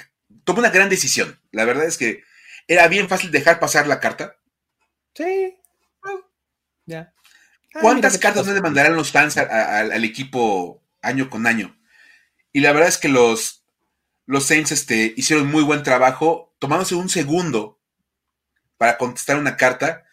tomó 0.45 0.61
una 0.61 0.71
gran 0.71 0.89
decisión. 0.89 1.41
La 1.51 1.65
verdad 1.65 1.85
es 1.85 1.99
que 1.99 2.23
era 2.69 2.89
bien 2.89 3.09
fácil 3.09 3.31
dejar 3.31 3.61
pasar 3.61 3.87
la 3.87 4.01
carta. 4.01 4.37
Sí. 5.15 5.59
ya. 6.87 7.13
Ah, 7.75 7.79
¿Cuántas 7.81 8.19
cartas 8.19 8.47
no 8.47 8.53
le 8.53 8.61
mandarán 8.61 8.97
los 8.97 9.11
fans 9.11 9.37
al 9.37 10.05
equipo 10.05 10.83
año 11.03 11.29
con 11.29 11.47
año? 11.47 11.77
Y 12.53 12.61
la 12.61 12.73
verdad 12.73 12.89
es 12.89 12.99
que 12.99 13.09
los, 13.09 13.65
los 14.27 14.47
Saints 14.47 14.73
este, 14.73 15.15
hicieron 15.17 15.51
muy 15.51 15.63
buen 15.63 15.83
trabajo, 15.83 16.55
tomándose 16.59 16.95
un 16.95 17.09
segundo 17.09 17.81
para 18.77 18.99
contestar 18.99 19.39
una 19.39 19.57
carta. 19.57 20.05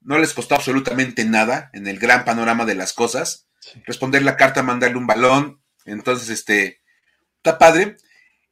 No 0.00 0.18
les 0.18 0.32
costó 0.32 0.54
absolutamente 0.54 1.24
nada 1.24 1.68
en 1.74 1.86
el 1.86 1.98
gran 1.98 2.24
panorama 2.24 2.64
de 2.64 2.76
las 2.76 2.92
cosas 2.92 3.49
responder 3.84 4.22
la 4.22 4.36
carta, 4.36 4.62
mandarle 4.62 4.96
un 4.96 5.06
balón. 5.06 5.62
Entonces, 5.84 6.28
este, 6.28 6.82
está 7.36 7.58
padre. 7.58 7.96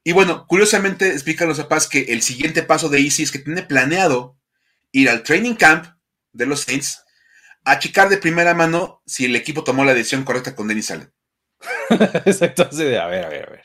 Y 0.05 0.13
bueno, 0.13 0.47
curiosamente 0.47 1.09
explican 1.09 1.49
los 1.49 1.59
papás 1.59 1.87
que 1.87 2.01
el 2.09 2.23
siguiente 2.23 2.63
paso 2.63 2.89
de 2.89 3.01
Easy 3.01 3.23
es 3.23 3.31
que 3.31 3.39
tiene 3.39 3.63
planeado 3.63 4.39
ir 4.93 5.11
al 5.11 5.23
training 5.23 5.55
camp 5.55 5.87
de 6.33 6.47
los 6.47 6.61
Saints 6.61 7.05
a 7.65 7.79
checar 7.79 8.09
de 8.09 8.17
primera 8.17 8.55
mano 8.55 9.03
si 9.05 9.27
el 9.27 9.37
equipo 9.37 9.65
tomó 9.65 9.85
la 9.85 9.95
decisión 9.95 10.25
correcta 10.25 10.55
con 10.55 10.69
Denis 10.69 10.91
Allen. 10.91 11.13
Exacto, 12.25 12.63
a 12.63 12.77
ver, 12.77 12.99
a 13.01 13.07
ver, 13.09 13.25
a 13.25 13.29
ver. 13.29 13.65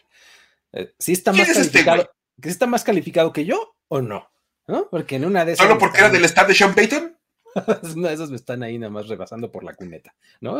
Eh, 0.73 0.93
¿Sí 0.99 1.13
está, 1.13 1.31
más 1.31 1.47
este 1.47 1.53
calificado, 1.53 2.11
está 2.41 2.67
más 2.67 2.83
calificado 2.83 3.31
que 3.31 3.45
yo 3.45 3.77
o 3.87 4.01
no? 4.01 4.29
¿No? 4.67 4.89
Porque 4.89 5.15
en 5.15 5.25
una 5.25 5.45
de 5.45 5.53
esas. 5.53 5.65
¿Solo 5.65 5.79
porque 5.79 5.99
era 5.99 6.09
del 6.09 6.25
staff 6.25 6.47
de 6.47 6.55
Sean 6.55 6.73
Payton? 6.73 7.17
No, 7.95 8.09
esos 8.09 8.29
me 8.29 8.35
están 8.35 8.63
ahí 8.63 8.77
nada 8.77 8.91
más 8.91 9.07
rebasando 9.07 9.51
por 9.51 9.63
la 9.63 9.73
cuneta, 9.73 10.13
¿no? 10.41 10.59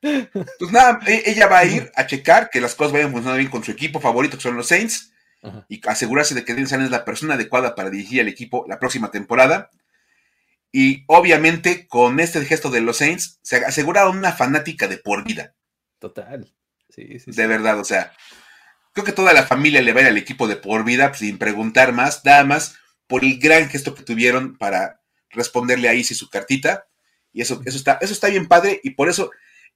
pues 0.00 0.72
nada, 0.72 1.00
e-, 1.06 1.22
ella 1.26 1.46
va 1.46 1.58
a 1.58 1.64
ir 1.64 1.90
a 1.94 2.06
checar 2.06 2.50
que 2.50 2.60
las 2.60 2.74
cosas 2.74 2.92
vayan 2.92 3.12
funcionando 3.12 3.38
bien 3.38 3.50
con 3.50 3.64
su 3.64 3.70
equipo 3.70 4.00
favorito, 4.00 4.36
que 4.36 4.42
son 4.42 4.56
los 4.56 4.68
Saints, 4.68 5.12
y 5.68 5.80
asegurarse 5.88 6.36
de 6.36 6.44
que 6.44 6.54
Dennis 6.54 6.72
es 6.72 6.90
la 6.90 7.04
persona 7.04 7.34
adecuada 7.34 7.74
para 7.74 7.90
dirigir 7.90 8.20
al 8.20 8.28
equipo 8.28 8.64
la 8.68 8.78
próxima 8.78 9.10
temporada. 9.10 9.70
Y 10.70 11.04
obviamente, 11.08 11.88
con 11.88 12.20
este 12.20 12.44
gesto 12.44 12.70
de 12.70 12.80
los 12.80 12.98
Saints, 12.98 13.40
se 13.42 13.56
asegura 13.56 14.08
una 14.08 14.32
fanática 14.32 14.86
de 14.86 14.98
por 14.98 15.24
vida. 15.24 15.54
Total. 15.98 16.54
Sí, 16.88 17.18
sí, 17.18 17.32
De 17.32 17.46
verdad, 17.48 17.78
o 17.80 17.84
sea, 17.84 18.12
creo 18.92 19.04
que 19.04 19.12
toda 19.12 19.32
la 19.32 19.42
familia 19.42 19.82
le 19.82 19.92
va 19.92 20.00
a 20.00 20.02
ir 20.04 20.08
al 20.08 20.16
equipo 20.16 20.46
de 20.46 20.56
por 20.56 20.84
vida 20.84 21.08
pues, 21.08 21.20
sin 21.20 21.38
preguntar 21.38 21.92
más, 21.92 22.24
nada 22.24 22.44
más 22.44 22.76
por 23.06 23.24
el 23.24 23.38
gran 23.38 23.68
gesto 23.68 23.94
que 23.94 24.02
tuvieron 24.02 24.56
para 24.56 25.01
responderle 25.32 25.88
a 25.88 25.94
Easy 25.94 26.14
su 26.14 26.30
cartita. 26.30 26.86
Y 27.32 27.42
eso, 27.42 27.60
eso, 27.64 27.76
está, 27.76 27.98
eso 28.00 28.12
está 28.12 28.28
bien 28.28 28.46
padre 28.46 28.80
y 28.82 28.90
por 28.90 29.08
eso 29.08 29.30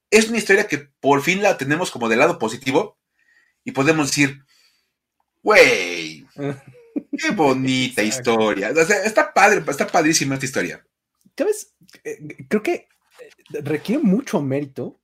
es 0.09 0.29
una 0.29 0.37
historia 0.37 0.67
que 0.67 0.77
por 0.77 1.21
fin 1.21 1.41
la 1.41 1.57
tenemos 1.57 1.91
como 1.91 2.07
del 2.07 2.19
lado 2.19 2.39
positivo 2.39 2.97
y 3.63 3.71
podemos 3.71 4.07
decir, 4.07 4.45
güey, 5.43 6.25
qué 7.17 7.31
bonita 7.35 8.03
historia. 8.03 8.69
está 8.69 9.33
padre, 9.33 9.63
está 9.67 9.87
padrísima 9.87 10.35
esta 10.35 10.45
historia. 10.45 10.85
¿Sabes? 11.37 11.75
Eh, 12.03 12.45
creo 12.47 12.63
que 12.63 12.73
eh, 12.73 13.61
requiere 13.61 14.01
mucho 14.01 14.41
mérito 14.41 14.99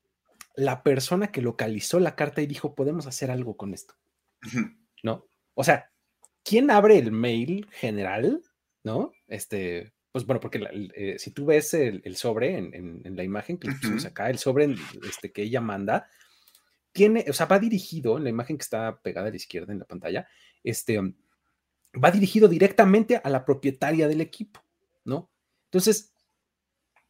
la 0.56 0.84
persona 0.84 1.32
que 1.32 1.42
localizó 1.42 2.00
la 2.00 2.16
carta 2.16 2.42
y 2.42 2.48
dijo, 2.48 2.76
podemos 2.76 3.08
hacer 3.08 3.32
algo 3.32 3.58
con 3.58 3.74
esto. 3.74 3.96
¿No? 5.04 5.26
O 5.54 5.64
sea, 5.64 5.92
¿quién 6.44 6.72
abre 6.72 6.98
el 6.98 7.12
mail 7.12 7.68
general? 7.72 8.42
¿No? 8.84 9.14
Este, 9.28 9.93
pues 10.14 10.28
bueno, 10.28 10.40
porque 10.40 10.64
eh, 10.94 11.16
si 11.18 11.32
tú 11.32 11.48
ves 11.48 11.74
el, 11.74 12.16
sobre 12.16 12.56
en, 12.56 13.02
la 13.04 13.24
imagen 13.24 13.58
que 13.58 13.72
pusimos 13.72 14.06
acá, 14.06 14.30
el 14.30 14.38
sobre 14.38 14.76
este, 15.10 15.32
que 15.32 15.42
ella 15.42 15.60
manda, 15.60 16.08
tiene, 16.92 17.26
o 17.28 17.34
sea, 17.34 17.48
va 17.48 17.58
dirigido, 17.58 18.18
en 18.18 18.24
la 18.24 18.30
imagen 18.30 18.56
que 18.56 18.62
está 18.62 19.02
pegada 19.02 19.28
a 19.28 19.30
la 19.32 19.36
izquierda 19.36 19.74
en 19.74 19.80
la 19.80 19.86
pantalla, 19.86 20.28
este, 20.64 21.00
va 22.02 22.12
dirigido 22.12 22.48
directamente 22.48 23.20
a 23.24 23.28
la 23.32 23.44
propietaria 23.44 24.08
del 24.08 24.22
equipo, 24.22 24.64
¿no? 25.04 25.32
Entonces, 25.66 26.14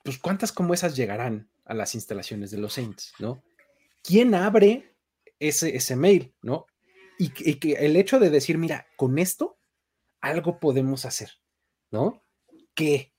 pues 0.06 0.18
cuántas 0.18 0.54
como 0.54 0.74
esas 0.74 0.96
llegarán 0.96 1.52
a 1.66 1.74
las 1.74 1.96
instalaciones 1.96 2.52
de 2.52 2.60
los 2.60 2.72
Saints, 2.72 3.14
¿no? 3.20 3.44
¿Quién 4.02 4.34
abre 4.34 4.96
ese, 5.40 5.76
ese 5.76 5.98
mail, 5.98 6.34
¿no? 6.42 6.68
Y, 7.20 7.34
y 7.50 7.56
que 7.56 7.74
el 7.74 7.98
hecho 7.98 8.18
de 8.18 8.30
decir, 8.30 8.58
mira, 8.58 8.88
con 8.96 9.20
esto 9.20 9.60
algo 10.22 10.62
podemos 10.62 11.04
hacer, 11.04 11.32
¿no? 11.92 12.24
Qué? 12.74 13.12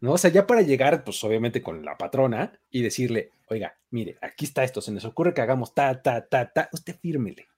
¿No? 0.00 0.12
O 0.12 0.18
sea, 0.18 0.30
ya 0.30 0.46
para 0.46 0.62
llegar, 0.62 1.02
pues 1.02 1.22
obviamente 1.24 1.62
con 1.62 1.84
la 1.84 1.96
patrona 1.96 2.52
y 2.70 2.82
decirle, 2.82 3.30
oiga, 3.48 3.74
mire, 3.90 4.18
aquí 4.20 4.44
está 4.44 4.64
esto, 4.64 4.82
se 4.82 4.92
nos 4.92 5.04
ocurre 5.04 5.32
que 5.32 5.40
hagamos 5.40 5.74
ta, 5.74 6.02
ta, 6.02 6.26
ta, 6.26 6.52
ta, 6.52 6.68
usted 6.72 6.96
fírmele. 7.00 7.48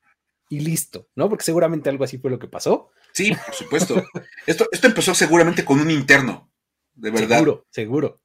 Y 0.48 0.60
listo, 0.60 1.08
¿no? 1.16 1.28
Porque 1.28 1.44
seguramente 1.44 1.90
algo 1.90 2.04
así 2.04 2.18
fue 2.18 2.30
lo 2.30 2.38
que 2.38 2.46
pasó. 2.46 2.90
Sí, 3.12 3.34
por 3.34 3.54
supuesto. 3.54 4.04
esto, 4.46 4.68
esto 4.70 4.86
empezó 4.86 5.14
seguramente 5.14 5.64
con 5.64 5.80
un 5.80 5.90
interno, 5.90 6.50
de 6.94 7.10
verdad. 7.10 7.38
Seguro, 7.38 7.66
seguro. 7.70 8.20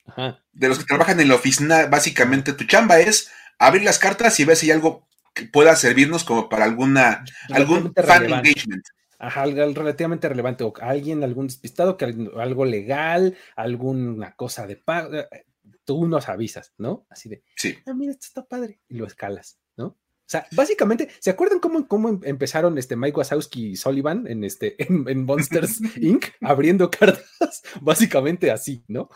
De 0.51 0.67
los 0.67 0.79
que 0.79 0.85
trabajan 0.85 1.19
en 1.19 1.29
la 1.29 1.35
oficina, 1.35 1.87
básicamente 1.87 2.53
tu 2.53 2.65
chamba 2.65 2.99
es 2.99 3.31
abrir 3.57 3.83
las 3.83 3.97
cartas 3.97 4.39
y 4.39 4.45
ver 4.45 4.57
si 4.57 4.67
hay 4.67 4.73
algo 4.73 5.07
que 5.33 5.45
pueda 5.45 5.75
servirnos 5.75 6.23
como 6.23 6.49
para 6.49 6.65
alguna, 6.65 7.23
algún 7.49 7.93
fan 7.93 8.25
engagement 8.25 8.85
algo 9.19 9.73
relativamente 9.73 10.29
relevante, 10.29 10.63
o 10.63 10.73
alguien, 10.81 11.23
algún 11.23 11.47
despistado, 11.47 11.97
que 11.97 12.05
algo 12.05 12.65
legal, 12.65 13.37
alguna 13.55 14.35
cosa 14.35 14.65
de 14.65 14.77
pago, 14.77 15.13
eh, 15.13 15.45
tú 15.83 16.07
nos 16.07 16.29
avisas, 16.29 16.73
¿no? 16.77 17.05
Así 17.09 17.29
de, 17.29 17.43
sí. 17.55 17.77
ah, 17.85 17.93
mira, 17.93 18.11
esto 18.11 18.27
está 18.27 18.45
padre, 18.45 18.79
y 18.87 18.95
lo 18.95 19.05
escalas, 19.05 19.59
¿no? 19.75 19.97
O 20.29 20.31
sea, 20.31 20.45
básicamente, 20.51 21.09
¿se 21.19 21.31
acuerdan 21.31 21.59
cómo, 21.59 21.87
cómo 21.87 22.09
em, 22.09 22.19
empezaron 22.23 22.77
este 22.77 22.95
Mike 22.95 23.17
Wazowski 23.17 23.71
y 23.71 23.75
Sullivan 23.75 24.27
en, 24.27 24.43
este, 24.43 24.75
en, 24.87 25.25
Monsters 25.25 25.81
Inc. 25.97 26.25
abriendo 26.41 26.91
cartas? 26.91 27.63
Básicamente 27.81 28.51
así, 28.51 28.83
¿no? 28.87 29.09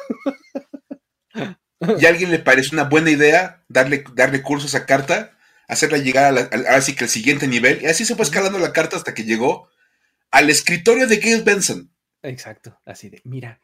¿Y 1.99 2.05
a 2.05 2.09
alguien 2.09 2.31
le 2.31 2.39
parece 2.39 2.73
una 2.73 2.85
buena 2.85 3.11
idea 3.11 3.63
darle, 3.67 4.03
darle 4.15 4.41
cursos 4.41 4.73
a 4.73 4.85
carta? 4.85 5.37
Hacerla 5.67 5.99
llegar 5.99 6.25
a, 6.25 6.31
la, 6.31 6.41
así 6.69 6.95
que 6.95 7.03
el 7.03 7.09
siguiente 7.09 7.47
nivel, 7.47 7.83
y 7.83 7.85
así 7.85 8.05
se 8.05 8.15
fue 8.15 8.25
escalando 8.25 8.57
la 8.57 8.73
carta 8.73 8.97
hasta 8.97 9.13
que 9.13 9.23
llegó 9.23 9.69
al 10.33 10.49
escritorio 10.49 11.05
de 11.07 11.17
Gail 11.17 11.43
Benson. 11.43 11.93
Exacto, 12.23 12.79
así 12.85 13.09
de, 13.09 13.21
mira, 13.23 13.61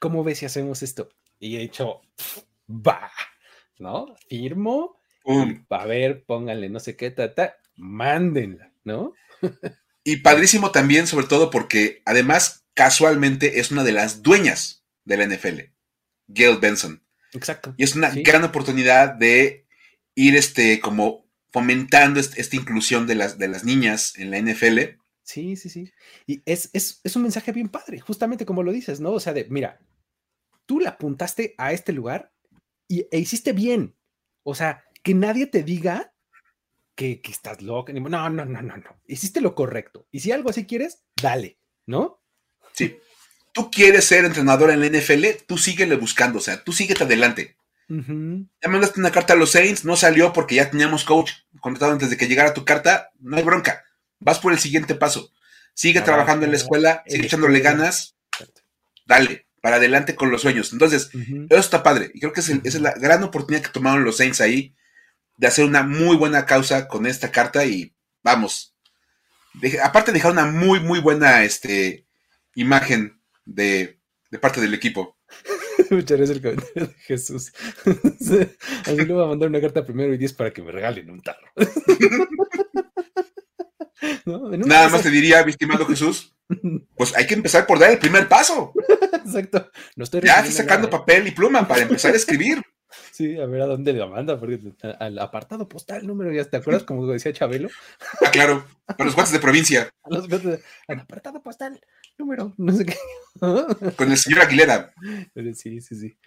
¿cómo 0.00 0.24
ves 0.24 0.38
si 0.38 0.46
hacemos 0.46 0.82
esto? 0.82 1.08
Y 1.38 1.56
he 1.56 1.60
dicho, 1.60 2.02
va, 2.68 3.10
¿no? 3.78 4.16
Firmo, 4.28 5.00
a 5.70 5.86
ver, 5.86 6.24
pónganle 6.24 6.68
no 6.68 6.80
sé 6.80 6.96
qué, 6.96 7.12
ta, 7.12 7.56
mándenla, 7.76 8.72
¿no? 8.82 9.14
y 10.04 10.16
padrísimo 10.16 10.72
también, 10.72 11.06
sobre 11.06 11.28
todo 11.28 11.50
porque 11.50 12.02
además 12.04 12.64
casualmente 12.74 13.60
es 13.60 13.70
una 13.70 13.84
de 13.84 13.92
las 13.92 14.22
dueñas 14.22 14.84
de 15.04 15.16
la 15.16 15.26
NFL, 15.26 15.60
Gail 16.26 16.58
Benson. 16.58 17.06
Exacto. 17.32 17.74
Y 17.76 17.84
es 17.84 17.94
una 17.94 18.10
gran 18.10 18.42
oportunidad 18.42 19.14
de 19.14 19.66
ir 20.16 20.34
este, 20.34 20.80
como 20.80 21.30
fomentando 21.52 22.18
esta 22.18 22.56
inclusión 22.56 23.06
de 23.06 23.14
las, 23.14 23.38
de 23.38 23.46
las 23.46 23.62
niñas 23.62 24.14
en 24.16 24.32
la 24.32 24.40
NFL 24.40 25.00
Sí, 25.22 25.56
sí, 25.56 25.68
sí. 25.68 25.92
Y 26.26 26.42
es, 26.44 27.00
un 27.14 27.22
mensaje 27.22 27.52
bien 27.52 27.68
padre, 27.68 28.00
justamente 28.00 28.44
como 28.44 28.62
lo 28.62 28.72
dices, 28.72 29.00
¿no? 29.00 29.12
O 29.12 29.20
sea, 29.20 29.32
de, 29.32 29.46
mira, 29.48 29.80
tú 30.66 30.80
le 30.80 30.88
apuntaste 30.88 31.54
a 31.58 31.72
este 31.72 31.92
lugar 31.92 32.32
y, 32.88 33.06
e 33.10 33.18
hiciste 33.18 33.52
bien. 33.52 33.96
O 34.42 34.54
sea, 34.54 34.84
que 35.02 35.14
nadie 35.14 35.46
te 35.46 35.62
diga 35.62 36.12
que, 36.94 37.20
que 37.20 37.30
estás 37.30 37.62
loco. 37.62 37.92
No, 37.92 38.00
no, 38.08 38.30
no, 38.30 38.44
no, 38.44 38.76
no. 38.76 39.00
Hiciste 39.06 39.40
lo 39.40 39.54
correcto. 39.54 40.06
Y 40.10 40.20
si 40.20 40.32
algo 40.32 40.50
así 40.50 40.66
quieres, 40.66 41.04
dale, 41.20 41.58
¿no? 41.86 42.20
Sí. 42.72 42.98
Tú 43.52 43.70
quieres 43.70 44.06
ser 44.06 44.24
entrenador 44.24 44.70
en 44.70 44.80
la 44.80 44.86
NFL, 44.86 45.26
tú 45.46 45.58
síguele 45.58 45.96
buscando, 45.96 46.38
o 46.38 46.40
sea, 46.40 46.64
tú 46.64 46.72
síguete 46.72 47.04
adelante. 47.04 47.56
Ya 47.88 48.70
mandaste 48.70 49.00
una 49.00 49.10
carta 49.10 49.34
a 49.34 49.36
los 49.36 49.50
Saints, 49.50 49.84
no 49.84 49.96
salió 49.96 50.32
porque 50.32 50.54
ya 50.54 50.70
teníamos 50.70 51.04
coach 51.04 51.32
contratado 51.60 51.92
antes 51.92 52.08
de 52.08 52.16
que 52.16 52.26
llegara 52.26 52.54
tu 52.54 52.64
carta, 52.64 53.10
no 53.20 53.36
hay 53.36 53.42
bronca. 53.42 53.84
Vas 54.22 54.38
por 54.38 54.52
el 54.52 54.58
siguiente 54.58 54.94
paso. 54.94 55.32
Sigue 55.74 56.00
trabajando 56.00 56.44
en 56.44 56.52
la 56.52 56.56
escuela, 56.56 57.02
sigue 57.06 57.26
echándole 57.26 57.60
ganas. 57.60 58.16
Dale, 59.06 59.46
para 59.60 59.76
adelante 59.76 60.14
con 60.14 60.30
los 60.30 60.42
sueños. 60.42 60.72
Entonces, 60.72 61.10
eso 61.12 61.60
está 61.60 61.82
padre. 61.82 62.10
Y 62.14 62.20
creo 62.20 62.32
que 62.32 62.40
esa 62.40 62.52
es 62.62 62.80
la 62.80 62.92
gran 62.92 63.22
oportunidad 63.22 63.64
que 63.64 63.72
tomaron 63.72 64.04
los 64.04 64.18
Saints 64.18 64.40
ahí 64.40 64.74
de 65.36 65.46
hacer 65.46 65.64
una 65.64 65.82
muy 65.82 66.16
buena 66.16 66.46
causa 66.46 66.88
con 66.88 67.06
esta 67.06 67.30
carta 67.32 67.64
y 67.64 67.94
vamos. 68.22 68.74
aparte, 69.82 70.12
dejar 70.12 70.32
una 70.32 70.46
muy, 70.46 70.80
muy 70.80 71.00
buena 71.00 71.42
este, 71.42 72.06
imagen 72.54 73.20
de, 73.44 73.98
de 74.30 74.38
parte 74.38 74.60
del 74.60 74.74
equipo. 74.74 75.18
Muchas 75.90 76.18
gracias 76.18 76.36
el 76.36 76.42
comentario 76.42 76.86
de 76.86 76.94
Jesús. 77.00 77.52
Así 78.84 78.96
le 78.96 79.12
voy 79.12 79.24
a 79.24 79.28
mandar 79.28 79.48
una 79.48 79.60
carta 79.60 79.84
primero 79.84 80.14
y 80.14 80.18
diez 80.18 80.32
para 80.32 80.52
que 80.52 80.62
me 80.62 80.70
regalen 80.70 81.10
un 81.10 81.22
tarro. 81.22 81.46
Nada 84.24 84.88
más 84.88 85.02
te 85.02 85.10
diría, 85.10 85.44
mi 85.44 85.50
estimado 85.50 85.86
Jesús, 85.86 86.34
pues 86.96 87.16
hay 87.16 87.26
que 87.26 87.34
empezar 87.34 87.66
por 87.66 87.78
dar 87.78 87.90
el 87.90 87.98
primer 87.98 88.28
paso. 88.28 88.72
Exacto. 89.12 89.70
No 89.96 90.04
estoy 90.04 90.22
ya 90.22 90.40
estoy 90.40 90.52
sacando 90.52 90.90
papel 90.90 91.26
y 91.26 91.30
pluma 91.30 91.66
para 91.66 91.82
empezar 91.82 92.12
a 92.12 92.16
escribir. 92.16 92.62
Sí, 93.10 93.38
a 93.38 93.46
ver 93.46 93.62
a 93.62 93.66
dónde 93.66 93.92
le 93.92 94.06
manda, 94.06 94.38
porque 94.38 94.58
al 94.98 95.18
apartado 95.18 95.68
postal 95.68 96.06
número, 96.06 96.32
¿ya 96.32 96.44
te 96.44 96.58
acuerdas? 96.58 96.82
Como 96.82 97.06
decía 97.06 97.32
Chabelo. 97.32 97.68
Ah, 98.24 98.30
claro, 98.30 98.66
para 98.86 99.04
los 99.04 99.14
guantes 99.14 99.32
de 99.32 99.38
provincia. 99.38 99.90
los 100.08 100.28
al 100.88 101.00
apartado 101.00 101.42
postal 101.42 101.80
número, 102.18 102.54
no 102.58 102.72
sé 102.72 102.84
qué. 102.84 102.96
Con 103.96 104.10
el 104.10 104.18
señor 104.18 104.40
Aguilera. 104.40 104.92
sí, 105.54 105.80
sí, 105.80 105.94
sí. 105.94 106.18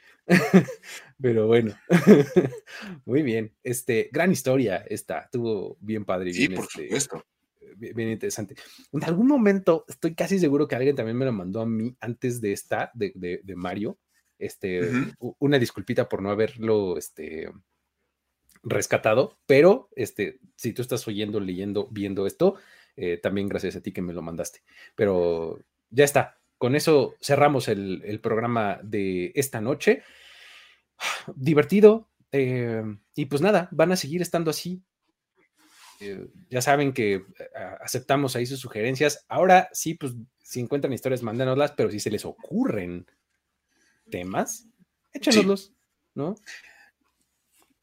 Pero 1.21 1.47
bueno, 1.47 1.75
muy 3.05 3.21
bien. 3.21 3.53
Este, 3.63 4.09
gran 4.11 4.31
historia 4.31 4.83
esta, 4.87 5.19
estuvo 5.19 5.77
bien 5.79 6.05
padre. 6.05 6.33
Sí, 6.33 6.47
bien, 6.47 6.55
por 6.55 6.65
este, 6.65 6.83
supuesto. 6.83 7.25
Bien 7.77 8.09
interesante. 8.09 8.55
En 8.91 9.03
algún 9.03 9.27
momento, 9.27 9.85
estoy 9.87 10.15
casi 10.15 10.39
seguro 10.39 10.67
que 10.67 10.75
alguien 10.75 10.95
también 10.95 11.17
me 11.17 11.25
lo 11.25 11.33
mandó 11.33 11.61
a 11.61 11.65
mí 11.65 11.95
antes 11.99 12.41
de 12.41 12.53
esta, 12.53 12.91
de, 12.93 13.11
de, 13.15 13.55
Mario. 13.55 13.97
Este, 14.37 14.81
una 15.39 15.59
disculpita 15.59 16.09
por 16.09 16.21
no 16.21 16.29
haberlo, 16.29 16.97
este, 16.97 17.49
rescatado, 18.65 19.37
pero 19.45 19.89
este, 19.95 20.39
si 20.55 20.73
tú 20.73 20.81
estás 20.81 21.07
oyendo, 21.07 21.39
leyendo, 21.39 21.87
viendo 21.91 22.25
esto, 22.25 22.55
eh, 22.97 23.17
también 23.17 23.47
gracias 23.47 23.75
a 23.75 23.81
ti 23.81 23.91
que 23.91 24.01
me 24.01 24.13
lo 24.13 24.21
mandaste. 24.21 24.61
Pero 24.95 25.59
ya 25.89 26.03
está. 26.03 26.39
Con 26.57 26.75
eso 26.75 27.15
cerramos 27.21 27.67
el, 27.67 28.19
programa 28.21 28.79
de 28.83 29.31
esta 29.35 29.61
noche. 29.61 30.03
Divertido. 31.35 32.09
Eh, 32.31 32.83
y 33.15 33.25
pues 33.25 33.41
nada, 33.41 33.69
van 33.71 33.91
a 33.91 33.95
seguir 33.95 34.21
estando 34.21 34.49
así. 34.49 34.83
Eh, 35.99 36.27
ya 36.49 36.61
saben 36.61 36.93
que 36.93 37.23
aceptamos 37.81 38.35
ahí 38.35 38.45
sus 38.45 38.59
sugerencias. 38.59 39.25
Ahora 39.27 39.69
sí, 39.71 39.93
pues 39.93 40.13
si 40.43 40.59
encuentran 40.59 40.93
historias, 40.93 41.23
mándanoslas, 41.23 41.71
pero 41.71 41.89
si 41.89 41.99
se 41.99 42.11
les 42.11 42.23
ocurren 42.23 43.07
temas, 44.09 44.67
échanoslos, 45.11 45.73
¿no? 46.13 46.35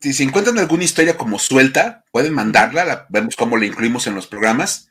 Si 0.00 0.12
se 0.12 0.22
encuentran 0.22 0.58
alguna 0.58 0.84
historia 0.84 1.16
como 1.16 1.38
suelta, 1.38 2.04
pueden 2.10 2.34
mandarla, 2.34 3.06
vemos 3.08 3.36
cómo 3.36 3.56
la 3.56 3.66
incluimos 3.66 4.06
en 4.06 4.14
los 4.14 4.26
programas. 4.26 4.88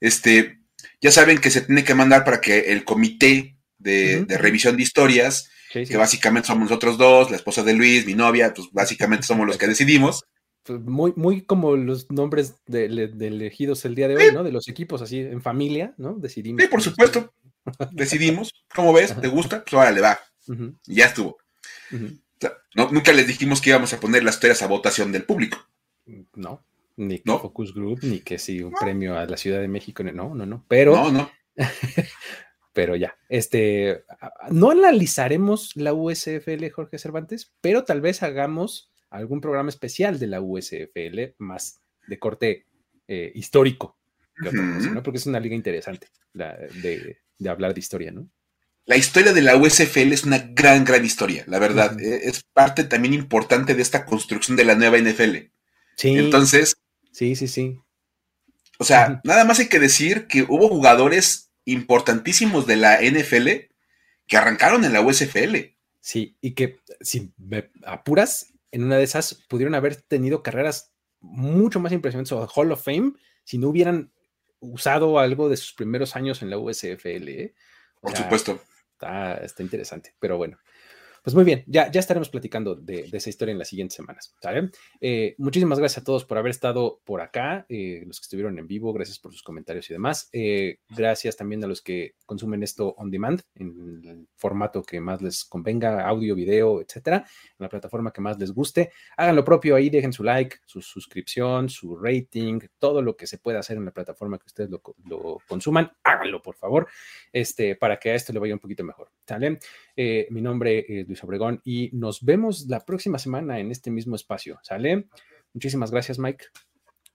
Este, 0.00 0.60
ya 1.00 1.10
saben 1.10 1.38
que 1.38 1.50
se 1.50 1.62
tiene 1.62 1.84
que 1.84 1.94
mandar 1.94 2.24
para 2.24 2.40
que 2.40 2.72
el 2.72 2.84
comité 2.84 3.56
de, 3.78 4.26
revisión 4.28 4.76
de 4.76 4.82
historias, 4.82 5.50
que 5.72 5.96
básicamente 5.96 6.48
somos 6.48 6.70
nosotros 6.70 6.96
dos, 6.96 7.30
la 7.30 7.36
esposa 7.36 7.62
de 7.62 7.74
Luis, 7.74 8.06
mi 8.06 8.14
novia, 8.14 8.52
pues 8.54 8.68
básicamente 8.72 9.26
somos 9.26 9.46
los 9.46 9.58
que 9.58 9.66
decidimos. 9.66 10.24
Pues, 10.66 10.80
muy, 10.80 11.12
muy 11.16 11.42
como 11.42 11.76
los 11.76 12.10
nombres 12.10 12.56
de, 12.66 12.84
elegidos 12.84 13.84
el 13.84 13.94
día 13.94 14.08
de 14.08 14.16
hoy, 14.16 14.32
¿no? 14.32 14.42
De 14.42 14.52
los 14.52 14.68
equipos 14.68 15.02
así 15.02 15.20
en 15.20 15.42
familia, 15.42 15.94
¿no? 15.96 16.14
Decidimos. 16.14 16.62
Sí, 16.62 16.68
por 16.68 16.82
supuesto. 16.82 17.32
Decidimos. 17.92 18.52
¿Cómo 18.74 18.92
ves? 18.92 19.18
¿Te 19.20 19.28
gusta? 19.28 19.62
Pues 19.64 19.74
ahora 19.74 19.90
le 19.92 20.00
va. 20.00 20.18
Y 20.86 20.96
ya 20.96 21.06
estuvo. 21.06 21.38
nunca 22.74 23.12
les 23.12 23.26
dijimos 23.26 23.60
que 23.60 23.70
íbamos 23.70 23.92
a 23.92 24.00
poner 24.00 24.24
las 24.24 24.36
historias 24.36 24.62
a 24.62 24.66
votación 24.66 25.12
del 25.12 25.24
público. 25.24 25.58
No 26.34 26.62
ni 26.96 27.18
que 27.18 27.30
Focus 27.30 27.74
Group, 27.74 28.00
ni 28.02 28.20
que 28.20 28.38
si 28.38 28.62
un 28.62 28.72
premio 28.72 29.18
a 29.18 29.26
la 29.26 29.36
Ciudad 29.36 29.60
de 29.60 29.68
México, 29.68 30.02
no, 30.02 30.34
no, 30.34 30.46
no, 30.46 30.64
pero... 30.66 30.96
No, 30.96 31.12
no. 31.12 31.30
pero 32.72 32.96
ya, 32.96 33.16
este, 33.28 34.04
no 34.50 34.70
analizaremos 34.70 35.76
la 35.76 35.94
USFL, 35.94 36.68
Jorge 36.70 36.98
Cervantes, 36.98 37.54
pero 37.60 37.84
tal 37.84 38.00
vez 38.00 38.22
hagamos 38.22 38.92
algún 39.10 39.40
programa 39.40 39.68
especial 39.68 40.18
de 40.18 40.26
la 40.26 40.40
USFL 40.40 41.34
más 41.38 41.80
de 42.06 42.18
corte 42.18 42.66
eh, 43.08 43.32
histórico, 43.34 43.96
porque 45.02 45.18
es 45.18 45.26
una 45.26 45.40
liga 45.40 45.54
interesante 45.54 46.08
de, 46.32 47.18
hablar 47.48 47.74
de 47.74 47.80
historia, 47.80 48.10
¿no? 48.10 48.28
La 48.84 48.96
historia 48.96 49.32
de 49.32 49.42
la 49.42 49.56
USFL 49.56 50.12
es 50.12 50.22
una 50.22 50.38
gran, 50.38 50.84
gran 50.84 51.04
historia, 51.04 51.42
la 51.48 51.58
verdad. 51.58 52.00
E, 52.00 52.28
es 52.28 52.44
parte 52.52 52.84
también 52.84 53.14
importante 53.14 53.74
de 53.74 53.82
esta 53.82 54.04
construcción 54.04 54.56
de 54.56 54.64
la 54.64 54.76
nueva 54.76 54.96
NFL. 54.98 55.50
Sí. 55.96 56.10
Entonces, 56.16 56.76
Sí, 57.16 57.34
sí, 57.34 57.48
sí. 57.48 57.80
O 58.78 58.84
sea, 58.84 59.22
nada 59.24 59.46
más 59.46 59.58
hay 59.58 59.68
que 59.68 59.78
decir 59.78 60.26
que 60.26 60.42
hubo 60.42 60.68
jugadores 60.68 61.50
importantísimos 61.64 62.66
de 62.66 62.76
la 62.76 63.00
NFL 63.00 63.48
que 64.26 64.36
arrancaron 64.36 64.84
en 64.84 64.92
la 64.92 65.00
USFL. 65.00 65.56
Sí, 65.98 66.36
y 66.42 66.50
que 66.50 66.78
si 67.00 67.32
me 67.38 67.70
apuras, 67.86 68.52
en 68.70 68.84
una 68.84 68.96
de 68.96 69.04
esas 69.04 69.34
pudieron 69.48 69.74
haber 69.74 69.96
tenido 69.96 70.42
carreras 70.42 70.92
mucho 71.20 71.80
más 71.80 71.92
impresionantes 71.92 72.32
o 72.32 72.46
Hall 72.46 72.72
of 72.72 72.84
Fame 72.84 73.12
si 73.44 73.58
no 73.58 73.68
hubieran 73.68 74.12
usado 74.60 75.18
algo 75.18 75.48
de 75.48 75.56
sus 75.56 75.72
primeros 75.72 76.16
años 76.16 76.42
en 76.42 76.50
la 76.50 76.58
USFL. 76.58 77.28
¿eh? 77.28 77.54
Por 78.00 78.16
supuesto. 78.16 78.60
Está, 78.92 79.34
está 79.34 79.62
interesante, 79.62 80.14
pero 80.18 80.36
bueno. 80.36 80.58
Pues 81.26 81.34
muy 81.34 81.42
bien, 81.42 81.64
ya, 81.66 81.90
ya 81.90 81.98
estaremos 81.98 82.28
platicando 82.28 82.76
de, 82.76 83.10
esa 83.12 83.28
historia 83.28 83.50
en 83.50 83.58
las 83.58 83.66
siguientes 83.66 83.96
semanas. 83.96 84.32
Eh, 85.00 85.34
muchísimas 85.38 85.80
gracias 85.80 86.02
a 86.02 86.04
todos 86.04 86.24
por 86.24 86.38
haber 86.38 86.50
estado 86.50 87.00
por 87.04 87.20
acá, 87.20 87.66
eh, 87.68 88.04
los 88.06 88.20
que 88.20 88.26
estuvieron 88.26 88.56
en 88.60 88.68
vivo, 88.68 88.92
gracias 88.92 89.18
por 89.18 89.32
sus 89.32 89.42
comentarios 89.42 89.90
y 89.90 89.94
demás. 89.94 90.28
Eh, 90.32 90.78
gracias 90.88 91.36
también 91.36 91.64
a 91.64 91.66
los 91.66 91.82
que 91.82 92.14
consumen 92.26 92.62
esto 92.62 92.94
on 92.96 93.10
demand, 93.10 93.42
en 93.56 94.02
el 94.04 94.28
formato 94.36 94.84
que 94.84 95.00
más 95.00 95.20
les 95.20 95.44
convenga, 95.44 96.06
audio, 96.06 96.36
video, 96.36 96.80
etcétera, 96.80 97.16
en 97.16 97.56
la 97.58 97.68
plataforma 97.68 98.12
que 98.12 98.20
más 98.20 98.38
les 98.38 98.52
guste. 98.52 98.92
Hagan 99.16 99.34
lo 99.34 99.44
propio 99.44 99.74
ahí, 99.74 99.90
dejen 99.90 100.12
su 100.12 100.22
like, 100.22 100.58
su 100.64 100.80
suscripción, 100.80 101.68
su 101.68 101.96
rating, 101.96 102.60
todo 102.78 103.02
lo 103.02 103.16
que 103.16 103.26
se 103.26 103.38
pueda 103.38 103.58
hacer 103.58 103.78
en 103.78 103.84
la 103.84 103.90
plataforma 103.90 104.38
que 104.38 104.46
ustedes 104.46 104.70
lo, 104.70 104.80
consuman, 105.48 105.90
háganlo, 106.04 106.40
por 106.40 106.54
favor, 106.54 106.86
este, 107.32 107.74
para 107.74 107.98
que 107.98 108.10
a 108.10 108.14
esto 108.14 108.32
le 108.32 108.38
vaya 108.38 108.54
un 108.54 108.60
poquito 108.60 108.84
mejor. 108.84 109.10
¿Sale? 109.26 109.58
Mi 110.30 110.40
nombre 110.40 110.84
es 110.88 111.06
Luis 111.06 111.22
Obregón 111.24 111.60
y 111.64 111.90
nos 111.92 112.22
vemos 112.22 112.66
la 112.68 112.84
próxima 112.84 113.18
semana 113.18 113.58
en 113.58 113.70
este 113.70 113.90
mismo 113.90 114.16
espacio. 114.16 114.58
¿Sale? 114.62 115.08
Muchísimas 115.52 115.90
gracias, 115.90 116.18
Mike. 116.18 116.46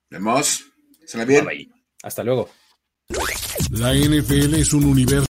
Vemos. 0.09 0.65
Se 1.05 1.23
bien. 1.25 1.45
Hasta 2.03 2.23
luego. 2.23 2.49
La 3.71 3.93
NFL 3.93 4.55
es 4.55 4.73
un 4.73 4.85
universo. 4.85 5.30